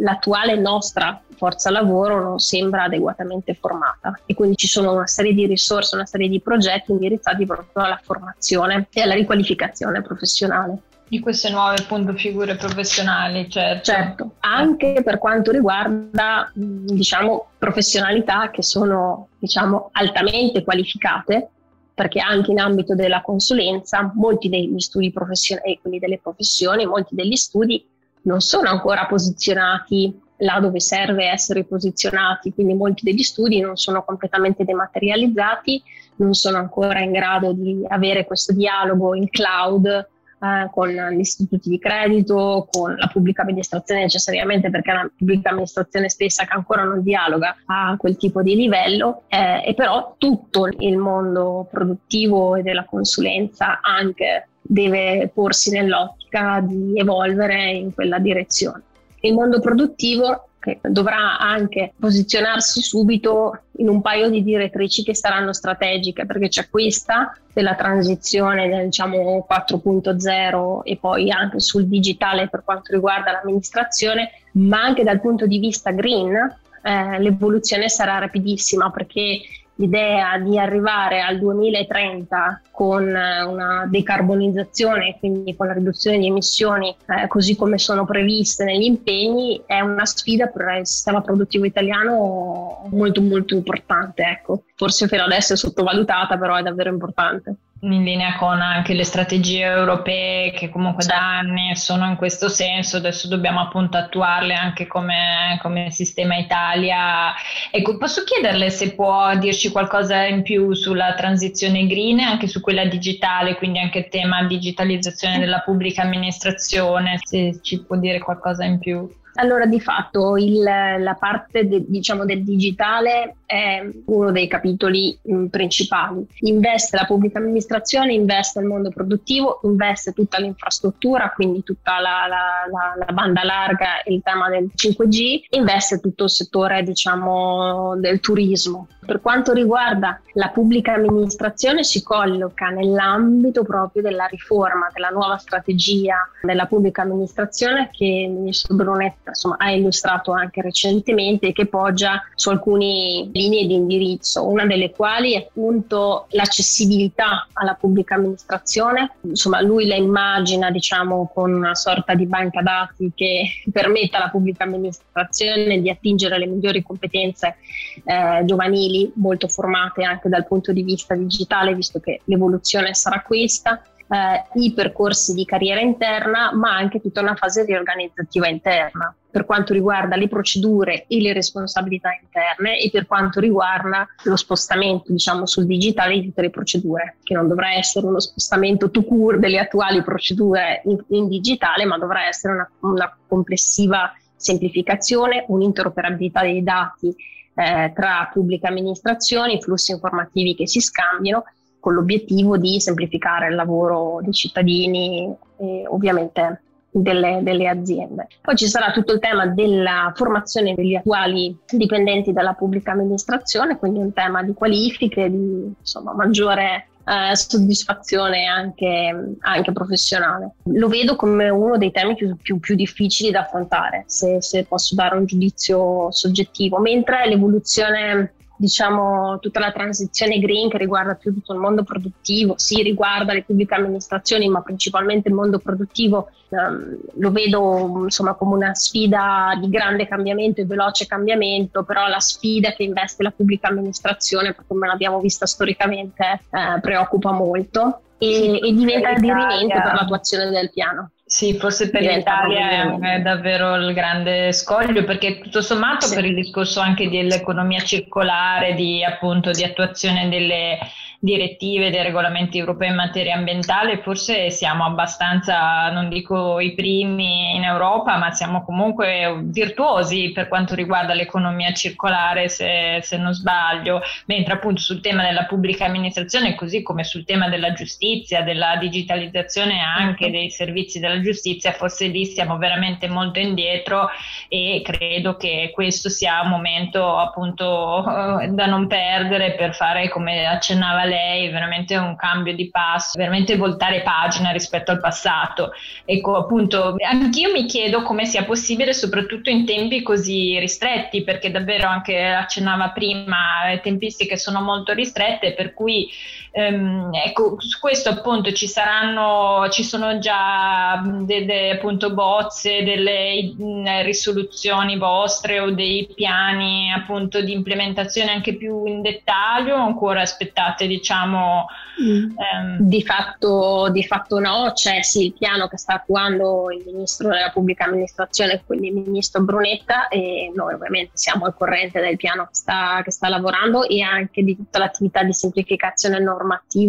L'attuale 0.00 0.54
nostra 0.54 1.20
forza 1.34 1.70
lavoro 1.70 2.22
non 2.22 2.38
sembra 2.38 2.84
adeguatamente 2.84 3.54
formata 3.54 4.20
e 4.24 4.34
quindi 4.34 4.54
ci 4.56 4.68
sono 4.68 4.92
una 4.92 5.06
serie 5.06 5.32
di 5.32 5.46
risorse, 5.46 5.96
una 5.96 6.06
serie 6.06 6.28
di 6.28 6.40
progetti 6.40 6.92
indirizzati 6.92 7.44
proprio 7.44 7.84
alla 7.84 8.00
formazione 8.00 8.86
e 8.92 9.00
alla 9.00 9.14
riqualificazione 9.14 10.02
professionale 10.02 10.82
di 11.08 11.20
queste 11.20 11.50
nuove 11.50 11.76
appunto 11.78 12.12
figure 12.14 12.56
professionali, 12.56 13.48
certo. 13.48 13.84
certo. 13.84 14.30
anche 14.40 15.00
per 15.02 15.18
quanto 15.18 15.50
riguarda 15.50 16.50
diciamo 16.54 17.48
professionalità 17.58 18.50
che 18.50 18.62
sono 18.62 19.28
diciamo 19.38 19.88
altamente 19.92 20.62
qualificate 20.62 21.48
perché 21.94 22.20
anche 22.20 22.52
in 22.52 22.60
ambito 22.60 22.94
della 22.94 23.22
consulenza 23.22 24.12
molti 24.14 24.48
degli 24.48 24.78
studi 24.78 25.10
professionali, 25.10 25.78
quindi 25.80 25.98
delle 25.98 26.20
professioni, 26.22 26.86
molti 26.86 27.16
degli 27.16 27.34
studi 27.34 27.84
non 28.22 28.40
sono 28.40 28.68
ancora 28.68 29.06
posizionati 29.06 30.16
là 30.38 30.60
dove 30.60 30.78
serve 30.78 31.24
essere 31.24 31.64
posizionati, 31.64 32.52
quindi 32.52 32.74
molti 32.74 33.02
degli 33.02 33.22
studi 33.22 33.60
non 33.60 33.76
sono 33.76 34.04
completamente 34.04 34.64
dematerializzati, 34.64 35.82
non 36.16 36.34
sono 36.34 36.58
ancora 36.58 37.00
in 37.00 37.10
grado 37.10 37.52
di 37.52 37.84
avere 37.88 38.24
questo 38.24 38.52
dialogo 38.52 39.14
in 39.14 39.28
cloud 39.28 40.08
eh, 40.40 40.68
con 40.70 40.88
gli 40.88 41.18
istituti 41.18 41.68
di 41.68 41.78
credito, 41.78 42.68
con 42.70 42.94
la 42.96 43.08
pubblica 43.08 43.42
amministrazione 43.42 44.02
necessariamente 44.02 44.70
perché 44.70 44.90
è 44.90 44.94
la 44.94 45.10
pubblica 45.16 45.50
amministrazione 45.50 46.08
stessa 46.08 46.44
che 46.44 46.54
ancora 46.54 46.84
non 46.84 47.02
dialoga 47.02 47.56
a 47.66 47.96
quel 47.96 48.16
tipo 48.16 48.42
di 48.42 48.54
livello 48.54 49.22
eh, 49.28 49.62
e 49.64 49.74
però 49.74 50.14
tutto 50.18 50.66
il 50.66 50.96
mondo 50.96 51.66
produttivo 51.70 52.56
e 52.56 52.62
della 52.62 52.84
consulenza 52.84 53.80
anche 53.80 54.48
deve 54.60 55.30
porsi 55.32 55.70
nell'ottica 55.70 56.60
di 56.62 56.98
evolvere 56.98 57.70
in 57.70 57.94
quella 57.94 58.18
direzione. 58.18 58.82
Il 59.20 59.34
mondo 59.34 59.60
produttivo 59.60 60.47
che 60.68 60.80
dovrà 60.90 61.38
anche 61.38 61.94
posizionarsi 61.98 62.82
subito 62.82 63.60
in 63.78 63.88
un 63.88 64.02
paio 64.02 64.28
di 64.28 64.42
direttrici 64.42 65.02
che 65.02 65.14
saranno 65.14 65.52
strategiche, 65.52 66.26
perché 66.26 66.48
c'è 66.48 66.68
questa 66.68 67.36
della 67.52 67.74
transizione 67.74 68.68
del 68.68 68.84
diciamo 68.86 69.46
4.0 69.48 70.80
e 70.82 70.96
poi 70.96 71.30
anche 71.30 71.60
sul 71.60 71.86
digitale 71.86 72.48
per 72.48 72.62
quanto 72.64 72.92
riguarda 72.92 73.32
l'amministrazione, 73.32 74.30
ma 74.52 74.82
anche 74.82 75.04
dal 75.04 75.20
punto 75.20 75.46
di 75.46 75.58
vista 75.58 75.90
green 75.90 76.34
eh, 76.82 77.18
l'evoluzione 77.18 77.88
sarà 77.88 78.18
rapidissima 78.18 78.90
perché 78.90 79.40
l'idea 79.78 80.38
di 80.38 80.58
arrivare 80.58 81.20
al 81.20 81.38
2030 81.38 82.62
con 82.70 83.08
eh, 83.08 83.42
una 83.42 83.86
decarbonizzazione, 83.88 85.16
quindi 85.18 85.54
con 85.56 85.66
la 85.66 85.72
riduzione 85.72 86.18
di 86.18 86.26
emissioni 86.26 86.94
eh, 87.06 87.26
così 87.26 87.56
come 87.56 87.78
sono 87.78 88.04
previste 88.04 88.64
negli 88.64 88.84
impegni, 88.84 89.62
è 89.66 89.80
una 89.80 90.04
sfida 90.04 90.46
per 90.46 90.78
il 90.80 90.86
sistema 90.86 91.20
produttivo 91.20 91.64
italiano 91.64 92.86
molto 92.90 93.20
molto 93.20 93.54
importante. 93.54 94.22
Ecco. 94.22 94.62
Forse 94.78 95.08
per 95.08 95.20
adesso 95.20 95.54
è 95.54 95.56
sottovalutata, 95.56 96.38
però 96.38 96.54
è 96.54 96.62
davvero 96.62 96.88
importante 96.90 97.56
in 97.80 98.02
linea 98.02 98.36
con 98.36 98.60
anche 98.60 98.94
le 98.94 99.04
strategie 99.04 99.62
europee 99.62 100.50
che 100.52 100.68
comunque 100.68 101.04
da 101.04 101.38
anni 101.38 101.76
sono 101.76 102.06
in 102.06 102.16
questo 102.16 102.48
senso, 102.48 102.96
adesso 102.96 103.28
dobbiamo 103.28 103.60
appunto 103.60 103.96
attuarle 103.96 104.54
anche 104.54 104.86
come, 104.86 105.58
come, 105.62 105.90
sistema 105.90 106.36
Italia. 106.36 107.32
Ecco, 107.70 107.96
posso 107.96 108.24
chiederle 108.24 108.70
se 108.70 108.94
può 108.94 109.34
dirci 109.36 109.70
qualcosa 109.70 110.24
in 110.24 110.42
più 110.42 110.72
sulla 110.72 111.14
transizione 111.14 111.86
green 111.86 112.18
e 112.18 112.24
anche 112.24 112.48
su 112.48 112.60
quella 112.60 112.84
digitale, 112.84 113.54
quindi 113.54 113.78
anche 113.78 113.98
il 113.98 114.08
tema 114.08 114.42
digitalizzazione 114.42 115.38
della 115.38 115.60
pubblica 115.60 116.02
amministrazione, 116.02 117.20
se 117.22 117.60
ci 117.62 117.82
può 117.84 117.96
dire 117.96 118.18
qualcosa 118.18 118.64
in 118.64 118.78
più. 118.78 119.08
Allora, 119.34 119.66
di 119.66 119.80
fatto 119.80 120.36
il, 120.36 120.62
la 120.62 121.16
parte 121.16 121.68
de, 121.68 121.84
diciamo, 121.86 122.24
del 122.24 122.42
digitale 122.42 123.36
è 123.48 123.82
uno 124.04 124.30
dei 124.30 124.46
capitoli 124.46 125.18
mm, 125.26 125.46
principali. 125.46 126.22
Investe 126.40 126.98
la 126.98 127.06
pubblica 127.06 127.38
amministrazione, 127.38 128.12
investe 128.12 128.60
il 128.60 128.66
mondo 128.66 128.90
produttivo, 128.90 129.60
investe 129.62 130.12
tutta 130.12 130.38
l'infrastruttura, 130.38 131.32
quindi 131.34 131.62
tutta 131.62 131.98
la, 131.98 132.26
la, 132.28 132.68
la, 132.70 133.06
la 133.06 133.12
banda 133.14 133.42
larga 133.44 134.02
e 134.02 134.12
il 134.12 134.20
tema 134.22 134.50
del 134.50 134.68
5G, 134.76 135.44
investe 135.56 135.98
tutto 135.98 136.24
il 136.24 136.30
settore 136.30 136.82
diciamo, 136.82 137.96
del 137.96 138.20
turismo. 138.20 138.88
Per 139.08 139.22
quanto 139.22 139.54
riguarda 139.54 140.20
la 140.34 140.50
pubblica 140.50 140.92
amministrazione 140.92 141.82
si 141.82 142.02
colloca 142.02 142.68
nell'ambito 142.68 143.62
proprio 143.62 144.02
della 144.02 144.26
riforma, 144.26 144.90
della 144.92 145.08
nuova 145.08 145.38
strategia 145.38 146.28
della 146.42 146.66
pubblica 146.66 147.00
amministrazione 147.00 147.88
che 147.90 148.04
il 148.04 148.30
ministro 148.30 148.74
Brunetta 148.74 149.30
insomma, 149.30 149.56
ha 149.58 149.70
illustrato 149.70 150.32
anche 150.32 150.60
recentemente 150.60 151.46
e 151.46 151.52
che 151.52 151.64
poggia 151.64 152.22
su 152.34 152.50
alcune 152.50 153.30
linee 153.38 153.66
di 153.66 153.74
indirizzo, 153.74 154.46
una 154.46 154.66
delle 154.66 154.90
quali 154.90 155.34
è 155.34 155.46
appunto 155.46 156.26
l'accessibilità 156.30 157.48
alla 157.52 157.74
pubblica 157.74 158.16
amministrazione. 158.16 159.12
Insomma, 159.22 159.60
lui 159.60 159.86
la 159.86 159.94
immagina 159.94 160.70
diciamo 160.70 161.30
con 161.32 161.52
una 161.52 161.74
sorta 161.74 162.14
di 162.14 162.26
banca 162.26 162.60
dati 162.62 163.12
che 163.14 163.62
permetta 163.72 164.18
alla 164.18 164.30
pubblica 164.30 164.64
amministrazione 164.64 165.80
di 165.80 165.88
attingere 165.88 166.38
le 166.38 166.46
migliori 166.46 166.82
competenze 166.82 167.56
eh, 168.04 168.42
giovanili 168.44 169.10
molto 169.14 169.48
formate 169.48 170.02
anche 170.02 170.28
dal 170.28 170.46
punto 170.46 170.72
di 170.72 170.82
vista 170.82 171.14
digitale, 171.14 171.74
visto 171.74 172.00
che 172.00 172.20
l'evoluzione 172.24 172.94
sarà 172.94 173.22
questa 173.22 173.80
eh, 174.08 174.60
i 174.60 174.72
percorsi 174.72 175.34
di 175.34 175.44
carriera 175.44 175.80
interna, 175.80 176.52
ma 176.54 176.74
anche 176.74 177.00
tutta 177.00 177.20
una 177.20 177.34
fase 177.34 177.64
riorganizzativa 177.64 178.48
interna 178.48 179.14
per 179.30 179.44
quanto 179.44 179.72
riguarda 179.72 180.16
le 180.16 180.28
procedure 180.28 181.04
e 181.06 181.20
le 181.20 181.32
responsabilità 181.32 182.10
interne 182.20 182.80
e 182.80 182.90
per 182.90 183.06
quanto 183.06 183.40
riguarda 183.40 184.06
lo 184.24 184.36
spostamento 184.36 185.12
diciamo 185.12 185.44
sul 185.46 185.66
digitale 185.66 186.14
di 186.14 186.24
tutte 186.26 186.42
le 186.42 186.50
procedure 186.50 187.16
che 187.22 187.34
non 187.34 187.46
dovrà 187.46 187.74
essere 187.74 188.06
uno 188.06 188.20
spostamento 188.20 188.90
to 188.90 189.04
cure 189.04 189.38
delle 189.38 189.58
attuali 189.58 190.02
procedure 190.02 190.80
in, 190.84 190.98
in 191.08 191.28
digitale 191.28 191.84
ma 191.84 191.98
dovrà 191.98 192.26
essere 192.26 192.54
una, 192.54 192.70
una 192.80 193.16
complessiva 193.26 194.12
semplificazione, 194.34 195.44
un'interoperabilità 195.48 196.42
dei 196.42 196.62
dati 196.62 197.14
eh, 197.54 197.92
tra 197.94 198.30
pubbliche 198.32 198.68
amministrazioni, 198.68 199.60
flussi 199.60 199.92
informativi 199.92 200.54
che 200.54 200.66
si 200.66 200.80
scambiano 200.80 201.44
con 201.80 201.94
l'obiettivo 201.94 202.56
di 202.56 202.80
semplificare 202.80 203.48
il 203.48 203.54
lavoro 203.54 204.20
dei 204.22 204.32
cittadini 204.32 205.34
e 205.58 205.84
ovviamente 205.86 206.62
delle, 206.90 207.40
delle, 207.42 207.68
aziende. 207.68 208.28
Poi 208.40 208.56
ci 208.56 208.66
sarà 208.66 208.92
tutto 208.92 209.12
il 209.12 209.20
tema 209.20 209.46
della 209.46 210.12
formazione 210.14 210.74
degli 210.74 210.94
attuali 210.94 211.56
dipendenti 211.70 212.32
della 212.32 212.54
pubblica 212.54 212.92
amministrazione, 212.92 213.78
quindi 213.78 213.98
un 213.98 214.12
tema 214.12 214.42
di 214.42 214.54
qualifiche, 214.54 215.30
di 215.30 215.74
insomma, 215.78 216.14
maggiore 216.14 216.88
eh, 217.04 217.34
soddisfazione 217.34 218.46
anche, 218.46 219.36
anche, 219.40 219.72
professionale. 219.72 220.52
Lo 220.64 220.88
vedo 220.88 221.16
come 221.16 221.48
uno 221.48 221.78
dei 221.78 221.90
temi 221.90 222.14
più, 222.14 222.36
più, 222.36 222.58
più 222.58 222.74
difficili 222.74 223.30
da 223.30 223.40
affrontare, 223.40 224.04
se, 224.06 224.42
se 224.42 224.64
posso 224.64 224.94
dare 224.94 225.16
un 225.16 225.24
giudizio 225.24 226.10
soggettivo, 226.10 226.78
mentre 226.78 227.26
l'evoluzione 227.26 228.34
diciamo, 228.58 229.38
tutta 229.38 229.60
la 229.60 229.70
transizione 229.70 230.40
green 230.40 230.68
che 230.68 230.78
riguarda 230.78 231.14
più 231.14 231.32
tutto 231.32 231.52
il 231.52 231.60
mondo 231.60 231.84
produttivo, 231.84 232.54
sì, 232.58 232.82
riguarda 232.82 233.32
le 233.32 233.44
pubbliche 233.44 233.74
amministrazioni, 233.74 234.48
ma 234.48 234.60
principalmente 234.62 235.28
il 235.28 235.34
mondo 235.34 235.60
produttivo, 235.60 236.30
ehm, 236.48 236.98
lo 237.14 237.30
vedo 237.30 238.00
insomma 238.02 238.34
come 238.34 238.56
una 238.56 238.74
sfida 238.74 239.56
di 239.60 239.70
grande 239.70 240.08
cambiamento 240.08 240.60
e 240.60 240.66
veloce 240.66 241.06
cambiamento, 241.06 241.84
però 241.84 242.08
la 242.08 242.18
sfida 242.18 242.72
che 242.72 242.82
investe 242.82 243.22
la 243.22 243.30
pubblica 243.30 243.68
amministrazione, 243.68 244.56
come 244.66 244.88
l'abbiamo 244.88 245.20
vista 245.20 245.46
storicamente, 245.46 246.40
eh, 246.50 246.80
preoccupa 246.80 247.30
molto 247.30 248.00
e, 248.18 248.58
e 248.60 248.72
diventa 248.72 249.14
dirimente 249.14 249.80
per 249.80 249.94
l'attuazione 249.94 250.50
del 250.50 250.70
piano. 250.72 251.10
Sì, 251.28 251.58
forse 251.58 251.90
per 251.90 252.00
l'Italia 252.00 252.98
è 252.98 253.20
davvero 253.20 253.76
il 253.76 253.92
grande 253.92 254.50
scoglio 254.54 255.04
perché 255.04 255.38
tutto 255.40 255.60
sommato 255.60 256.06
sì. 256.06 256.14
per 256.14 256.24
il 256.24 256.34
discorso 256.34 256.80
anche 256.80 257.10
dell'economia 257.10 257.80
circolare, 257.80 258.72
di 258.72 259.04
appunto 259.04 259.50
di 259.50 259.62
attuazione 259.62 260.30
delle 260.30 260.78
direttive, 261.20 261.90
dei 261.90 262.02
regolamenti 262.02 262.58
europei 262.58 262.90
in 262.90 262.94
materia 262.94 263.34
ambientale, 263.34 263.98
forse 263.98 264.50
siamo 264.50 264.84
abbastanza, 264.84 265.90
non 265.90 266.08
dico 266.08 266.60
i 266.60 266.74
primi 266.74 267.56
in 267.56 267.64
Europa, 267.64 268.16
ma 268.16 268.30
siamo 268.30 268.64
comunque 268.64 269.40
virtuosi 269.42 270.30
per 270.32 270.46
quanto 270.46 270.76
riguarda 270.76 271.14
l'economia 271.14 271.72
circolare, 271.72 272.48
se, 272.48 273.00
se 273.02 273.16
non 273.16 273.32
sbaglio, 273.32 274.00
mentre 274.26 274.54
appunto 274.54 274.80
sul 274.80 275.00
tema 275.00 275.24
della 275.24 275.44
pubblica 275.46 275.86
amministrazione, 275.86 276.54
così 276.54 276.82
come 276.82 277.02
sul 277.02 277.24
tema 277.24 277.48
della 277.48 277.72
giustizia, 277.72 278.42
della 278.42 278.76
digitalizzazione 278.76 279.80
anche 279.80 280.24
certo. 280.24 280.38
dei 280.38 280.50
servizi 280.50 281.00
della 281.00 281.20
giustizia, 281.20 281.72
forse 281.72 282.06
lì 282.06 282.26
siamo 282.26 282.58
veramente 282.58 283.08
molto 283.08 283.40
indietro 283.40 284.08
e 284.48 284.82
credo 284.84 285.36
che 285.36 285.72
questo 285.74 286.08
sia 286.08 286.42
un 286.42 286.50
momento 286.50 287.16
appunto 287.16 288.04
eh, 288.40 288.48
da 288.48 288.66
non 288.66 288.86
perdere 288.86 289.54
per 289.54 289.74
fare 289.74 290.08
come 290.08 290.46
accennava 290.46 291.06
lei 291.08 291.48
veramente 291.48 291.96
un 291.96 292.14
cambio 292.14 292.54
di 292.54 292.70
passo, 292.70 293.18
veramente 293.18 293.56
voltare 293.56 294.02
pagina 294.02 294.50
rispetto 294.50 294.90
al 294.90 295.00
passato. 295.00 295.72
Ecco, 296.04 296.36
appunto, 296.36 296.94
anch'io 297.00 297.50
mi 297.50 297.66
chiedo 297.66 298.02
come 298.02 298.24
sia 298.24 298.44
possibile, 298.44 298.92
soprattutto 298.92 299.50
in 299.50 299.64
tempi 299.64 300.02
così 300.02 300.58
ristretti, 300.58 301.24
perché 301.24 301.50
davvero 301.50 301.88
anche 301.88 302.22
accennava 302.22 302.90
prima, 302.90 303.66
le 303.68 303.80
tempistiche 303.80 304.36
sono 304.36 304.60
molto 304.60 304.92
ristrette, 304.92 305.54
per 305.54 305.74
cui 305.74 306.08
ehm, 306.50 307.10
ecco, 307.12 307.56
su 307.58 307.78
questo 307.80 308.10
appunto 308.10 308.52
ci 308.52 308.68
saranno, 308.68 309.68
ci 309.70 309.82
sono 309.82 310.18
già 310.18 311.02
delle 311.22 311.70
appunto 311.70 312.12
bozze, 312.12 312.84
delle 312.84 313.54
risoluzioni 314.02 314.98
vostre 314.98 315.60
o 315.60 315.70
dei 315.70 316.08
piani 316.14 316.92
appunto 316.92 317.40
di 317.40 317.52
implementazione 317.52 318.30
anche 318.30 318.56
più 318.56 318.84
in 318.84 319.00
dettaglio 319.00 319.76
o 319.76 319.80
ancora 319.80 320.20
aspettate 320.20 320.86
di 320.86 320.98
diciamo... 320.98 321.66
Mm. 322.00 322.30
Ehm... 322.38 322.76
Di, 322.78 323.02
fatto, 323.02 323.88
di, 323.90 324.04
fatto, 324.04 324.38
no, 324.38 324.70
c'è 324.72 325.02
sì 325.02 325.26
il 325.26 325.32
piano 325.32 325.66
che 325.66 325.78
sta 325.78 325.94
attuando 325.94 326.70
il 326.70 326.82
Ministro 326.86 327.28
della 327.28 327.50
Pubblica 327.50 327.84
Amministrazione, 327.84 328.62
quindi 328.64 328.88
il 328.88 328.94
Ministro 328.94 329.42
Brunetta 329.42 330.06
e 330.08 330.52
noi 330.54 330.74
ovviamente 330.74 331.12
siamo 331.14 331.46
al 331.46 331.56
corrente 331.56 332.00
del 332.00 332.16
piano 332.16 332.44
che 332.44 332.54
sta, 332.54 333.00
che 333.02 333.10
sta 333.10 333.28
lavorando 333.28 333.82
e 333.88 334.02
anche 334.02 334.44
di 334.44 334.54
tutta 334.56 334.78
l'attività 334.78 335.24
di 335.24 335.32
semplificazione 335.32 336.20
normativa 336.20 336.46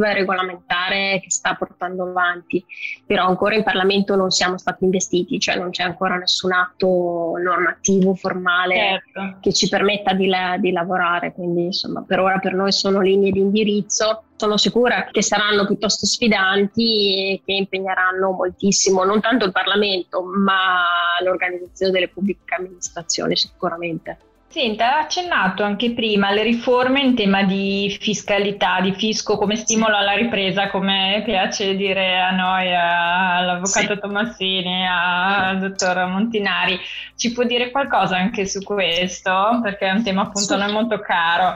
e 0.10 0.13
regolamentare 0.13 1.19
che 1.22 1.32
sta 1.32 1.56
portando 1.56 2.04
avanti, 2.04 2.63
però 3.06 3.26
ancora 3.26 3.56
in 3.56 3.63
Parlamento 3.63 4.15
non 4.15 4.30
siamo 4.30 4.58
stati 4.58 4.84
investiti, 4.84 5.39
cioè 5.39 5.58
non 5.58 5.72
c'è 5.72 5.84
ancora 5.84 6.15
nessun 6.15 6.54
atto 6.54 7.34
normativo 7.41 8.13
formale 8.15 9.04
certo. 9.12 9.38
che 9.41 9.54
ci 9.54 9.67
permetta 9.69 10.13
di, 10.13 10.28
la, 10.28 10.58
di 10.58 10.72
lavorare, 10.72 11.34
quindi 11.34 11.65
insomma 11.65 12.04
per 12.06 12.19
ora 12.19 12.39
per 12.39 12.54
noi 12.54 12.72
sono 12.72 13.02
linee 13.02 13.32
di 13.32 13.39
indirizzo 13.39 14.24
sono 14.39 14.56
sicura 14.56 15.10
che 15.12 15.22
saranno 15.22 15.65
piuttosto 15.65 16.06
sfidanti 16.06 17.34
e 17.34 17.41
che 17.43 17.52
impegneranno 17.52 18.32
moltissimo 18.32 19.04
non 19.04 19.19
tanto 19.19 19.43
il 19.43 19.52
Parlamento 19.52 20.24
ma 20.24 20.86
l'organizzazione 21.22 21.91
delle 21.91 22.08
pubbliche 22.08 22.56
amministrazioni 22.56 23.36
sicuramente. 23.36 24.17
Senta, 24.51 24.95
ha 24.95 24.99
accennato 25.01 25.62
anche 25.62 25.91
prima 25.91 26.29
alle 26.29 26.41
riforme 26.41 27.01
in 27.01 27.13
tema 27.13 27.43
di 27.43 27.95
fiscalità, 28.01 28.81
di 28.81 28.93
fisco 28.93 29.38
come 29.38 29.55
stimolo 29.55 29.95
alla 29.95 30.13
ripresa, 30.13 30.71
come 30.71 31.21
piace 31.23 31.75
dire 31.75 32.19
a 32.19 32.31
noi, 32.31 32.75
all'avvocato 32.75 33.93
sì. 33.93 33.99
Tomassini, 33.99 34.88
al 34.88 35.59
dottor 35.59 36.03
Montinari. 36.07 36.79
Ci 37.15 37.31
può 37.31 37.43
dire 37.43 37.69
qualcosa 37.69 38.17
anche 38.17 38.47
su 38.47 38.63
questo? 38.63 39.59
Perché 39.62 39.85
è 39.85 39.91
un 39.91 40.03
tema 40.03 40.21
appunto 40.21 40.55
sì. 40.55 40.57
non 40.57 40.71
molto 40.71 40.99
caro. 40.99 41.55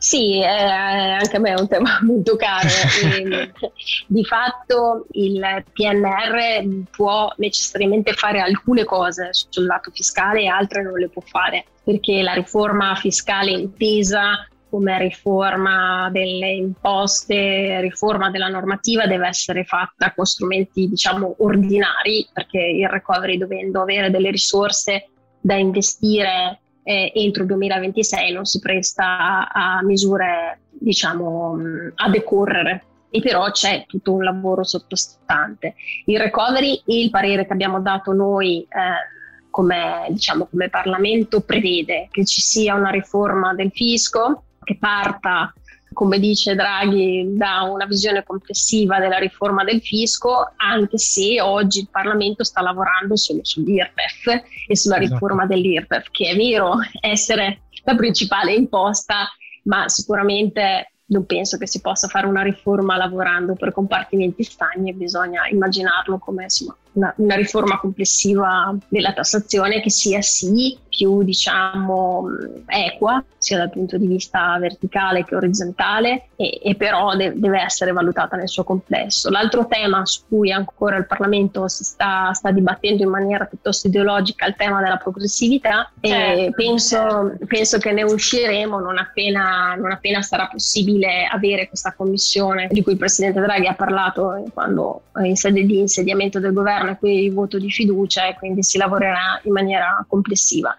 Sì, 0.00 0.40
eh, 0.40 0.46
anche 0.46 1.36
a 1.36 1.40
me 1.40 1.50
è 1.50 1.60
un 1.60 1.68
tema 1.68 1.98
molto 2.00 2.34
caro. 2.36 2.68
di 4.08 4.24
fatto 4.24 5.04
il 5.10 5.62
PNR 5.74 6.86
può 6.90 7.30
necessariamente 7.36 8.14
fare 8.14 8.40
alcune 8.40 8.84
cose 8.84 9.28
sul 9.32 9.66
lato 9.66 9.90
fiscale 9.92 10.40
e 10.40 10.46
altre 10.46 10.82
non 10.82 10.94
le 10.94 11.10
può 11.10 11.20
fare, 11.20 11.66
perché 11.84 12.22
la 12.22 12.32
riforma 12.32 12.94
fiscale 12.94 13.50
intesa 13.50 14.48
come 14.70 14.98
riforma 14.98 16.08
delle 16.10 16.52
imposte, 16.52 17.80
riforma 17.82 18.30
della 18.30 18.48
normativa 18.48 19.06
deve 19.06 19.26
essere 19.26 19.64
fatta 19.64 20.14
con 20.14 20.24
strumenti 20.24 20.88
diciamo 20.88 21.34
ordinari, 21.40 22.26
perché 22.32 22.58
il 22.58 22.88
recovery 22.88 23.36
dovendo 23.36 23.82
avere 23.82 24.08
delle 24.08 24.30
risorse 24.30 25.10
da 25.42 25.56
investire 25.56 26.59
eh, 26.82 27.12
entro 27.14 27.42
il 27.42 27.48
2026 27.48 28.32
non 28.32 28.44
si 28.44 28.58
presta 28.58 29.48
a, 29.50 29.78
a 29.78 29.82
misure 29.82 30.60
diciamo 30.70 31.56
a 31.94 32.08
decorrere 32.08 32.84
e 33.10 33.20
però 33.20 33.50
c'è 33.50 33.84
tutto 33.86 34.12
un 34.12 34.22
lavoro 34.22 34.62
sottostante. 34.62 35.74
Il 36.06 36.18
recovery 36.18 36.80
il 36.86 37.10
parere 37.10 37.44
che 37.46 37.52
abbiamo 37.52 37.80
dato 37.80 38.12
noi 38.12 38.62
eh, 38.62 39.48
come, 39.50 40.06
diciamo, 40.10 40.46
come 40.46 40.68
Parlamento 40.68 41.40
prevede 41.40 42.08
che 42.10 42.24
ci 42.24 42.40
sia 42.40 42.74
una 42.74 42.90
riforma 42.90 43.52
del 43.52 43.72
fisco 43.72 44.44
che 44.62 44.76
parta 44.78 45.52
come 45.92 46.18
dice 46.18 46.54
Draghi, 46.54 47.36
da 47.36 47.62
una 47.62 47.86
visione 47.86 48.22
complessiva 48.22 48.98
della 48.98 49.18
riforma 49.18 49.64
del 49.64 49.80
fisco, 49.80 50.52
anche 50.56 50.98
se 50.98 51.40
oggi 51.40 51.80
il 51.80 51.88
Parlamento 51.90 52.44
sta 52.44 52.60
lavorando 52.62 53.16
solo 53.16 53.40
sull'IRPEF 53.42 54.42
e 54.68 54.76
sulla 54.76 54.96
esatto. 54.96 55.12
riforma 55.12 55.46
dell'IRPEF, 55.46 56.10
che 56.10 56.30
è 56.30 56.36
vero 56.36 56.74
essere 57.00 57.62
la 57.84 57.94
principale 57.94 58.52
imposta, 58.52 59.28
ma 59.64 59.88
sicuramente 59.88 60.92
non 61.10 61.26
penso 61.26 61.58
che 61.58 61.66
si 61.66 61.80
possa 61.80 62.08
fare 62.08 62.26
una 62.26 62.42
riforma 62.42 62.96
lavorando 62.96 63.54
per 63.54 63.72
compartimenti 63.72 64.44
stagni, 64.44 64.92
bisogna 64.94 65.48
immaginarlo 65.48 66.18
come 66.18 66.44
insomma, 66.44 66.76
una, 66.92 67.12
una, 67.18 67.34
riforma 67.36 67.78
complessiva 67.78 68.76
della 68.88 69.12
tassazione 69.12 69.80
che 69.80 69.90
sia 69.90 70.20
sì 70.22 70.76
più 70.88 71.22
diciamo 71.22 72.26
equa 72.66 73.22
sia 73.38 73.56
dal 73.56 73.70
punto 73.70 73.96
di 73.96 74.06
vista 74.06 74.58
verticale 74.58 75.24
che 75.24 75.34
orizzontale 75.34 76.28
e, 76.36 76.60
e 76.62 76.74
però 76.74 77.16
de- 77.16 77.32
deve 77.36 77.60
essere 77.62 77.92
valutata 77.92 78.36
nel 78.36 78.48
suo 78.48 78.64
complesso. 78.64 79.30
L'altro 79.30 79.66
tema 79.66 80.04
su 80.04 80.22
cui 80.28 80.52
ancora 80.52 80.96
il 80.96 81.06
Parlamento 81.06 81.68
si 81.68 81.84
sta, 81.84 82.32
sta 82.34 82.50
dibattendo 82.50 83.02
in 83.02 83.08
maniera 83.08 83.46
piuttosto 83.46 83.86
ideologica 83.86 84.44
è 84.44 84.48
il 84.48 84.56
tema 84.56 84.82
della 84.82 84.96
progressività 84.96 85.90
certo, 86.00 86.40
e 86.40 86.52
penso, 86.52 86.96
certo. 86.96 87.46
penso, 87.46 87.78
che 87.78 87.92
ne 87.92 88.02
usciremo 88.02 88.78
non 88.78 88.98
appena, 88.98 89.74
non 89.76 89.90
appena 89.90 90.20
sarà 90.20 90.48
possibile 90.48 91.26
avere 91.30 91.68
questa 91.68 91.94
commissione 91.96 92.68
di 92.70 92.82
cui 92.82 92.92
il 92.92 92.98
Presidente 92.98 93.40
Draghi 93.40 93.66
ha 93.66 93.74
parlato 93.74 94.44
quando 94.52 95.02
in 95.22 95.36
sede 95.36 95.64
di 95.64 95.78
insediamento 95.78 96.40
del 96.40 96.52
governo 96.52 96.79
qui 96.96 97.24
il 97.24 97.32
voto 97.32 97.58
di 97.58 97.70
fiducia 97.70 98.28
e 98.28 98.34
quindi 98.34 98.62
si 98.62 98.78
lavorerà 98.78 99.40
in 99.44 99.52
maniera 99.52 100.04
complessiva. 100.08 100.74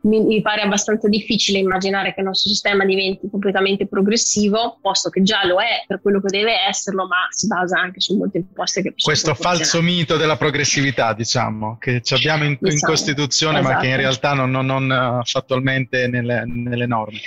Mi, 0.00 0.22
mi, 0.22 0.40
pare 0.40 0.62
abbastanza 0.62 1.08
difficile 1.08 1.58
immaginare 1.58 2.14
che 2.14 2.20
il 2.20 2.26
nostro 2.26 2.50
sistema 2.50 2.84
diventi 2.84 3.28
completamente 3.28 3.88
progressivo, 3.88 4.78
posto 4.80 5.10
che 5.10 5.22
già 5.22 5.44
lo 5.44 5.60
è 5.60 5.84
per 5.88 6.00
quello 6.00 6.20
che 6.20 6.28
deve 6.28 6.52
esserlo, 6.68 7.06
ma 7.06 7.26
si 7.30 7.48
basa 7.48 7.80
anche 7.80 8.00
su 8.00 8.16
molte 8.16 8.38
imposte 8.38 8.80
che 8.80 8.94
Questo 8.96 9.34
falso 9.34 9.82
mito 9.82 10.16
della 10.16 10.36
progressività, 10.36 11.14
diciamo, 11.14 11.78
che 11.80 12.00
abbiamo 12.10 12.44
in, 12.44 12.56
diciamo, 12.60 12.72
in 12.72 12.80
Costituzione, 12.80 13.58
esatto. 13.58 13.74
ma 13.74 13.80
che 13.80 13.86
in 13.86 13.98
esatto. 13.98 14.08
realtà 14.08 14.32
non, 14.34 14.50
non, 14.50 14.66
non 14.66 15.18
uh, 15.18 15.24
fattualmente 15.24 16.06
nelle, 16.06 16.44
nelle 16.46 16.86
norme. 16.86 17.18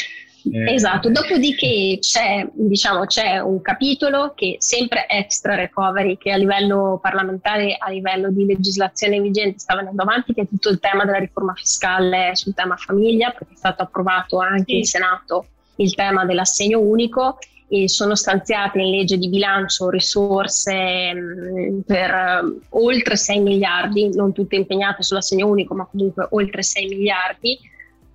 Eh, 0.51 0.73
esatto, 0.73 1.09
dopodiché 1.09 1.97
c'è, 1.99 2.47
diciamo, 2.51 3.05
c'è, 3.05 3.39
un 3.39 3.61
capitolo 3.61 4.33
che 4.35 4.55
sempre 4.59 5.05
extra 5.07 5.55
recovery, 5.55 6.17
che 6.17 6.31
a 6.31 6.37
livello 6.37 6.99
parlamentare, 7.01 7.75
a 7.77 7.89
livello 7.89 8.31
di 8.31 8.45
legislazione 8.45 9.19
vigente 9.19 9.59
sta 9.59 9.75
venendo 9.75 10.01
avanti, 10.01 10.33
che 10.33 10.41
è 10.41 10.47
tutto 10.47 10.69
il 10.69 10.79
tema 10.79 11.05
della 11.05 11.19
riforma 11.19 11.53
fiscale 11.53 12.31
sul 12.35 12.53
tema 12.53 12.75
famiglia, 12.75 13.29
perché 13.29 13.53
è 13.53 13.57
stato 13.57 13.83
approvato 13.83 14.39
anche 14.39 14.73
in 14.73 14.85
Senato 14.85 15.45
il 15.75 15.93
tema 15.93 16.25
dell'assegno 16.25 16.79
unico 16.79 17.37
e 17.67 17.87
sono 17.87 18.15
stanziate 18.15 18.81
in 18.81 18.89
legge 18.89 19.17
di 19.17 19.29
bilancio 19.29 19.89
risorse 19.89 21.13
mh, 21.13 21.81
per 21.85 22.11
uh, 22.43 22.61
oltre 22.69 23.15
6 23.15 23.39
miliardi, 23.39 24.13
non 24.13 24.33
tutte 24.33 24.57
impegnate 24.57 25.03
sull'assegno 25.03 25.47
unico, 25.47 25.73
ma 25.73 25.87
comunque 25.89 26.27
oltre 26.31 26.63
6 26.63 26.87
miliardi. 26.87 27.57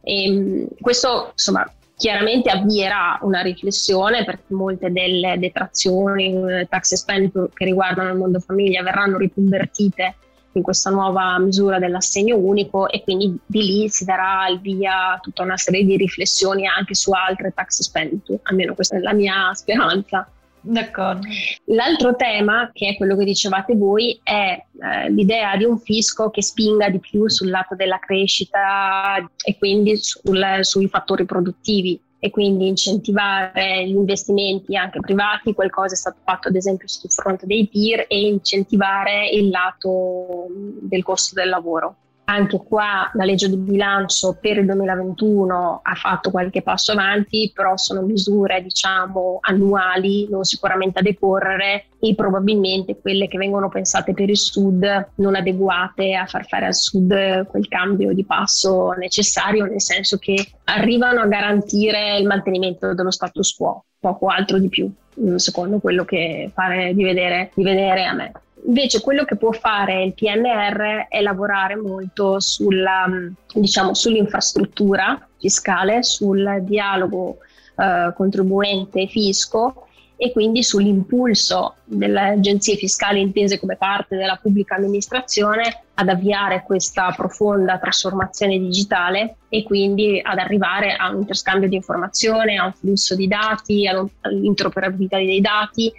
E, 0.03 0.31
mh, 0.31 0.67
questo 0.79 1.31
insomma 1.33 1.69
chiaramente 1.97 2.51
avvierà 2.51 3.19
una 3.23 3.41
riflessione 3.41 4.25
perché 4.25 4.53
molte 4.55 4.93
delle 4.93 5.39
detrazioni, 5.39 6.35
eh, 6.35 6.67
tax 6.69 6.93
expenditure 6.93 7.49
che 7.55 7.65
riguardano 7.65 8.11
il 8.11 8.19
mondo 8.19 8.39
famiglia 8.39 8.83
verranno 8.83 9.17
riconvertite 9.17 10.17
in 10.53 10.63
questa 10.63 10.91
nuova 10.91 11.39
misura 11.39 11.79
dell'assegno 11.79 12.37
unico 12.37 12.89
e 12.89 13.03
quindi 13.03 13.39
di 13.45 13.63
lì 13.63 13.89
si 13.89 14.05
darà 14.05 14.49
il 14.49 14.61
via 14.61 15.19
tutta 15.21 15.43
una 15.43 15.57
serie 15.57 15.85
di 15.85 15.97
riflessioni 15.97 16.67
anche 16.67 16.95
su 16.95 17.13
altre 17.13 17.53
tax 17.55 17.81
expenditure, 17.81 18.41
almeno 18.45 18.75
questa 18.75 18.97
è 18.97 19.01
la 19.01 19.13
mia 19.13 19.53
speranza. 19.55 20.29
D'accordo. 20.69 21.29
L'altro 21.67 22.17
tema, 22.17 22.71
che 22.73 22.89
è 22.89 22.97
quello 22.97 23.17
che 23.17 23.25
dicevate 23.25 23.77
voi, 23.77 24.19
è 24.23 24.61
eh, 24.83 25.11
l'idea 25.11 25.57
di 25.57 25.65
un 25.65 25.79
fisco 25.79 26.29
che 26.31 26.43
spinga 26.43 26.89
di 26.89 26.99
più 26.99 27.29
sul 27.29 27.51
lato 27.51 27.77
della 27.77 28.01
crescita 28.01 29.17
e 29.45 29.57
quindi 29.59 29.97
sul, 29.97 30.59
sui 30.63 30.89
fattori 30.89 31.25
produttivi 31.25 32.01
e 32.19 32.31
quindi 32.31 32.67
incentivare 32.67 33.87
gli 33.87 33.95
investimenti 33.95 34.77
anche 34.77 34.99
privati, 34.99 35.55
qualcosa 35.55 35.95
è 35.95 35.97
stato 35.97 36.19
fatto 36.25 36.49
ad 36.49 36.57
esempio 36.57 36.89
sul 36.89 37.13
fronte 37.13 37.47
dei 37.47 37.69
PIR 37.69 38.07
e 38.09 38.27
incentivare 38.27 39.29
il 39.29 39.49
lato 39.51 40.47
del 40.81 41.05
costo 41.05 41.35
del 41.35 41.49
lavoro. 41.49 41.95
Anche 42.29 42.61
qua 42.67 43.09
la 43.15 43.25
legge 43.25 43.49
di 43.49 43.57
bilancio 43.57 44.37
per 44.41 44.59
il 44.59 44.67
2021 44.67 45.81
ha 45.85 45.95
fatto 45.95 46.33
qualche 46.33 46.61
passo 46.61 46.91
avanti, 46.91 47.53
però 47.55 47.77
sono 47.77 48.03
misure 48.03 48.61
diciamo 48.63 49.39
annuali, 49.43 50.27
non 50.29 50.43
sicuramente 50.43 50.99
a 50.99 51.03
decorrere 51.03 51.85
e 52.01 52.17
probabilmente 52.17 52.99
quelle 52.99 53.29
che 53.29 53.39
vengono 53.39 53.69
pensate 53.69 54.13
per 54.13 54.29
il 54.29 54.37
Sud 54.37 55.11
non 55.15 55.37
adeguate 55.37 56.15
a 56.15 56.27
far 56.27 56.45
fare 56.47 56.67
al 56.67 56.75
Sud 56.75 57.47
quel 57.47 57.69
cambio 57.69 58.13
di 58.13 58.25
passo 58.25 58.91
necessario, 58.99 59.65
nel 59.65 59.81
senso 59.81 60.19
che 60.19 60.51
arrivano 60.65 61.21
a 61.21 61.27
garantire 61.27 62.19
il 62.19 62.27
mantenimento 62.27 62.93
dello 62.93 63.13
status 63.13 63.55
quo, 63.55 63.85
poco 64.01 64.27
altro 64.27 64.59
di 64.59 64.69
più, 64.69 64.93
secondo 65.37 65.79
quello 65.79 66.05
che 66.05 66.51
pare 66.53 66.93
di 66.93 67.05
vedere, 67.05 67.53
di 67.55 67.63
vedere 67.63 68.05
a 68.05 68.13
me. 68.15 68.33
Invece 68.67 69.01
quello 69.01 69.25
che 69.25 69.37
può 69.37 69.53
fare 69.53 70.03
il 70.03 70.15
PNR 70.15 71.07
è 71.09 71.21
lavorare 71.21 71.77
molto 71.77 72.41
sulla, 72.41 73.07
diciamo, 73.55 73.95
sull'infrastruttura 73.95 75.29
fiscale, 75.39 76.03
sul 76.03 76.63
dialogo 76.63 77.39
eh, 77.77 78.13
contribuente-fisco 78.15 79.87
e 80.17 80.33
quindi 80.33 80.65
sull'impulso 80.65 81.77
delle 81.85 82.21
agenzie 82.31 82.77
fiscali 82.77 83.21
intese 83.21 83.61
come 83.61 83.77
parte 83.77 84.17
della 84.17 84.39
pubblica 84.41 84.75
amministrazione 84.75 85.85
ad 85.95 86.09
avviare 86.09 86.65
questa 86.65 87.13
profonda 87.15 87.79
trasformazione 87.79 88.59
digitale 88.59 89.37
e 89.49 89.63
quindi 89.63 90.21
ad 90.21 90.39
arrivare 90.39 90.97
a 90.97 91.11
un 91.11 91.19
interscambio 91.19 91.69
di 91.69 91.77
informazione, 91.77 92.57
a 92.57 92.65
un 92.65 92.73
flusso 92.73 93.15
di 93.15 93.29
dati, 93.29 93.87
all'interoperabilità 93.87 95.19
dei 95.19 95.41
dati 95.41 95.93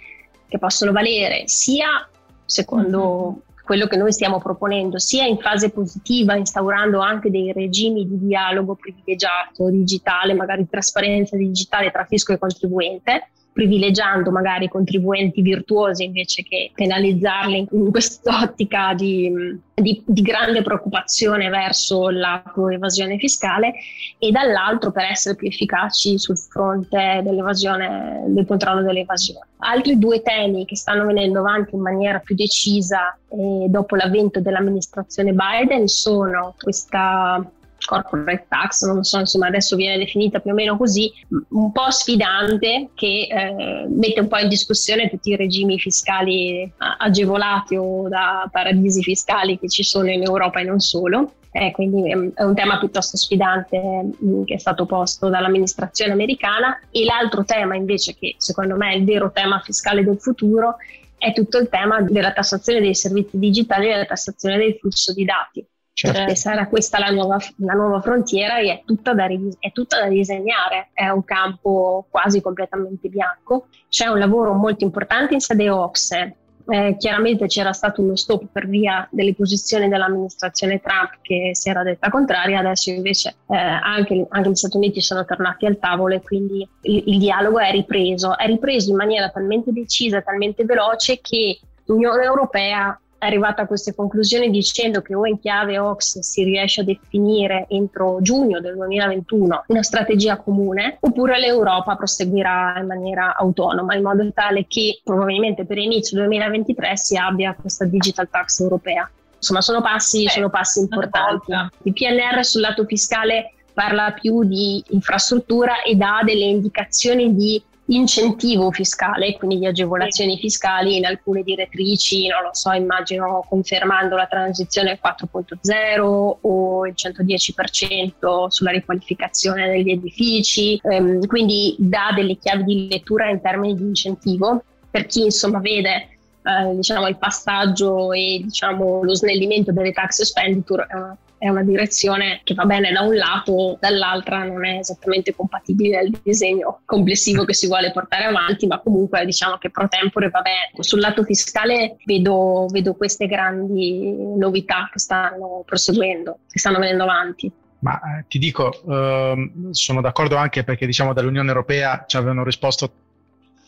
che 0.48 0.58
possono 0.58 0.92
valere 0.92 1.44
sia 1.46 2.06
secondo 2.48 3.30
mm-hmm. 3.30 3.64
quello 3.64 3.86
che 3.86 3.96
noi 3.96 4.12
stiamo 4.12 4.38
proponendo, 4.38 4.98
sia 4.98 5.26
in 5.26 5.38
fase 5.38 5.70
positiva, 5.70 6.34
instaurando 6.34 7.00
anche 7.00 7.30
dei 7.30 7.52
regimi 7.52 8.08
di 8.08 8.18
dialogo 8.18 8.74
privilegiato 8.74 9.68
digitale, 9.68 10.32
magari 10.32 10.66
trasparenza 10.68 11.36
digitale 11.36 11.90
tra 11.90 12.06
fisco 12.06 12.32
e 12.32 12.38
contribuente, 12.38 13.28
privilegiando 13.58 14.30
magari 14.30 14.66
i 14.66 14.68
contribuenti 14.68 15.42
virtuosi 15.42 16.04
invece 16.04 16.44
che 16.44 16.70
penalizzarli 16.72 17.66
in 17.72 17.90
quest'ottica 17.90 18.94
di, 18.94 19.58
di, 19.74 20.00
di 20.06 20.22
grande 20.22 20.62
preoccupazione 20.62 21.48
verso 21.48 22.08
la 22.08 22.40
evasione 22.70 23.18
fiscale 23.18 23.74
e 24.16 24.30
dall'altro 24.30 24.92
per 24.92 25.06
essere 25.06 25.34
più 25.34 25.48
efficaci 25.48 26.20
sul 26.20 26.38
fronte 26.38 27.20
dell'evasione, 27.24 28.26
del 28.28 28.46
controllo 28.46 28.82
dell'evasione. 28.82 29.46
Altri 29.56 29.98
due 29.98 30.22
temi 30.22 30.64
che 30.64 30.76
stanno 30.76 31.04
venendo 31.06 31.40
avanti 31.40 31.74
in 31.74 31.80
maniera 31.80 32.20
più 32.20 32.36
decisa 32.36 33.18
eh, 33.28 33.66
dopo 33.66 33.96
l'avvento 33.96 34.40
dell'amministrazione 34.40 35.32
Biden 35.32 35.88
sono 35.88 36.54
questa 36.60 37.44
corporate 37.88 38.44
tax, 38.48 38.84
non 38.84 39.02
so, 39.02 39.18
insomma 39.18 39.46
adesso 39.46 39.74
viene 39.74 39.96
definita 39.96 40.40
più 40.40 40.50
o 40.50 40.54
meno 40.54 40.76
così, 40.76 41.10
un 41.50 41.72
po' 41.72 41.90
sfidante 41.90 42.90
che 42.94 43.28
eh, 43.30 43.86
mette 43.88 44.20
un 44.20 44.28
po' 44.28 44.36
in 44.36 44.48
discussione 44.48 45.08
tutti 45.08 45.30
i 45.30 45.36
regimi 45.36 45.78
fiscali 45.78 46.70
agevolati 46.98 47.76
o 47.76 48.08
da 48.08 48.46
paradisi 48.52 49.02
fiscali 49.02 49.58
che 49.58 49.68
ci 49.68 49.82
sono 49.82 50.10
in 50.10 50.22
Europa 50.22 50.60
e 50.60 50.64
non 50.64 50.80
solo. 50.80 51.32
Eh, 51.50 51.70
quindi 51.72 52.10
è 52.10 52.42
un 52.42 52.54
tema 52.54 52.78
piuttosto 52.78 53.16
sfidante 53.16 53.80
mh, 53.80 54.44
che 54.44 54.54
è 54.54 54.58
stato 54.58 54.84
posto 54.84 55.30
dall'amministrazione 55.30 56.12
americana 56.12 56.78
e 56.90 57.04
l'altro 57.04 57.42
tema 57.44 57.74
invece 57.74 58.14
che 58.14 58.34
secondo 58.36 58.76
me 58.76 58.92
è 58.92 58.96
il 58.96 59.04
vero 59.04 59.32
tema 59.32 59.58
fiscale 59.64 60.04
del 60.04 60.20
futuro 60.20 60.76
è 61.16 61.32
tutto 61.32 61.58
il 61.58 61.68
tema 61.68 62.02
della 62.02 62.32
tassazione 62.32 62.80
dei 62.80 62.94
servizi 62.94 63.38
digitali 63.38 63.86
e 63.86 63.92
della 63.92 64.04
tassazione 64.04 64.58
del 64.58 64.76
flusso 64.78 65.12
di 65.12 65.24
dati. 65.24 65.66
Certo. 66.00 66.32
sarà 66.36 66.68
questa 66.68 67.00
la 67.00 67.10
nuova, 67.10 67.38
la 67.56 67.72
nuova, 67.72 68.00
frontiera 68.00 68.60
e 68.60 68.70
è 68.70 68.82
tutta, 68.84 69.14
da, 69.14 69.26
è 69.26 69.72
tutta 69.72 69.98
da 69.98 70.06
disegnare, 70.06 70.90
è 70.92 71.08
un 71.08 71.24
campo 71.24 72.06
quasi 72.08 72.40
completamente 72.40 73.08
bianco. 73.08 73.66
C'è 73.88 74.06
un 74.06 74.20
lavoro 74.20 74.52
molto 74.52 74.84
importante 74.84 75.34
in 75.34 75.40
sede 75.40 75.68
OXE, 75.68 76.36
eh, 76.68 76.94
chiaramente 77.00 77.46
c'era 77.46 77.72
stato 77.72 78.00
uno 78.00 78.14
stop 78.14 78.44
per 78.52 78.68
via 78.68 79.08
delle 79.10 79.34
posizioni 79.34 79.88
dell'amministrazione 79.88 80.80
Trump 80.80 81.18
che 81.20 81.50
si 81.54 81.68
era 81.68 81.82
detta 81.82 82.10
contraria, 82.10 82.60
adesso 82.60 82.90
invece 82.90 83.34
eh, 83.48 83.56
anche, 83.56 84.24
anche, 84.28 84.50
gli 84.50 84.54
Stati 84.54 84.76
Uniti 84.76 85.00
sono 85.00 85.24
tornati 85.24 85.66
al 85.66 85.80
tavolo 85.80 86.14
e 86.14 86.20
quindi 86.20 86.64
il, 86.82 87.02
il, 87.06 87.18
dialogo 87.18 87.58
è 87.58 87.72
ripreso, 87.72 88.38
è 88.38 88.46
ripreso 88.46 88.90
in 88.90 88.96
maniera 88.96 89.30
talmente 89.30 89.72
decisa, 89.72 90.22
talmente 90.22 90.64
veloce 90.64 91.20
che 91.20 91.58
l'Unione 91.86 92.22
Europea 92.22 92.96
è 93.18 93.26
arrivata 93.26 93.62
a 93.62 93.66
queste 93.66 93.94
conclusioni 93.94 94.48
dicendo 94.48 95.02
che 95.02 95.14
o 95.14 95.26
in 95.26 95.40
chiave 95.40 95.78
Ox 95.78 96.20
si 96.20 96.44
riesce 96.44 96.82
a 96.82 96.84
definire 96.84 97.66
entro 97.68 98.18
giugno 98.20 98.60
del 98.60 98.76
2021 98.76 99.64
una 99.66 99.82
strategia 99.82 100.36
comune, 100.36 100.98
oppure 101.00 101.38
l'Europa 101.38 101.96
proseguirà 101.96 102.78
in 102.78 102.86
maniera 102.86 103.34
autonoma, 103.36 103.96
in 103.96 104.02
modo 104.02 104.30
tale 104.32 104.66
che 104.68 105.00
probabilmente 105.02 105.66
per 105.66 105.78
inizio 105.78 106.16
2023 106.18 106.96
si 106.96 107.16
abbia 107.16 107.56
questa 107.60 107.84
digital 107.84 108.28
tax 108.30 108.60
europea. 108.60 109.10
Insomma, 109.36 109.60
sono 109.60 109.80
passi, 109.80 110.24
eh, 110.24 110.30
sono 110.30 110.50
passi 110.50 110.80
importanti. 110.80 111.52
Il 111.82 111.92
PNR 111.92 112.44
sul 112.44 112.60
lato 112.60 112.84
fiscale 112.84 113.52
parla 113.72 114.10
più 114.12 114.42
di 114.42 114.82
infrastruttura 114.88 115.82
e 115.82 115.94
dà 115.94 116.20
delle 116.24 116.44
indicazioni 116.44 117.34
di 117.34 117.62
incentivo 117.90 118.70
fiscale, 118.70 119.36
quindi 119.36 119.58
di 119.58 119.66
agevolazioni 119.66 120.38
fiscali 120.38 120.96
in 120.96 121.06
alcune 121.06 121.42
direttrici, 121.42 122.26
non 122.26 122.42
lo 122.42 122.50
so, 122.52 122.70
immagino 122.72 123.44
confermando 123.48 124.16
la 124.16 124.26
transizione 124.26 124.98
4.0 125.02 126.00
o 126.40 126.86
il 126.86 126.94
110% 126.96 128.46
sulla 128.48 128.70
riqualificazione 128.70 129.68
degli 129.68 129.90
edifici, 129.90 130.80
ehm, 130.82 131.26
quindi 131.26 131.76
dà 131.78 132.12
delle 132.14 132.36
chiavi 132.36 132.64
di 132.64 132.88
lettura 132.88 133.28
in 133.30 133.40
termini 133.40 133.74
di 133.74 133.84
incentivo 133.84 134.62
per 134.90 135.06
chi 135.06 135.24
insomma 135.24 135.58
vede 135.60 136.08
eh, 136.42 136.74
diciamo, 136.74 137.08
il 137.08 137.16
passaggio 137.16 138.12
e 138.12 138.40
diciamo, 138.42 139.02
lo 139.02 139.14
snellimento 139.14 139.72
delle 139.72 139.92
tax 139.92 140.20
expenditure 140.20 140.86
eh, 140.90 141.27
è 141.38 141.48
una 141.48 141.62
direzione 141.62 142.40
che 142.44 142.54
va 142.54 142.64
bene 142.64 142.92
da 142.92 143.02
un 143.02 143.14
lato, 143.14 143.78
dall'altra 143.80 144.44
non 144.44 144.64
è 144.64 144.78
esattamente 144.78 145.34
compatibile 145.34 145.98
al 145.98 146.10
disegno 146.22 146.80
complessivo 146.84 147.44
che 147.44 147.54
si 147.54 147.66
vuole 147.66 147.92
portare 147.92 148.24
avanti, 148.24 148.66
ma 148.66 148.80
comunque 148.80 149.24
diciamo 149.24 149.56
che 149.56 149.70
pro 149.70 149.88
tempore 149.88 150.30
va 150.30 150.40
bene. 150.40 150.70
Sul 150.80 151.00
lato 151.00 151.22
fiscale 151.22 151.96
vedo, 152.04 152.66
vedo 152.70 152.94
queste 152.94 153.26
grandi 153.26 154.14
novità 154.36 154.88
che 154.92 154.98
stanno 154.98 155.62
proseguendo, 155.64 156.40
che 156.48 156.58
stanno 156.58 156.78
venendo 156.78 157.04
avanti. 157.04 157.50
Ma 157.80 157.94
eh, 157.94 158.24
ti 158.26 158.38
dico, 158.38 158.72
ehm, 158.88 159.70
sono 159.70 160.00
d'accordo 160.00 160.36
anche 160.36 160.64
perché 160.64 160.84
diciamo 160.84 161.12
dall'Unione 161.12 161.48
Europea 161.48 162.04
ci 162.06 162.16
avevano 162.16 162.42
risposto 162.42 162.90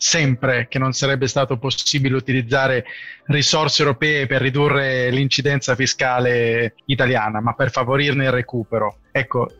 sempre 0.00 0.66
che 0.66 0.78
non 0.78 0.94
sarebbe 0.94 1.28
stato 1.28 1.58
possibile 1.58 2.16
utilizzare 2.16 2.86
risorse 3.26 3.82
europee 3.82 4.24
per 4.24 4.40
ridurre 4.40 5.10
l'incidenza 5.10 5.74
fiscale 5.74 6.72
italiana, 6.86 7.42
ma 7.42 7.52
per 7.52 7.70
favorirne 7.70 8.24
il 8.24 8.30
recupero. 8.30 9.00
Ecco, 9.12 9.50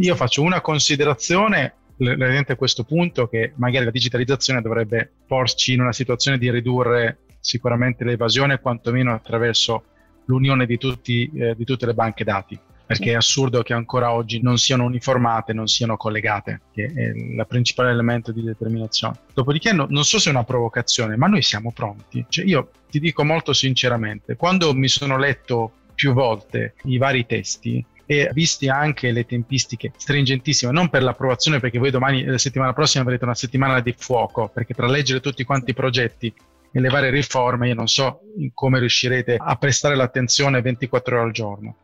io 0.00 0.16
faccio 0.16 0.40
una 0.40 0.62
considerazione 0.62 1.74
a 1.98 2.56
questo 2.56 2.84
punto 2.84 3.28
che 3.28 3.52
magari 3.56 3.84
la 3.84 3.90
digitalizzazione 3.90 4.62
dovrebbe 4.62 5.10
porci 5.26 5.74
in 5.74 5.82
una 5.82 5.92
situazione 5.92 6.38
di 6.38 6.50
ridurre 6.50 7.18
sicuramente 7.38 8.02
l'evasione, 8.02 8.58
quantomeno 8.58 9.12
attraverso 9.12 9.84
l'unione 10.24 10.64
di, 10.64 10.78
tutti, 10.78 11.30
eh, 11.34 11.54
di 11.54 11.64
tutte 11.64 11.84
le 11.84 11.92
banche 11.92 12.24
dati 12.24 12.58
perché 12.90 13.12
è 13.12 13.14
assurdo 13.14 13.62
che 13.62 13.72
ancora 13.72 14.12
oggi 14.12 14.42
non 14.42 14.58
siano 14.58 14.82
uniformate, 14.82 15.52
non 15.52 15.68
siano 15.68 15.96
collegate, 15.96 16.62
che 16.74 16.86
è 16.92 17.02
il 17.02 17.44
principale 17.46 17.92
elemento 17.92 18.32
di 18.32 18.42
determinazione. 18.42 19.14
Dopodiché 19.32 19.72
no, 19.72 19.86
non 19.88 20.02
so 20.02 20.18
se 20.18 20.28
è 20.28 20.32
una 20.32 20.42
provocazione, 20.42 21.16
ma 21.16 21.28
noi 21.28 21.40
siamo 21.40 21.70
pronti. 21.70 22.26
Cioè, 22.28 22.44
io 22.44 22.70
ti 22.90 22.98
dico 22.98 23.24
molto 23.24 23.52
sinceramente, 23.52 24.34
quando 24.34 24.74
mi 24.74 24.88
sono 24.88 25.16
letto 25.18 25.70
più 25.94 26.12
volte 26.12 26.74
i 26.86 26.98
vari 26.98 27.26
testi, 27.26 27.86
e 28.06 28.28
visti 28.32 28.68
anche 28.68 29.12
le 29.12 29.24
tempistiche 29.24 29.92
stringentissime, 29.96 30.72
non 30.72 30.88
per 30.88 31.04
l'approvazione, 31.04 31.60
perché 31.60 31.78
voi 31.78 31.92
domani, 31.92 32.24
la 32.24 32.38
settimana 32.38 32.72
prossima, 32.72 33.04
avrete 33.04 33.22
una 33.22 33.36
settimana 33.36 33.78
di 33.78 33.94
fuoco, 33.96 34.50
perché 34.52 34.74
tra 34.74 34.88
leggere 34.88 35.20
tutti 35.20 35.44
quanti 35.44 35.70
i 35.70 35.74
progetti 35.74 36.34
e 36.72 36.80
le 36.80 36.88
varie 36.88 37.10
riforme, 37.10 37.68
io 37.68 37.74
non 37.74 37.86
so 37.86 38.22
come 38.52 38.80
riuscirete 38.80 39.36
a 39.38 39.54
prestare 39.54 39.94
l'attenzione 39.94 40.60
24 40.60 41.16
ore 41.16 41.24
al 41.24 41.32
giorno. 41.32 41.76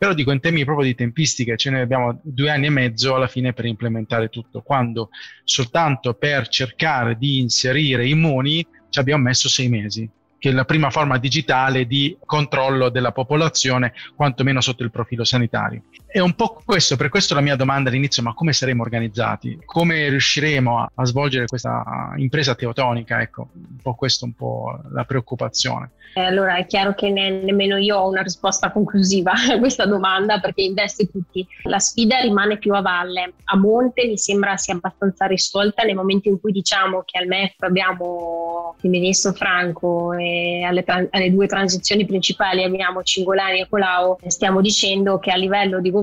Però 0.00 0.14
dico 0.14 0.32
in 0.32 0.40
termini 0.40 0.64
proprio 0.64 0.86
di 0.86 0.94
tempistiche, 0.94 1.58
ce 1.58 1.68
ne 1.68 1.82
abbiamo 1.82 2.20
due 2.22 2.48
anni 2.48 2.64
e 2.64 2.70
mezzo 2.70 3.14
alla 3.14 3.26
fine 3.26 3.52
per 3.52 3.66
implementare 3.66 4.30
tutto, 4.30 4.62
quando 4.62 5.10
soltanto 5.44 6.14
per 6.14 6.48
cercare 6.48 7.18
di 7.18 7.38
inserire 7.38 8.08
immuni 8.08 8.66
ci 8.88 8.98
abbiamo 8.98 9.24
messo 9.24 9.50
sei 9.50 9.68
mesi 9.68 10.08
che 10.38 10.48
è 10.48 10.52
la 10.52 10.64
prima 10.64 10.88
forma 10.88 11.18
digitale 11.18 11.84
di 11.84 12.16
controllo 12.24 12.88
della 12.88 13.12
popolazione, 13.12 13.92
quantomeno 14.16 14.62
sotto 14.62 14.82
il 14.84 14.90
profilo 14.90 15.22
sanitario. 15.22 15.82
È 16.12 16.18
un 16.18 16.34
po' 16.34 16.60
questo, 16.64 16.96
per 16.96 17.08
questo 17.08 17.34
la 17.34 17.40
mia 17.40 17.54
domanda 17.54 17.88
all'inizio, 17.88 18.20
ma 18.20 18.34
come 18.34 18.52
saremo 18.52 18.82
organizzati? 18.82 19.60
Come 19.64 20.08
riusciremo 20.08 20.80
a, 20.80 20.90
a 20.92 21.04
svolgere 21.04 21.46
questa 21.46 22.12
impresa 22.16 22.56
teotonica? 22.56 23.20
Ecco, 23.20 23.50
un 23.54 23.76
po' 23.80 23.94
questo 23.94 24.24
un 24.24 24.32
po' 24.32 24.80
la 24.90 25.04
preoccupazione. 25.04 25.90
Eh, 26.14 26.20
allora 26.20 26.56
è 26.56 26.66
chiaro 26.66 26.94
che 26.94 27.10
ne, 27.10 27.30
nemmeno 27.30 27.76
io 27.76 27.96
ho 27.96 28.08
una 28.08 28.22
risposta 28.22 28.72
conclusiva 28.72 29.30
a 29.52 29.58
questa 29.60 29.86
domanda 29.86 30.40
perché 30.40 30.62
investe 30.62 31.08
tutti. 31.08 31.46
La 31.62 31.78
sfida 31.78 32.18
rimane 32.18 32.58
più 32.58 32.74
a 32.74 32.80
valle. 32.80 33.34
A 33.44 33.56
monte 33.56 34.04
mi 34.08 34.18
sembra 34.18 34.56
sia 34.56 34.74
abbastanza 34.74 35.26
risolta 35.26 35.84
nel 35.84 35.94
momento 35.94 36.28
in 36.28 36.40
cui 36.40 36.50
diciamo 36.50 37.02
che 37.04 37.18
al 37.18 37.28
MEF 37.28 37.54
abbiamo 37.60 38.74
il 38.80 38.90
ministro 38.90 39.32
Franco 39.32 40.12
e 40.14 40.64
alle, 40.64 40.82
alle 40.84 41.30
due 41.30 41.46
transizioni 41.46 42.04
principali 42.04 42.64
abbiamo 42.64 43.04
Cingolani 43.04 43.60
e 43.60 43.68
Colau, 43.68 44.18
stiamo 44.26 44.60
dicendo 44.60 45.20
che 45.20 45.30
a 45.30 45.36
livello 45.36 45.80
di 45.80 45.90
governo 45.90 45.99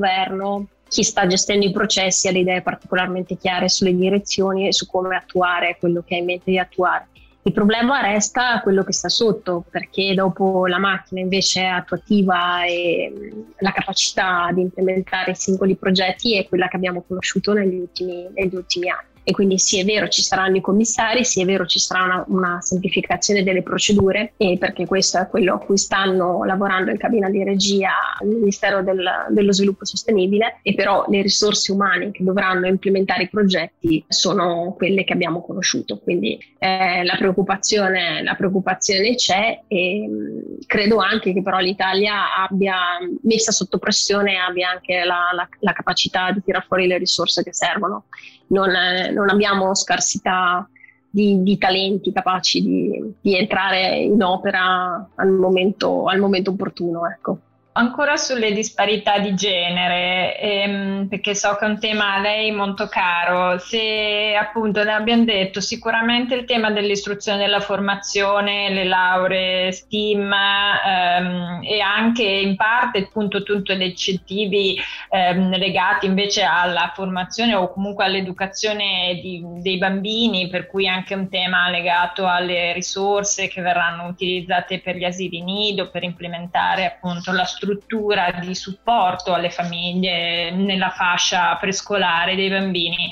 chi 0.88 1.04
sta 1.04 1.28
gestendo 1.28 1.66
i 1.66 1.72
processi 1.72 2.28
ha 2.28 2.32
le 2.32 2.40
idee 2.40 2.62
particolarmente 2.62 3.38
chiare 3.38 3.70
sulle 3.70 3.96
direzioni 3.96 4.68
e 4.68 4.74
su 4.74 4.88
come 4.88 5.16
attuare 5.16 5.78
quello 5.80 6.04
che 6.06 6.16
ha 6.16 6.20
in 6.20 6.26
mente 6.26 6.52
di 6.52 6.60
attuare. 6.60 7.08
Il 7.44 7.54
problema 7.54 8.02
resta 8.02 8.60
quello 8.62 8.84
che 8.84 8.92
sta 8.92 9.08
sotto, 9.08 9.64
perché 9.70 10.14
dopo 10.14 10.68
la 10.68 10.80
macchina 10.80 11.22
invece 11.22 11.66
attuativa 11.66 12.66
e 12.66 13.46
la 13.60 13.72
capacità 13.72 14.50
di 14.52 14.62
implementare 14.62 15.32
i 15.32 15.36
singoli 15.36 15.76
progetti 15.76 16.38
è 16.38 16.46
quella 16.48 16.68
che 16.68 16.76
abbiamo 16.76 17.04
conosciuto 17.08 17.54
negli 17.54 17.76
ultimi, 17.76 18.28
negli 18.34 18.56
ultimi 18.56 18.90
anni 18.90 19.16
e 19.28 19.34
quindi 19.34 19.58
sì 19.58 19.78
è 19.78 19.84
vero 19.84 20.08
ci 20.08 20.22
saranno 20.22 20.56
i 20.56 20.62
commissari, 20.62 21.26
sì 21.26 21.42
è 21.42 21.46
vero 21.46 21.66
ci 21.66 21.80
sarà 21.80 22.06
una, 22.06 22.26
una 22.30 22.62
semplificazione 22.62 23.44
delle 23.44 23.62
procedure 23.62 24.32
e 24.38 24.58
perché 24.58 24.86
questo 24.86 25.20
è 25.20 25.28
quello 25.28 25.56
a 25.56 25.58
cui 25.58 25.78
stanno 25.78 26.46
lavorando 26.46 26.92
in 26.92 26.98
cabina 26.98 27.30
di 27.30 27.44
regia 27.44 27.90
al 28.18 28.28
Ministero 28.28 28.82
del, 28.84 29.06
dello 29.28 29.52
Sviluppo 29.52 29.84
Sostenibile 29.84 30.60
e 30.62 30.74
però 30.76 31.04
le 31.10 31.22
risorse 31.22 31.74
umane 31.74 32.12
che 32.12 32.24
dovranno 32.24 32.68
implementare 32.68 33.24
i 33.24 33.30
progetti 33.30 34.02
sono 34.08 34.74
quelle 34.78 35.04
che 35.04 35.12
abbiamo 35.12 35.42
conosciuto, 35.42 36.00
quindi 36.00 36.40
eh, 36.58 37.04
la, 37.04 37.16
preoccupazione, 37.18 38.24
la 38.24 38.36
preoccupazione 38.36 39.16
c'è 39.16 39.60
e 39.68 40.08
mh, 40.08 40.66
credo 40.68 41.00
anche 41.00 41.34
che 41.34 41.42
però 41.42 41.58
l'Italia 41.58 42.34
abbia 42.34 42.78
messa 43.24 43.52
sotto 43.52 43.78
pressione 43.78 44.38
abbia 44.38 44.70
anche 44.70 45.04
la, 45.04 45.32
la, 45.34 45.50
la 45.60 45.74
capacità 45.74 46.32
di 46.32 46.42
tirar 46.42 46.66
fuori 46.66 46.88
le 46.88 46.98
risorse 46.98 47.44
che 47.44 47.54
servono 47.54 48.06
non, 48.48 48.72
non 49.14 49.30
abbiamo 49.30 49.74
scarsità 49.76 50.68
di, 51.10 51.42
di, 51.42 51.58
talenti 51.58 52.12
capaci 52.12 52.62
di, 52.62 53.14
di, 53.22 53.38
entrare 53.38 53.98
in 53.98 54.22
opera 54.22 55.10
al 55.16 55.30
momento, 55.30 56.06
al 56.06 56.20
momento 56.20 56.52
opportuno. 56.52 57.10
Ecco. 57.10 57.40
Ancora 57.78 58.18
sulle 58.18 58.54
disparità 58.54 59.20
di 59.20 59.36
genere, 59.36 60.40
ehm, 60.40 61.08
perché 61.08 61.36
so 61.36 61.56
che 61.60 61.66
è 61.66 61.70
un 61.70 61.80
tema 61.80 62.16
a 62.16 62.20
lei 62.20 62.50
molto 62.50 62.88
caro, 62.88 63.60
se 63.60 64.36
appunto 64.36 64.84
ne 64.84 64.94
abbiamo 64.94 65.26
detto 65.26 65.62
sicuramente 65.62 66.34
il 66.34 66.46
tema 66.46 66.72
dell'istruzione 66.72 67.38
della 67.38 67.60
formazione, 67.60 68.72
le 68.72 68.84
lauree 68.84 69.72
STEAM 69.72 70.34
ehm, 70.34 71.60
e 71.66 71.80
anche 71.80 72.24
in 72.24 72.56
parte 72.56 72.98
appunto 72.98 73.44
tutti 73.44 73.76
gli 73.76 73.84
incentivi 73.84 74.76
ehm, 75.12 75.56
legati 75.56 76.08
invece 76.08 76.42
alla 76.42 76.92
formazione 76.96 77.54
o 77.54 77.72
comunque 77.72 78.06
all'educazione 78.06 79.20
di, 79.22 79.40
dei 79.62 79.78
bambini, 79.78 80.50
per 80.50 80.66
cui 80.66 80.88
anche 80.88 81.13
un 81.13 81.30
tema 81.30 81.70
legato 81.70 82.26
alle 82.26 82.74
risorse 82.74 83.48
che 83.48 83.62
verranno 83.62 84.08
utilizzate 84.08 84.80
per 84.80 84.96
gli 84.96 85.04
asili 85.04 85.44
nido, 85.44 85.92
per 85.92 86.02
implementare 86.02 86.84
appunto 86.84 87.32
la 87.32 87.46
struttura 87.46 87.66
struttura 87.67 88.39
di 88.41 88.56
supporto 88.56 89.34
alle 89.34 89.49
famiglie 89.49 90.51
nella 90.51 90.89
fascia 90.89 91.56
prescolare 91.58 92.36
dei 92.36 92.49
bambini. 92.49 93.12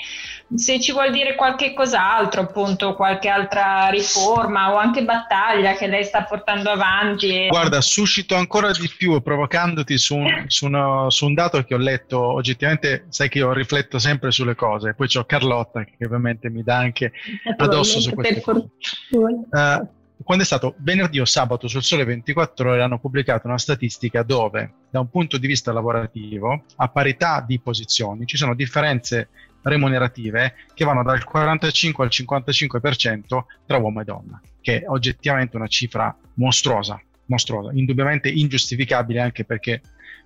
Se 0.54 0.80
ci 0.80 0.92
vuol 0.92 1.12
dire 1.12 1.34
qualche 1.34 1.74
cos'altro, 1.74 2.42
appunto, 2.42 2.94
qualche 2.94 3.28
altra 3.30 3.90
riforma 3.90 4.72
o 4.72 4.78
anche 4.78 5.04
battaglia 5.04 5.74
che 5.74 5.88
lei 5.88 6.04
sta 6.04 6.24
portando 6.24 6.70
avanti. 6.70 7.48
Guarda, 7.48 7.82
suscito 7.82 8.36
ancora 8.36 8.72
di 8.72 8.90
più 8.96 9.20
provocandoti 9.22 9.98
su 9.98 10.16
un, 10.16 10.46
su, 10.48 10.68
uno, 10.68 11.10
su 11.10 11.26
un 11.26 11.34
dato 11.34 11.64
che 11.64 11.74
ho 11.74 11.80
letto. 11.80 12.20
Oggettivamente, 12.22 13.08
sai 13.10 13.28
che 13.28 13.40
io 13.40 13.54
rifletto 13.54 13.98
sempre 13.98 14.32
sulle 14.32 14.56
cose. 14.56 14.94
Poi 14.94 15.08
c'ho 15.08 15.26
Carlotta 15.26 15.84
che 15.84 16.06
ovviamente 16.06 16.50
mi 16.50 16.62
dà 16.62 16.78
anche 16.78 17.12
addosso 17.58 18.00
su 18.00 18.14
queste 18.14 18.42
cose. 18.42 18.68
Uh, 19.10 19.88
quando 20.26 20.44
è 20.44 20.48
stato 20.48 20.74
venerdì 20.80 21.20
o 21.20 21.26
sabato 21.26 21.68
sul 21.68 21.84
Sole 21.84 22.04
24 22.04 22.72
Ore 22.72 22.82
hanno 22.82 22.98
pubblicato 22.98 23.46
una 23.46 23.60
statistica 23.60 24.24
dove 24.24 24.74
da 24.90 25.00
un 25.00 25.10
punto 25.10 25.38
di 25.38 25.46
vista 25.46 25.72
lavorativo 25.72 26.64
a 26.78 26.90
parità 26.90 27.46
di 27.46 27.60
posizioni 27.60 28.26
ci 28.26 28.36
sono 28.36 28.56
differenze 28.56 29.30
remunerative 29.62 30.56
che 30.74 30.84
vanno 30.84 31.04
dal 31.04 31.24
45 31.24 32.04
al 32.04 32.10
55% 32.12 33.44
tra 33.68 33.78
uomo 33.78 34.02
e 34.02 34.04
donna, 34.04 34.42
che 34.62 34.82
è 34.82 34.88
oggettivamente 34.88 35.58
una 35.58 35.68
cifra 35.68 36.16
mostruosa 36.34 37.00
mostruosa, 37.28 37.72
indubbiamente 37.74 38.30
ingiustificabile 38.30 39.22
anche 39.22 39.46
perché 39.46 39.82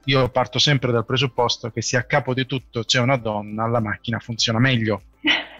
io 0.06 0.30
parto 0.30 0.60
sempre 0.60 0.92
dal 0.92 1.06
presupposto 1.06 1.70
che 1.72 1.82
se 1.82 1.98
a 1.98 2.04
capo 2.04 2.34
di 2.34 2.46
tutto 2.46 2.84
c'è 2.84 3.00
una 3.00 3.18
donna, 3.18 3.68
la 3.68 3.80
macchina 3.80 4.20
funziona 4.20 4.60
meglio. 4.60 5.04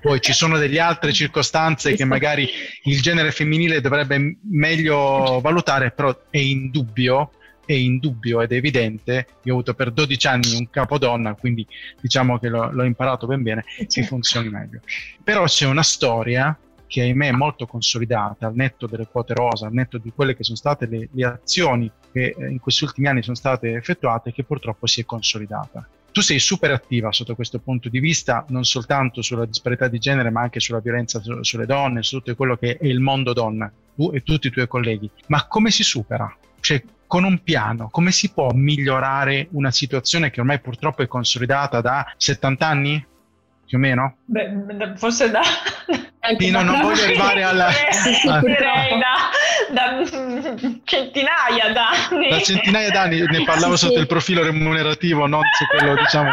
Poi 0.02 0.22
ci 0.22 0.34
sono 0.34 0.58
delle 0.58 0.80
altre 0.80 1.12
circostanze 1.12 1.94
che 1.94 2.06
magari 2.06 2.48
il 2.84 3.02
genere 3.02 3.32
femminile 3.32 3.82
dovrebbe 3.82 4.38
meglio 4.44 5.40
valutare, 5.42 5.92
però 5.92 6.16
è 6.30 6.38
indubbio, 6.38 7.32
è 7.66 7.74
indubbio 7.74 8.42
ed 8.42 8.52
evidente, 8.52 9.28
io 9.44 9.54
ho 9.54 9.56
avuto 9.58 9.74
per 9.74 9.92
12 9.92 10.28
anni 10.28 10.56
un 10.56 10.70
capodonna, 10.70 11.34
quindi 11.36 11.66
diciamo 12.02 12.40
che 12.40 12.48
l'ho, 12.48 12.72
l'ho 12.72 12.84
imparato 12.84 13.28
ben 13.28 13.44
bene, 13.44 13.64
che 13.88 14.04
funzioni 14.04 14.50
meglio. 14.50 14.80
Però 15.24 15.44
c'è 15.46 15.66
una 15.66 15.84
storia 15.84 16.58
che 16.90 17.02
ahimè 17.02 17.28
è 17.28 17.32
molto 17.32 17.68
consolidata, 17.68 18.48
al 18.48 18.56
netto 18.56 18.88
delle 18.88 19.06
quote 19.06 19.36
rosa, 19.36 19.68
al 19.68 19.74
netto 19.74 20.00
di 20.00 20.12
quelle 20.14 20.36
che 20.36 20.44
sono 20.44 20.58
state 20.58 20.88
le, 20.88 21.10
le 21.12 21.26
azioni 21.26 21.90
che 22.12 22.36
eh, 22.36 22.50
in 22.50 22.60
questi 22.60 22.84
ultimi 22.84 23.08
anni 23.08 23.22
sono 23.22 23.36
state 23.36 23.74
effettuate, 23.74 24.34
che 24.34 24.44
purtroppo 24.44 24.88
si 24.88 25.02
è 25.02 25.06
consolidata. 25.06 25.88
Tu 26.20 26.26
sei 26.26 26.40
super 26.40 26.70
attiva 26.72 27.14
sotto 27.14 27.34
questo 27.34 27.60
punto 27.60 27.88
di 27.88 28.02
vista, 28.02 28.44
non 28.50 28.66
soltanto 28.66 29.22
sulla 29.22 29.46
disparità 29.46 29.88
di 29.88 30.00
genere, 30.00 30.30
ma 30.32 30.42
anche 30.42 30.60
sulla 30.60 30.82
violenza 30.82 31.22
su, 31.22 31.42
sulle 31.44 31.66
donne, 31.66 32.04
su 32.04 32.18
tutto 32.18 32.36
quello 32.36 32.58
che 32.58 32.76
è 32.78 32.86
il 32.88 33.00
mondo 33.00 33.32
donna, 33.32 33.72
tu 33.96 34.12
e 34.14 34.22
tutti 34.22 34.48
i 34.48 34.50
tuoi 34.50 34.68
colleghi. 34.68 35.10
Ma 35.28 35.48
come 35.48 35.72
si 35.72 35.82
supera? 35.82 36.30
Cioè, 36.60 36.84
con 37.08 37.24
un 37.24 37.42
piano, 37.42 37.88
come 37.90 38.12
si 38.12 38.34
può 38.34 38.52
migliorare 38.52 39.48
una 39.52 39.72
situazione 39.72 40.30
che 40.30 40.42
ormai 40.42 40.60
purtroppo 40.60 41.04
è 41.04 41.08
consolidata 41.08 41.80
da 41.80 42.14
70 42.18 42.68
anni? 42.68 43.06
Più 43.66 43.78
o 43.78 43.80
meno? 43.80 44.18
Beh, 44.26 44.96
forse 44.98 45.32
da, 45.32 45.40
Pino, 46.38 46.62
non 46.62 46.82
voglio 46.82 47.04
arrivare 47.04 47.44
alla... 47.44 47.70
Direi 48.42 49.00
da, 49.00 49.30
da 49.72 50.06
centinaia 50.84 51.74
d'anni. 51.74 52.30
Da 52.30 52.40
centinaia 52.42 52.90
d'anni, 52.90 53.22
ne 53.22 53.44
parlavo 53.44 53.76
sì, 53.76 53.86
sotto 53.86 53.96
sì. 53.96 54.02
il 54.02 54.08
profilo 54.08 54.44
remunerativo, 54.44 55.26
non 55.28 55.42
su 55.58 55.66
quello, 55.66 55.96
diciamo... 55.96 56.32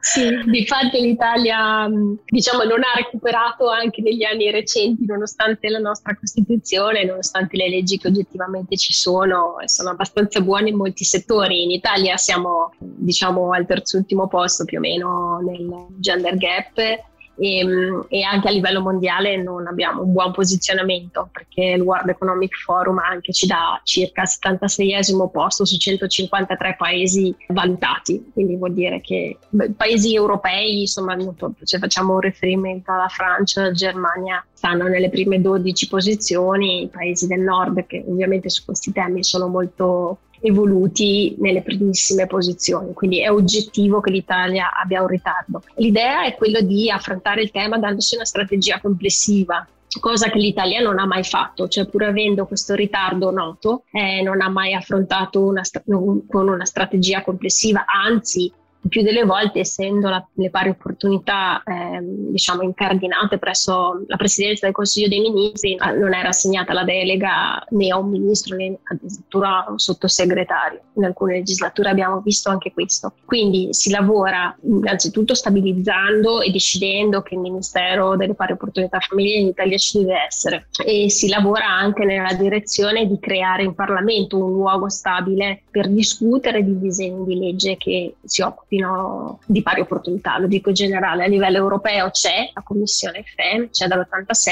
Sì, 0.00 0.28
di 0.44 0.66
fatto 0.66 0.98
l'Italia, 0.98 1.88
diciamo, 2.26 2.62
non 2.64 2.80
ha 2.82 2.92
recuperato 2.94 3.70
anche 3.70 4.02
negli 4.02 4.22
anni 4.22 4.50
recenti, 4.50 5.04
nonostante 5.06 5.68
la 5.70 5.78
nostra 5.78 6.14
Costituzione, 6.14 7.04
nonostante 7.04 7.56
le 7.56 7.70
leggi 7.70 7.98
che 7.98 8.08
oggettivamente 8.08 8.76
ci 8.76 8.92
sono, 8.92 9.58
e 9.60 9.68
sono 9.68 9.90
abbastanza 9.90 10.40
buone 10.40 10.68
in 10.68 10.76
molti 10.76 11.04
settori. 11.04 11.62
In 11.62 11.70
Italia 11.70 12.16
siamo, 12.18 12.74
diciamo, 12.78 13.52
al 13.52 13.66
terzultimo 13.66 14.28
posto 14.28 14.64
più 14.64 14.78
o 14.78 14.80
meno 14.80 15.40
nel 15.42 15.86
gender 15.98 16.36
gap 16.36 17.12
e, 17.36 17.58
ehm, 17.58 18.06
e, 18.08 18.22
anche 18.22 18.48
a 18.48 18.50
livello 18.50 18.80
mondiale 18.80 19.36
non 19.42 19.66
abbiamo 19.66 20.02
un 20.02 20.12
buon 20.12 20.32
posizionamento 20.32 21.28
perché 21.32 21.74
il 21.76 21.80
World 21.80 22.08
Economic 22.08 22.56
Forum 22.56 22.98
anche 22.98 23.32
ci 23.32 23.46
dà 23.46 23.80
circa 23.82 24.22
il 24.22 24.28
76esimo 24.28 25.30
posto 25.30 25.64
su 25.64 25.76
153 25.76 26.76
paesi 26.78 27.34
valutati, 27.48 28.30
quindi 28.32 28.56
vuol 28.56 28.72
dire 28.72 29.00
che 29.00 29.38
beh, 29.48 29.70
paesi 29.72 30.14
europei, 30.14 30.80
insomma, 30.80 31.16
se 31.62 31.78
facciamo 31.78 32.14
un 32.14 32.20
riferimento 32.20 32.92
alla 32.92 33.08
Francia, 33.08 33.62
alla 33.62 33.72
Germania, 33.72 34.44
stanno 34.52 34.86
nelle 34.88 35.10
prime 35.10 35.40
12 35.40 35.88
posizioni, 35.88 36.82
i 36.82 36.88
paesi 36.88 37.26
del 37.26 37.40
nord 37.40 37.86
che 37.86 38.04
ovviamente 38.06 38.48
su 38.48 38.64
questi 38.64 38.92
temi 38.92 39.22
sono 39.24 39.48
molto 39.48 40.18
evoluti 40.44 41.34
nelle 41.38 41.62
primissime 41.62 42.26
posizioni, 42.26 42.92
quindi 42.92 43.22
è 43.22 43.30
oggettivo 43.30 44.00
che 44.00 44.10
l'Italia 44.10 44.72
abbia 44.74 45.00
un 45.00 45.08
ritardo. 45.08 45.62
L'idea 45.76 46.24
è 46.24 46.34
quella 46.34 46.60
di 46.60 46.90
affrontare 46.90 47.42
il 47.42 47.50
tema 47.50 47.78
dandosi 47.78 48.14
una 48.16 48.26
strategia 48.26 48.78
complessiva, 48.78 49.66
cosa 50.00 50.28
che 50.28 50.38
l'Italia 50.38 50.82
non 50.82 50.98
ha 50.98 51.06
mai 51.06 51.24
fatto, 51.24 51.66
cioè 51.68 51.86
pur 51.86 52.04
avendo 52.04 52.46
questo 52.46 52.74
ritardo 52.74 53.30
noto, 53.30 53.84
eh, 53.90 54.20
non 54.22 54.42
ha 54.42 54.48
mai 54.50 54.74
affrontato 54.74 55.42
una, 55.42 55.62
con 55.86 56.48
una 56.48 56.64
strategia 56.66 57.22
complessiva, 57.22 57.84
anzi 57.86 58.52
più 58.88 59.02
delle 59.02 59.24
volte 59.24 59.60
essendo 59.60 60.08
la, 60.08 60.24
le 60.34 60.50
pari 60.50 60.68
opportunità 60.68 61.62
eh, 61.64 61.98
diciamo 62.02 62.62
incardinate 62.62 63.38
presso 63.38 64.04
la 64.06 64.16
presidenza 64.16 64.66
del 64.66 64.74
Consiglio 64.74 65.08
dei 65.08 65.20
Ministri 65.20 65.76
non 65.76 66.14
era 66.14 66.28
assegnata 66.28 66.72
la 66.72 66.84
delega 66.84 67.64
né 67.70 67.88
a 67.88 67.98
un 67.98 68.10
ministro 68.10 68.56
né 68.56 68.78
addirittura 68.84 69.64
a 69.64 69.70
un 69.70 69.78
sottosegretario. 69.78 70.80
In 70.94 71.04
alcune 71.04 71.34
legislature 71.34 71.88
abbiamo 71.88 72.20
visto 72.20 72.50
anche 72.50 72.72
questo. 72.72 73.14
Quindi 73.24 73.68
si 73.70 73.90
lavora 73.90 74.56
innanzitutto 74.62 75.34
stabilizzando 75.34 76.40
e 76.40 76.50
decidendo 76.50 77.22
che 77.22 77.34
il 77.34 77.40
Ministero 77.40 78.16
delle 78.16 78.34
pari 78.34 78.52
opportunità 78.52 78.98
femminili 79.00 79.40
in 79.40 79.46
Italia 79.48 79.76
ci 79.76 79.98
deve 79.98 80.24
essere 80.26 80.68
e 80.84 81.10
si 81.10 81.28
lavora 81.28 81.66
anche 81.66 82.04
nella 82.04 82.32
direzione 82.34 83.06
di 83.06 83.18
creare 83.18 83.62
in 83.62 83.74
Parlamento 83.74 84.36
un 84.36 84.52
luogo 84.52 84.88
stabile 84.88 85.62
per 85.70 85.88
discutere 85.88 86.64
di 86.64 86.78
disegni 86.78 87.24
di 87.24 87.38
legge 87.38 87.76
che 87.76 88.16
si 88.24 88.42
occupino 88.42 88.73
occupino 88.74 89.38
di 89.46 89.62
pari 89.62 89.80
opportunità, 89.80 90.38
lo 90.38 90.46
dico 90.46 90.70
in 90.70 90.74
generale, 90.74 91.24
a 91.24 91.28
livello 91.28 91.58
europeo 91.58 92.10
c'è 92.10 92.50
la 92.52 92.62
Commissione 92.62 93.22
FEM, 93.24 93.70
c'è 93.70 93.86
dall'86 93.86 94.48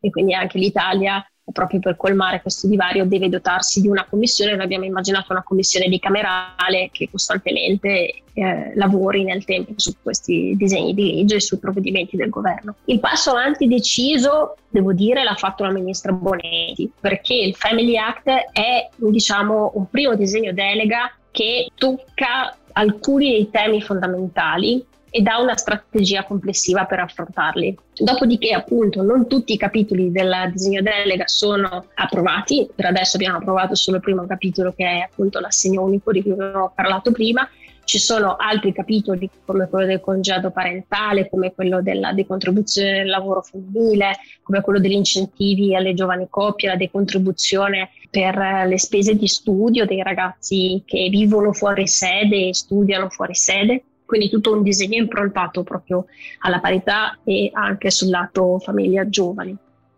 e 0.00 0.10
quindi 0.10 0.34
anche 0.34 0.58
l'Italia 0.58 1.26
proprio 1.52 1.78
per 1.78 1.96
colmare 1.96 2.40
questo 2.40 2.66
divario 2.66 3.04
deve 3.04 3.28
dotarsi 3.28 3.82
di 3.82 3.88
una 3.88 4.06
commissione, 4.08 4.54
noi 4.54 4.64
abbiamo 4.64 4.86
immaginato 4.86 5.32
una 5.32 5.42
commissione 5.42 5.88
bicamerale 5.88 6.88
che 6.90 7.10
costantemente 7.10 8.22
eh, 8.32 8.72
lavori 8.74 9.24
nel 9.24 9.44
tempo 9.44 9.74
su 9.76 9.92
questi 10.02 10.54
disegni 10.56 10.94
di 10.94 11.16
legge 11.16 11.36
e 11.36 11.40
sui 11.40 11.58
provvedimenti 11.58 12.16
del 12.16 12.30
governo. 12.30 12.76
Il 12.86 12.98
passo 12.98 13.32
avanti 13.32 13.68
deciso, 13.68 14.56
devo 14.70 14.94
dire, 14.94 15.22
l'ha 15.22 15.34
fatto 15.34 15.64
la 15.64 15.70
ministra 15.70 16.12
Bonetti, 16.12 16.90
perché 16.98 17.34
il 17.34 17.54
Family 17.54 17.98
Act 17.98 18.28
è 18.52 18.88
diciamo 18.96 19.72
un 19.74 19.86
primo 19.90 20.14
disegno 20.14 20.54
delega 20.54 21.14
che 21.34 21.66
tocca 21.74 22.56
alcuni 22.74 23.30
dei 23.30 23.50
temi 23.50 23.82
fondamentali 23.82 24.86
e 25.10 25.20
dà 25.20 25.38
una 25.38 25.56
strategia 25.56 26.24
complessiva 26.24 26.84
per 26.84 27.00
affrontarli. 27.00 27.76
Dopodiché, 27.92 28.52
appunto, 28.52 29.02
non 29.02 29.26
tutti 29.26 29.52
i 29.52 29.56
capitoli 29.56 30.12
del 30.12 30.50
disegno 30.52 30.80
delega 30.80 31.24
sono 31.26 31.86
approvati. 31.94 32.68
Per 32.72 32.84
adesso 32.84 33.16
abbiamo 33.16 33.38
approvato 33.38 33.74
solo 33.74 33.96
il 33.96 34.02
primo 34.02 34.26
capitolo, 34.26 34.72
che 34.76 34.84
è 34.84 35.08
appunto 35.10 35.40
l'assegno 35.40 35.82
unico 35.82 36.12
di 36.12 36.22
cui 36.22 36.32
avevo 36.32 36.72
parlato 36.72 37.10
prima. 37.10 37.48
Ci 37.82 37.98
sono 37.98 38.36
altri 38.36 38.72
capitoli 38.72 39.28
come 39.44 39.68
quello 39.68 39.86
del 39.86 40.00
congedo 40.00 40.50
parentale, 40.50 41.28
come 41.28 41.52
quello 41.52 41.82
della 41.82 42.12
decontribuzione 42.12 42.98
del 42.98 43.08
lavoro 43.08 43.42
femminile, 43.42 44.16
come 44.42 44.62
quello 44.62 44.78
degli 44.78 44.92
incentivi 44.92 45.74
alle 45.74 45.94
giovani 45.94 46.26
coppie, 46.30 46.68
la 46.68 46.76
decontribuzione 46.76 47.90
per 48.14 48.36
le 48.68 48.78
spese 48.78 49.16
di 49.16 49.26
studio 49.26 49.84
dei 49.86 50.00
ragazzi 50.00 50.80
che 50.86 51.08
vivono 51.10 51.52
fuori 51.52 51.88
sede 51.88 52.50
e 52.50 52.54
studiano 52.54 53.08
fuori 53.08 53.34
sede. 53.34 53.82
Quindi 54.04 54.30
tutto 54.30 54.52
un 54.52 54.62
disegno 54.62 54.98
improntato 54.98 55.64
proprio 55.64 56.06
alla 56.42 56.60
parità 56.60 57.18
e 57.24 57.50
anche 57.52 57.90
sul 57.90 58.10
lato 58.10 58.60
famiglia 58.60 59.08
giovani. 59.08 59.56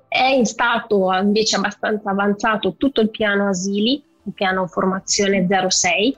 È 0.08 0.24
in 0.24 0.46
stato 0.46 1.12
invece 1.12 1.56
abbastanza 1.56 2.08
avanzato 2.08 2.76
tutto 2.78 3.02
il 3.02 3.10
piano 3.10 3.48
asili, 3.48 4.02
il 4.22 4.32
piano 4.32 4.66
formazione 4.66 5.46
06, 5.46 6.16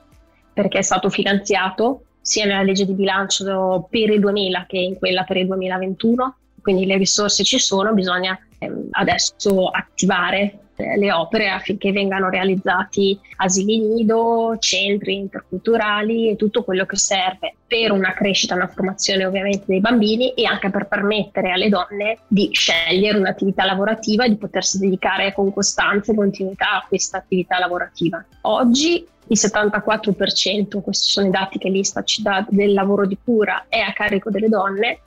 perché 0.53 0.77
è 0.77 0.83
stato 0.83 1.09
finanziato 1.09 2.03
sia 2.21 2.45
nella 2.45 2.63
legge 2.63 2.85
di 2.85 2.93
bilancio 2.93 3.87
per 3.89 4.09
il 4.09 4.21
2000 4.21 4.65
che 4.69 4.77
in 4.77 4.97
quella 4.97 5.25
per 5.25 5.35
il 5.35 5.47
2021, 5.47 6.35
quindi 6.61 6.85
le 6.85 6.95
risorse 6.95 7.43
ci 7.43 7.59
sono, 7.59 7.91
bisogna 7.93 8.39
ehm, 8.57 8.87
adesso 8.91 9.67
attivare 9.67 10.39
eh, 10.41 10.68
le 10.95 11.11
opere 11.11 11.49
affinché 11.49 11.91
vengano 11.91 12.29
realizzati 12.29 13.19
asili 13.37 13.79
nido, 13.79 14.57
centri 14.59 15.15
interculturali 15.15 16.29
e 16.29 16.35
tutto 16.35 16.63
quello 16.63 16.85
che 16.85 16.97
serve 16.97 17.55
per 17.67 17.91
una 17.91 18.13
crescita, 18.13 18.55
una 18.55 18.67
formazione 18.67 19.25
ovviamente 19.25 19.65
dei 19.67 19.81
bambini 19.81 20.33
e 20.33 20.45
anche 20.45 20.69
per 20.69 20.87
permettere 20.87 21.51
alle 21.51 21.69
donne 21.69 22.19
di 22.27 22.49
scegliere 22.51 23.17
un'attività 23.17 23.65
lavorativa 23.65 24.25
e 24.25 24.29
di 24.29 24.37
potersi 24.37 24.79
dedicare 24.79 25.33
con 25.33 25.53
costanza 25.53 26.11
e 26.11 26.15
continuità 26.15 26.71
a 26.71 26.85
questa 26.87 27.17
attività 27.17 27.59
lavorativa. 27.59 28.23
Oggi 28.41 29.05
il 29.31 29.37
74%, 29.39 30.81
questi 30.81 31.11
sono 31.11 31.27
i 31.27 31.31
dati 31.31 31.59
che 31.59 31.69
l'Ista 31.69 32.03
ci 32.03 32.21
dà, 32.21 32.45
del 32.49 32.73
lavoro 32.73 33.05
di 33.05 33.17
cura 33.23 33.65
è 33.67 33.79
a 33.79 33.93
carico 33.93 34.29
delle 34.29 34.49
donne. 34.49 34.99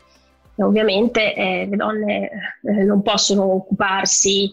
E 0.55 0.63
ovviamente 0.63 1.35
eh, 1.35 1.67
le 1.69 1.77
donne 1.77 2.31
eh, 2.63 2.85
non 2.85 3.03
possono 3.03 3.55
occuparsi 3.55 4.53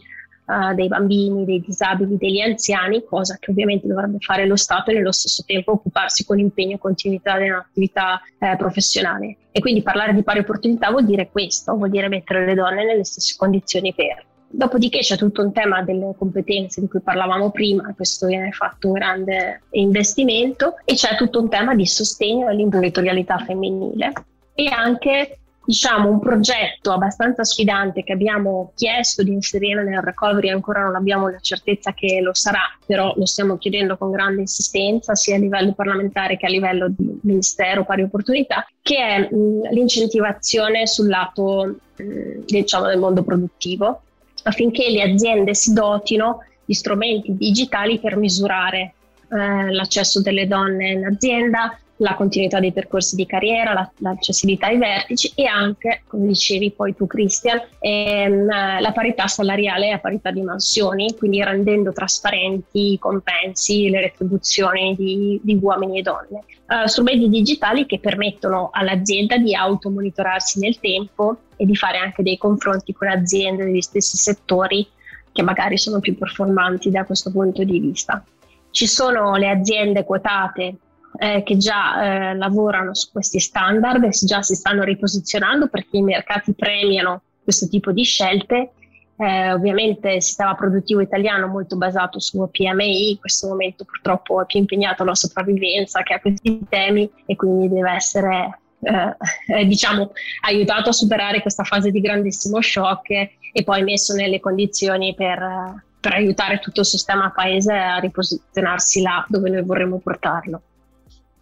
uh, 0.49 0.73
dei 0.73 0.87
bambini, 0.87 1.45
dei 1.45 1.61
disabili, 1.61 2.17
degli 2.17 2.41
anziani, 2.41 3.03
cosa 3.05 3.37
che 3.39 3.51
ovviamente 3.51 3.87
dovrebbe 3.87 4.17
fare 4.19 4.45
lo 4.47 4.55
Stato 4.55 4.89
e 4.89 4.95
nello 4.95 5.11
stesso 5.11 5.43
tempo 5.45 5.73
occuparsi 5.73 6.25
con 6.25 6.39
impegno 6.39 6.75
e 6.75 6.79
continuità 6.79 7.37
dell'attività 7.37 8.19
eh, 8.39 8.55
professionale. 8.57 9.37
E 9.51 9.59
quindi 9.61 9.83
parlare 9.83 10.13
di 10.13 10.23
pari 10.23 10.39
opportunità 10.39 10.89
vuol 10.89 11.05
dire 11.05 11.29
questo, 11.29 11.75
vuol 11.75 11.89
dire 11.89 12.07
mettere 12.07 12.45
le 12.45 12.55
donne 12.55 12.83
nelle 12.83 13.05
stesse 13.05 13.35
condizioni 13.37 13.93
per. 13.93 14.25
Dopodiché 14.51 14.99
c'è 14.99 15.15
tutto 15.15 15.43
un 15.43 15.53
tema 15.53 15.83
delle 15.83 16.15
competenze 16.17 16.81
di 16.81 16.87
cui 16.87 17.01
parlavamo 17.01 17.51
prima, 17.51 17.93
questo 17.95 18.25
viene 18.25 18.51
fatto 18.51 18.87
un 18.87 18.93
grande 18.93 19.61
investimento, 19.71 20.77
e 20.85 20.95
c'è 20.95 21.15
tutto 21.15 21.39
un 21.39 21.49
tema 21.49 21.75
di 21.75 21.85
sostegno 21.85 22.47
all'imprenditorialità 22.47 23.37
femminile 23.37 24.11
e 24.55 24.67
anche 24.67 25.38
diciamo, 25.69 26.09
un 26.09 26.19
progetto 26.19 26.91
abbastanza 26.91 27.43
sfidante 27.43 28.03
che 28.03 28.13
abbiamo 28.13 28.71
chiesto 28.75 29.21
di 29.21 29.31
inserire 29.31 29.83
nel 29.83 30.01
recovery, 30.01 30.49
ancora 30.49 30.81
non 30.81 30.95
abbiamo 30.95 31.29
la 31.29 31.37
certezza 31.37 31.93
che 31.93 32.21
lo 32.21 32.33
sarà, 32.33 32.63
però 32.87 33.13
lo 33.15 33.27
stiamo 33.27 33.55
chiedendo 33.59 33.95
con 33.95 34.09
grande 34.09 34.41
insistenza 34.41 35.13
sia 35.13 35.35
a 35.35 35.37
livello 35.37 35.73
parlamentare 35.73 36.37
che 36.37 36.47
a 36.47 36.49
livello 36.49 36.87
di 36.89 37.19
Ministero 37.21 37.85
Pari 37.85 38.01
Opportunità, 38.01 38.65
che 38.81 38.97
è 38.97 39.29
mh, 39.31 39.69
l'incentivazione 39.69 40.87
sul 40.87 41.07
lato 41.07 41.75
mh, 41.97 42.45
diciamo, 42.47 42.87
del 42.87 42.97
mondo 42.97 43.21
produttivo 43.21 44.01
affinché 44.41 44.89
le 44.89 45.03
aziende 45.03 45.53
si 45.53 45.71
dotino 45.71 46.45
di 46.65 46.73
strumenti 46.73 47.35
digitali 47.35 47.99
per 47.99 48.17
misurare 48.17 48.93
eh, 49.29 49.71
l'accesso 49.71 50.19
delle 50.19 50.47
donne 50.47 50.89
in 50.89 51.05
azienda, 51.05 51.77
la 52.01 52.15
continuità 52.15 52.59
dei 52.59 52.71
percorsi 52.71 53.15
di 53.15 53.25
carriera, 53.25 53.73
la, 53.73 53.91
l'accessibilità 53.97 54.67
ai 54.67 54.77
vertici 54.77 55.31
e 55.35 55.45
anche, 55.45 56.03
come 56.07 56.27
dicevi 56.27 56.71
poi 56.71 56.95
tu 56.95 57.07
Christian, 57.07 57.61
ehm, 57.79 58.45
la 58.45 58.91
parità 58.93 59.27
salariale 59.27 59.87
e 59.87 59.91
la 59.91 59.99
parità 59.99 60.31
di 60.31 60.41
mansioni, 60.41 61.15
quindi 61.17 61.43
rendendo 61.43 61.91
trasparenti 61.91 62.93
i 62.93 62.99
compensi, 62.99 63.89
le 63.89 64.01
retribuzioni 64.01 64.95
di, 64.95 65.39
di 65.43 65.59
uomini 65.61 65.99
e 65.99 66.01
donne. 66.01 66.43
Uh, 66.69 66.85
strumenti 66.85 67.29
digitali 67.29 67.87
che 67.87 67.99
permettono 67.99 68.69
all'azienda 68.71 69.37
di 69.37 69.55
automonitorarsi 69.55 70.59
nel 70.59 70.79
tempo 70.79 71.37
e 71.55 71.65
di 71.65 71.75
fare 71.75 71.97
anche 71.97 72.21
dei 72.21 72.37
confronti 72.37 72.93
con 72.93 73.07
aziende 73.07 73.65
degli 73.65 73.81
stessi 73.81 74.17
settori 74.17 74.87
che 75.31 75.41
magari 75.41 75.79
sono 75.79 75.99
più 75.99 76.15
performanti 76.15 76.91
da 76.91 77.05
questo 77.05 77.31
punto 77.31 77.63
di 77.63 77.79
vista. 77.79 78.23
Ci 78.69 78.85
sono 78.85 79.35
le 79.35 79.49
aziende 79.49 80.03
quotate 80.03 80.75
eh, 81.19 81.43
che 81.43 81.57
già 81.57 82.31
eh, 82.31 82.35
lavorano 82.35 82.95
su 82.95 83.11
questi 83.11 83.39
standard 83.39 84.03
e 84.03 84.09
già 84.09 84.41
si 84.41 84.55
stanno 84.55 84.83
riposizionando 84.83 85.67
perché 85.67 85.97
i 85.97 86.01
mercati 86.01 86.53
premiano 86.53 87.21
questo 87.43 87.67
tipo 87.67 87.91
di 87.91 88.03
scelte. 88.03 88.71
Eh, 89.17 89.51
ovviamente 89.51 90.11
il 90.11 90.23
sistema 90.23 90.55
produttivo 90.55 91.01
italiano 91.01 91.45
è 91.45 91.49
molto 91.49 91.75
basato 91.75 92.21
su 92.21 92.47
PMI, 92.49 93.11
in 93.11 93.19
questo 93.19 93.47
momento 93.49 93.83
purtroppo 93.83 94.41
è 94.41 94.45
più 94.45 94.59
impegnato 94.59 95.03
alla 95.03 95.13
sopravvivenza 95.13 96.03
che 96.03 96.13
a 96.13 96.21
questi 96.21 96.61
temi 96.69 97.11
e 97.25 97.35
quindi 97.35 97.67
deve 97.67 97.91
essere 97.91 98.59
eh, 98.79 99.65
diciamo, 99.67 100.13
aiutato 100.45 100.89
a 100.89 100.93
superare 100.93 101.41
questa 101.41 101.65
fase 101.65 101.91
di 101.91 101.99
grandissimo 101.99 102.61
shock 102.61 103.09
e, 103.09 103.31
e 103.51 103.63
poi 103.63 103.83
messo 103.83 104.13
nelle 104.13 104.39
condizioni 104.39 105.13
per, 105.13 105.83
per 105.99 106.13
aiutare 106.13 106.59
tutto 106.59 106.79
il 106.79 106.85
sistema 106.85 107.29
paese 107.31 107.73
a 107.73 107.97
riposizionarsi 107.97 109.01
là 109.01 109.25
dove 109.27 109.49
noi 109.49 109.63
vorremmo 109.63 109.97
portarlo. 109.97 110.61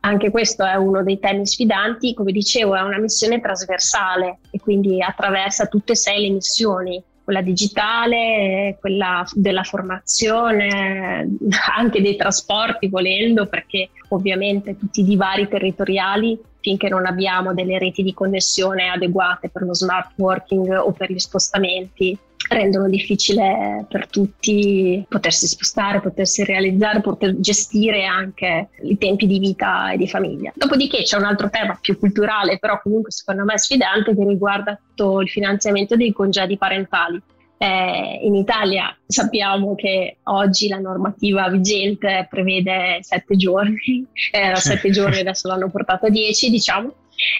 Anche 0.01 0.31
questo 0.31 0.63
è 0.65 0.75
uno 0.75 1.03
dei 1.03 1.19
temi 1.19 1.45
sfidanti, 1.45 2.13
come 2.13 2.31
dicevo 2.31 2.75
è 2.75 2.81
una 2.81 2.99
missione 2.99 3.41
trasversale 3.41 4.39
e 4.51 4.59
quindi 4.59 5.01
attraversa 5.01 5.65
tutte 5.65 5.93
e 5.93 5.95
sei 5.95 6.21
le 6.21 6.29
missioni, 6.29 7.03
quella 7.23 7.41
digitale, 7.41 8.77
quella 8.79 9.25
della 9.33 9.63
formazione, 9.63 11.27
anche 11.75 12.01
dei 12.01 12.15
trasporti 12.15 12.87
volendo, 12.87 13.47
perché 13.47 13.89
ovviamente 14.09 14.77
tutti 14.77 15.01
i 15.01 15.03
divari 15.03 15.49
territoriali 15.49 16.39
finché 16.61 16.87
non 16.87 17.05
abbiamo 17.05 17.53
delle 17.53 17.77
reti 17.77 18.01
di 18.01 18.13
connessione 18.13 18.89
adeguate 18.89 19.49
per 19.49 19.63
lo 19.63 19.73
smart 19.73 20.11
working 20.15 20.69
o 20.69 20.91
per 20.91 21.11
gli 21.11 21.19
spostamenti 21.19 22.17
rendono 22.49 22.87
difficile 22.87 23.85
per 23.89 24.07
tutti 24.07 25.05
potersi 25.07 25.47
spostare, 25.47 26.01
potersi 26.01 26.43
realizzare, 26.43 27.01
poter 27.01 27.39
gestire 27.39 28.05
anche 28.05 28.69
i 28.83 28.97
tempi 28.97 29.27
di 29.27 29.39
vita 29.39 29.91
e 29.91 29.97
di 29.97 30.07
famiglia. 30.07 30.51
Dopodiché 30.55 31.03
c'è 31.03 31.17
un 31.17 31.25
altro 31.25 31.49
tema 31.49 31.77
più 31.79 31.97
culturale, 31.97 32.57
però 32.59 32.79
comunque 32.81 33.11
secondo 33.11 33.43
me 33.43 33.57
sfidante, 33.57 34.15
che 34.15 34.23
riguarda 34.23 34.79
tutto 34.95 35.21
il 35.21 35.29
finanziamento 35.29 35.95
dei 35.95 36.11
congedi 36.11 36.57
parentali. 36.57 37.21
Eh, 37.59 38.19
in 38.21 38.35
Italia 38.35 38.95
sappiamo 39.07 39.73
che 39.73 40.17
oggi 40.25 40.67
la 40.67 40.77
normativa 40.77 41.49
vigente 41.49 42.27
prevede 42.29 42.99
sette 43.01 43.35
giorni, 43.35 44.05
era 44.31 44.57
eh, 44.57 44.59
sette 44.59 44.91
giorni, 44.91 45.19
adesso 45.19 45.47
l'hanno 45.47 45.69
portato 45.69 46.05
a 46.05 46.09
dieci, 46.09 46.51
diciamo, 46.51 46.93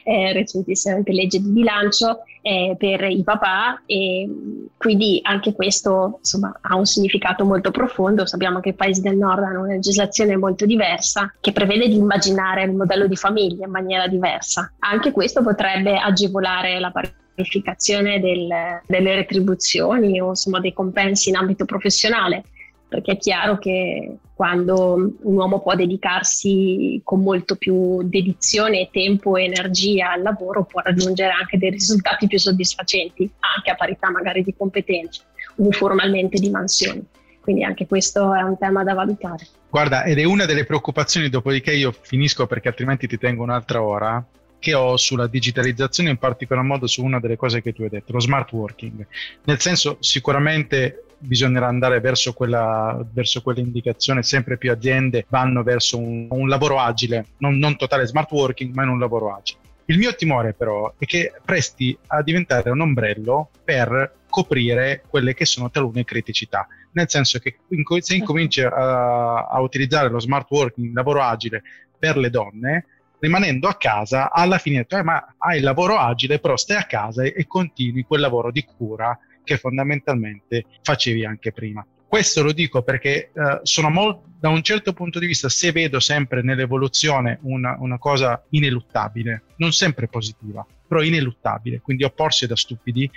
eh, 0.03 0.34
recentissimamente 0.34 1.11
legge 1.11 1.39
di 1.39 1.49
bilancio 1.49 2.23
eh, 2.41 2.75
per 2.78 3.03
i 3.03 3.23
papà 3.23 3.82
e 3.86 4.30
quindi 4.78 5.19
anche 5.21 5.53
questo 5.53 6.17
insomma, 6.19 6.57
ha 6.61 6.75
un 6.75 6.86
significato 6.86 7.45
molto 7.45 7.71
profondo. 7.71 8.25
Sappiamo 8.25 8.59
che 8.59 8.69
i 8.69 8.73
paesi 8.73 9.01
del 9.01 9.17
nord 9.17 9.43
hanno 9.43 9.63
una 9.63 9.73
legislazione 9.73 10.38
molto 10.38 10.65
diversa 10.65 11.34
che 11.39 11.51
prevede 11.51 11.88
di 11.88 11.95
immaginare 11.95 12.63
il 12.63 12.73
modello 12.73 13.07
di 13.07 13.15
famiglia 13.15 13.65
in 13.65 13.71
maniera 13.71 14.07
diversa. 14.07 14.71
Anche 14.80 15.11
questo 15.11 15.43
potrebbe 15.43 15.97
agevolare 15.97 16.80
la 16.80 16.91
parificazione 16.91 18.19
del, 18.19 18.47
delle 18.86 19.15
retribuzioni 19.15 20.19
o 20.21 20.30
insomma, 20.30 20.59
dei 20.59 20.73
compensi 20.73 21.30
in 21.30 21.36
ambito 21.36 21.65
professionale 21.65 22.45
perché 22.88 23.13
è 23.13 23.17
chiaro 23.17 23.57
che 23.57 24.17
quando 24.33 24.93
un 24.93 25.35
uomo 25.35 25.61
può 25.61 25.75
dedicarsi 25.75 27.01
con 27.03 27.21
molto 27.21 27.55
più 27.55 28.01
dedizione, 28.03 28.89
tempo 28.91 29.35
e 29.35 29.45
energia 29.45 30.11
al 30.11 30.21
lavoro 30.21 30.63
può 30.63 30.81
raggiungere 30.81 31.31
anche 31.31 31.57
dei 31.57 31.71
risultati 31.71 32.27
più 32.27 32.38
soddisfacenti, 32.38 33.29
anche 33.55 33.71
a 33.71 33.75
parità 33.75 34.09
magari 34.09 34.43
di 34.43 34.53
competenze 34.55 35.23
o 35.55 35.71
formalmente 35.71 36.39
di 36.39 36.49
mansioni. 36.49 37.03
Quindi 37.41 37.63
anche 37.63 37.88
questo 37.88 38.33
è 38.33 38.41
un 38.41 38.57
tema 38.57 38.83
da 38.83 38.93
valutare. 38.93 39.47
Guarda, 39.69 40.03
ed 40.03 40.19
è 40.19 40.23
una 40.23 40.45
delle 40.45 40.65
preoccupazioni, 40.65 41.29
dopodiché 41.29 41.73
io 41.73 41.91
finisco 41.91 42.45
perché 42.45 42.67
altrimenti 42.67 43.07
ti 43.07 43.17
tengo 43.17 43.43
un'altra 43.43 43.81
ora, 43.81 44.23
che 44.59 44.73
ho 44.73 44.97
sulla 44.97 45.27
digitalizzazione, 45.27 46.09
in 46.09 46.17
particolar 46.17 46.63
modo 46.63 46.88
su 46.88 47.03
una 47.03 47.19
delle 47.19 47.35
cose 47.35 47.61
che 47.61 47.73
tu 47.73 47.83
hai 47.83 47.89
detto, 47.89 48.11
lo 48.11 48.19
smart 48.19 48.51
working. 48.51 49.05
Nel 49.45 49.59
senso, 49.59 49.97
sicuramente 49.99 51.05
bisognerà 51.20 51.68
andare 51.68 51.99
verso 51.99 52.34
quella, 52.34 53.05
verso 53.11 53.41
quell'indicazione, 53.41 54.24
sempre 54.24 54.57
più 54.57 54.72
aziende 54.72 55.26
vanno 55.30 55.63
verso 55.63 55.97
un, 55.97 56.28
un 56.30 56.47
lavoro 56.47 56.80
agile, 56.80 57.28
non, 57.38 57.57
non 57.57 57.78
totale 57.78 58.05
smart 58.05 58.32
working, 58.32 58.74
ma 58.74 58.84
in 58.84 58.89
un 58.89 58.99
lavoro 58.99 59.34
agile. 59.34 59.59
Il 59.86 59.97
mio 59.97 60.13
timore 60.15 60.53
però 60.53 60.93
è 60.97 61.05
che 61.05 61.34
presti 61.43 61.97
a 62.07 62.22
diventare 62.22 62.70
un 62.70 62.82
ombrello 62.82 63.49
per 63.63 64.15
coprire 64.30 65.03
quelle 65.07 65.34
che 65.34 65.45
sono 65.45 65.70
talune 65.70 66.03
criticità, 66.03 66.68
nel 66.91 67.09
senso 67.09 67.39
che 67.39 67.59
se 67.99 68.15
incominci 68.15 68.61
a, 68.61 69.45
a 69.45 69.59
utilizzare 69.61 70.09
lo 70.09 70.20
smart 70.20 70.49
working, 70.49 70.88
il 70.88 70.93
lavoro 70.93 71.24
agile 71.24 71.63
per 71.97 72.18
le 72.18 72.30
donne, 72.30 72.86
rimanendo 73.20 73.68
a 73.68 73.76
casa, 73.76 74.32
alla 74.32 74.57
fine 74.57 74.86
eh, 74.88 75.03
ma 75.03 75.36
hai 75.38 75.57
il 75.57 75.63
lavoro 75.63 75.97
agile, 75.97 76.39
però 76.39 76.57
stai 76.57 76.78
a 76.78 76.84
casa 76.84 77.24
e, 77.24 77.34
e 77.36 77.47
continui 77.47 78.03
quel 78.03 78.22
lavoro 78.22 78.51
di 78.51 78.63
cura 78.63 79.18
che 79.48 79.58
fondamentalmente 79.58 80.66
facevi 80.84 81.26
anche 81.26 81.54
prima. 81.54 81.86
Questo 82.06 82.43
lo 82.43 82.52
dico 82.52 82.84
perché 82.84 83.32
eh, 83.34 83.60
sono 83.64 83.89
molto, 83.89 84.24
da 84.39 84.50
un 84.50 84.62
certo 84.62 84.93
punto 84.93 85.20
di 85.20 85.26
vista, 85.26 85.50
se 85.50 85.72
vedo 85.72 86.00
sempre 86.00 86.41
nell'evoluzione 86.41 87.39
una, 87.43 87.78
una, 87.80 87.98
cosa 87.98 88.43
ineluttabile, 88.50 89.43
non 89.58 89.72
sempre 89.72 90.08
positiva, 90.08 90.66
però 90.88 91.02
ineluttabile, 91.02 91.80
quindi 91.80 92.04
opporsi 92.04 92.45
da 92.45 92.56
stupidi, 92.56 93.10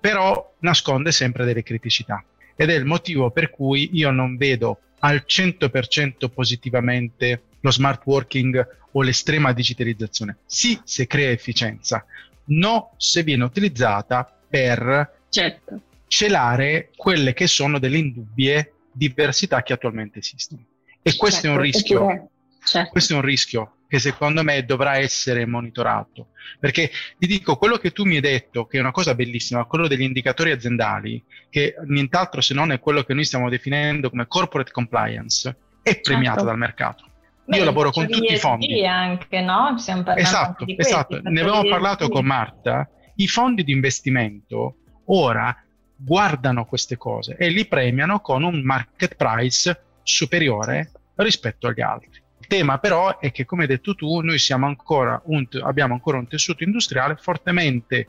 però 0.00 0.54
nasconde 0.60 1.12
sempre 1.12 1.44
delle 1.44 1.62
criticità. 1.62 2.24
Ed 2.56 2.70
è 2.70 2.74
il 2.74 2.84
motivo 2.84 3.30
per 3.30 3.50
cui 3.50 3.90
io 3.92 4.10
non 4.10 4.36
vedo 4.36 4.78
al 5.00 5.24
100% 5.26 6.30
positivamente 6.32 7.42
lo 7.60 7.70
smart 7.70 8.02
working 8.04 8.78
o 8.92 9.02
l'estrema 9.02 9.52
digitalizzazione. 9.52 10.38
Sì, 10.46 10.78
se 10.84 11.06
crea 11.06 11.30
efficienza, 11.30 12.04
no 12.46 12.94
se 12.96 13.22
viene 13.22 13.44
utilizzata 13.44 14.36
per 14.48 15.18
certo. 15.30 15.80
celare 16.06 16.90
quelle 16.94 17.32
che 17.32 17.46
sono 17.46 17.78
delle 17.78 17.98
indubbie 17.98 18.74
diversità 18.92 19.62
che 19.62 19.72
attualmente 19.72 20.18
esistono. 20.18 20.64
E 21.02 21.16
questo 21.16 21.42
certo, 21.42 21.46
è 21.46 21.50
un 21.50 21.72
certo, 21.72 21.78
rischio. 21.78 22.30
Certo. 22.62 22.90
Questo 22.90 23.12
è 23.14 23.16
un 23.16 23.22
rischio 23.22 23.74
che 23.90 23.98
secondo 23.98 24.44
me 24.44 24.64
dovrà 24.64 24.98
essere 24.98 25.46
monitorato. 25.46 26.28
Perché 26.60 26.90
ti 27.18 27.26
dico, 27.26 27.56
quello 27.56 27.76
che 27.76 27.90
tu 27.90 28.04
mi 28.04 28.16
hai 28.16 28.20
detto, 28.20 28.66
che 28.66 28.76
è 28.76 28.80
una 28.80 28.92
cosa 28.92 29.16
bellissima, 29.16 29.64
quello 29.64 29.88
degli 29.88 30.02
indicatori 30.02 30.52
aziendali, 30.52 31.22
che 31.48 31.74
nient'altro 31.86 32.40
se 32.40 32.54
non 32.54 32.70
è 32.70 32.78
quello 32.78 33.02
che 33.02 33.14
noi 33.14 33.24
stiamo 33.24 33.48
definendo 33.48 34.08
come 34.10 34.28
corporate 34.28 34.70
compliance, 34.70 35.56
è 35.82 35.98
premiato 36.00 36.36
certo. 36.36 36.50
dal 36.50 36.58
mercato. 36.58 37.04
Beh, 37.46 37.56
Io 37.56 37.64
lavoro 37.64 37.90
con 37.90 38.06
tutti 38.06 38.32
i 38.32 38.36
fondi. 38.36 38.86
anche, 38.86 39.40
no? 39.40 39.74
esatto, 40.14 40.64
esatto. 40.76 41.20
Ne 41.20 41.40
avevamo 41.40 41.68
parlato 41.68 42.08
con 42.08 42.24
Marta. 42.24 42.88
I 43.16 43.26
fondi 43.26 43.64
di 43.64 43.72
investimento 43.72 44.76
ora 45.12 45.56
guardano 45.96 46.64
queste 46.64 46.96
cose 46.96 47.36
e 47.36 47.48
li 47.48 47.66
premiano 47.66 48.20
con 48.20 48.42
un 48.42 48.60
market 48.62 49.16
price 49.16 49.82
superiore 50.02 50.90
rispetto 51.16 51.66
agli 51.66 51.80
altri. 51.80 52.20
Il 52.38 52.46
tema 52.46 52.78
però 52.78 53.18
è 53.18 53.30
che, 53.30 53.44
come 53.44 53.62
hai 53.62 53.68
detto 53.68 53.94
tu, 53.94 54.20
noi 54.20 54.38
ancora 54.48 55.20
un, 55.26 55.46
abbiamo 55.62 55.94
ancora 55.94 56.18
un 56.18 56.26
tessuto 56.26 56.64
industriale 56.64 57.16
fortemente 57.16 58.08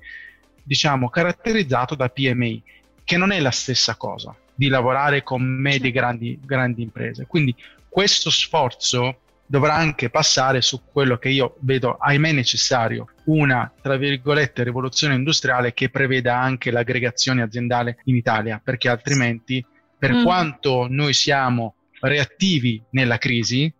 diciamo, 0.64 1.10
caratterizzato 1.10 1.96
da 1.96 2.10
PMI, 2.10 2.64
che 3.04 3.18
non 3.18 3.32
è 3.32 3.40
la 3.40 3.52
stessa 3.52 3.96
cosa 3.96 4.36
di 4.54 4.68
lavorare 4.68 5.24
con 5.24 5.42
medie 5.42 5.92
grandi, 5.92 6.40
grandi 6.42 6.82
imprese. 6.82 7.26
Quindi 7.26 7.56
questo 7.90 8.30
sforzo 8.30 9.20
dovrà 9.52 9.76
anche 9.76 10.10
passare 10.10 10.62
su 10.62 10.80
quello 10.90 11.18
che 11.18 11.28
io 11.28 11.58
vedo 11.60 11.98
ahimè 11.98 12.32
necessario, 12.32 13.08
una 13.26 13.70
tra 13.82 13.98
virgolette 13.98 14.64
rivoluzione 14.64 15.14
industriale 15.14 15.74
che 15.74 15.90
preveda 15.90 16.40
anche 16.40 16.72
l'aggregazione 16.72 17.42
aziendale 17.42 17.98
in 18.06 18.16
Italia, 18.16 18.62
perché 18.64 18.88
altrimenti 18.88 19.64
per 19.98 20.14
mm. 20.14 20.24
quanto 20.24 20.88
noi 20.90 21.12
siamo 21.12 21.76
reattivi 22.00 22.82
nella 22.92 23.18
crisi, 23.18 23.72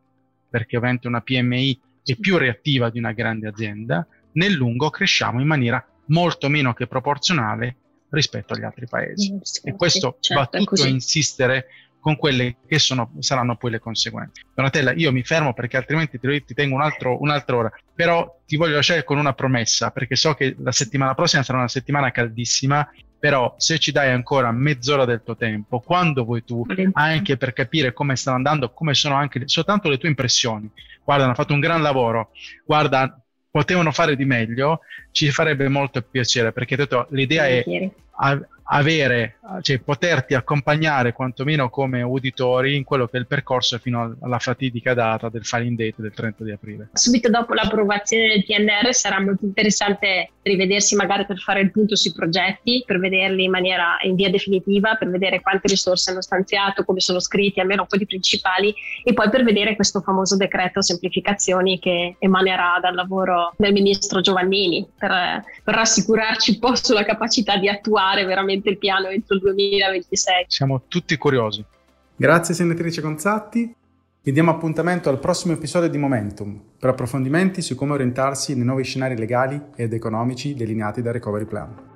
perché 0.50 0.76
ovviamente 0.76 1.08
una 1.08 1.22
PMI 1.22 1.80
è 2.04 2.18
più 2.18 2.38
reattiva 2.38 2.90
di 2.90 3.00
una 3.00 3.14
grande 3.14 3.48
azienda, 3.48 4.06
nel 4.34 4.52
lungo 4.52 4.90
cresciamo 4.90 5.40
in 5.40 5.48
maniera 5.48 5.82
molto 6.08 6.50
meno 6.50 6.74
che 6.74 6.86
proporzionale 6.86 7.78
rispetto 8.10 8.54
agli 8.54 8.64
altri 8.64 8.88
paesi. 8.90 9.32
Mm, 9.32 9.38
e 9.64 9.76
questo 9.78 10.18
certo, 10.20 10.42
va 10.42 10.60
tutto 10.60 10.84
a 10.84 10.88
insistere 10.88 11.68
con 12.02 12.18
quelle 12.18 12.58
che 12.68 12.80
sono, 12.80 13.14
saranno 13.20 13.56
poi 13.56 13.72
le 13.72 13.80
conseguenze. 13.80 14.42
Donatella, 14.54 14.92
io 14.94 15.12
mi 15.12 15.24
fermo 15.24 15.54
perché 15.54 15.78
altrimenti 15.78 16.20
ti, 16.20 16.44
ti 16.44 16.54
tengo 16.54 16.76
un 16.76 16.82
altro, 16.82 17.22
un'altra 17.22 17.56
ora, 17.56 17.72
però 17.96 18.42
ti 18.46 18.58
voglio 18.58 18.76
lasciare 18.76 19.04
con 19.04 19.18
una 19.18 19.34
promessa, 19.34 19.92
perché 19.92 20.16
so 20.16 20.34
che 20.34 20.56
la 20.60 20.72
settimana 20.72 21.14
prossima 21.14 21.44
sarà 21.44 21.60
una 21.60 21.68
settimana 21.68 22.12
caldissima, 22.12 22.90
però 23.20 23.54
se 23.58 23.78
ci 23.78 23.92
dai 23.92 24.10
ancora 24.10 24.52
mezz'ora 24.52 25.06
del 25.06 25.22
tuo 25.24 25.38
tempo, 25.38 25.80
quando 25.80 26.26
vuoi 26.26 26.44
tu, 26.44 26.66
anche 26.94 27.38
per 27.38 27.54
capire 27.54 27.94
come 27.94 28.16
stanno 28.16 28.38
andando, 28.38 28.72
come 28.72 28.96
sono 28.96 29.16
anche 29.16 29.44
soltanto 29.46 29.88
le 29.88 30.00
tue 30.00 30.10
impressioni. 30.10 30.70
Guarda, 31.04 31.26
hanno 31.26 31.36
fatto 31.36 31.54
un 31.54 31.60
gran 31.60 31.84
lavoro, 31.84 32.32
guarda, 32.66 33.16
potevano 33.52 33.92
fare 33.92 34.16
di 34.16 34.26
meglio, 34.26 34.80
ci 35.12 35.30
farebbe 35.30 35.68
molto 35.68 36.02
piacere, 36.02 36.52
perché 36.52 36.76
detto, 36.76 37.06
l'idea 37.12 37.46
è 37.46 37.64
avere, 38.74 39.38
cioè 39.62 39.80
poterti 39.80 40.34
accompagnare 40.34 41.14
quantomeno 41.14 41.70
come 41.70 42.02
uditori 42.02 42.76
in 42.76 42.84
quello 42.84 43.08
che 43.08 43.18
è 43.18 43.20
il 43.20 43.28
percorso 43.28 43.78
fino 43.80 44.16
alla 44.22 44.40
fatidica 44.40 44.94
data 44.94 45.30
del 45.30 45.46
filing 45.46 45.78
date 45.78 46.02
del 46.02 46.14
30 46.14 46.44
di 46.44 46.52
aprile. 46.52 46.90
Subito 46.94 47.30
dopo 47.30 47.54
l'approvazione 47.54 48.28
del 48.28 48.46
PNR 48.46 48.94
sarà 48.94 49.20
molto 49.20 49.46
interessante 49.46 50.32
rivedersi 50.44 50.96
magari 50.96 51.26
per 51.26 51.38
fare 51.38 51.60
il 51.60 51.72
punto 51.72 51.96
sui 51.96 52.14
progetti, 52.14 52.84
per 52.86 53.00
vederli 53.00 53.44
in 53.44 53.52
maniera 53.52 53.98
in 54.04 54.16
via 54.16 54.30
definitiva, 54.30 54.96
per 54.96 55.10
vedere 55.10 55.42
quante 55.42 55.68
risorse 55.68 56.12
hanno 56.12 56.22
stanziato, 56.22 56.84
come 56.84 57.00
sono 57.00 57.20
scritti, 57.20 57.60
almeno 57.60 57.86
quelli 57.86 58.06
principali, 58.06 58.74
e 59.04 59.14
poi 59.14 59.30
per 59.30 59.44
vedere 59.44 59.76
questo 59.76 60.00
famoso 60.02 60.38
decreto 60.38 60.82
semplificazioni 60.82 61.78
che 61.78 62.16
emanerà 62.20 62.80
dal 62.82 62.96
lavoro 62.96 63.54
del 63.58 63.74
ministro 63.74 64.22
Giovannini 64.22 64.88
per, 64.98 65.44
per 65.64 65.76
rassicurarci 65.76 66.52
un 66.52 66.60
po' 66.60 66.76
sulla 66.76 67.04
capacità 67.04 67.58
di 67.58 67.68
attuare 67.68 68.26
veramente 68.26 68.61
il 68.70 68.78
piano 68.78 69.08
entro 69.08 69.36
il 69.36 69.42
2026. 69.42 70.46
Siamo 70.48 70.84
tutti 70.88 71.18
curiosi. 71.18 71.64
Grazie 72.16 72.54
senatrice 72.54 73.02
Conzatti. 73.02 73.74
Vi 74.24 74.32
diamo 74.32 74.52
appuntamento 74.52 75.10
al 75.10 75.20
prossimo 75.20 75.54
episodio 75.54 75.90
di 75.90 75.98
Momentum 75.98 76.62
per 76.78 76.92
approfondimenti 76.92 77.62
su 77.62 77.74
come 77.74 77.94
orientarsi 77.94 78.56
nei 78.56 78.66
nuovi 78.66 78.84
scenari 78.84 79.18
legali 79.18 79.60
ed 79.76 79.94
economici 79.94 80.54
delineati 80.54 81.02
dal 81.02 81.14
Recovery 81.14 81.46
Plan. 81.46 81.91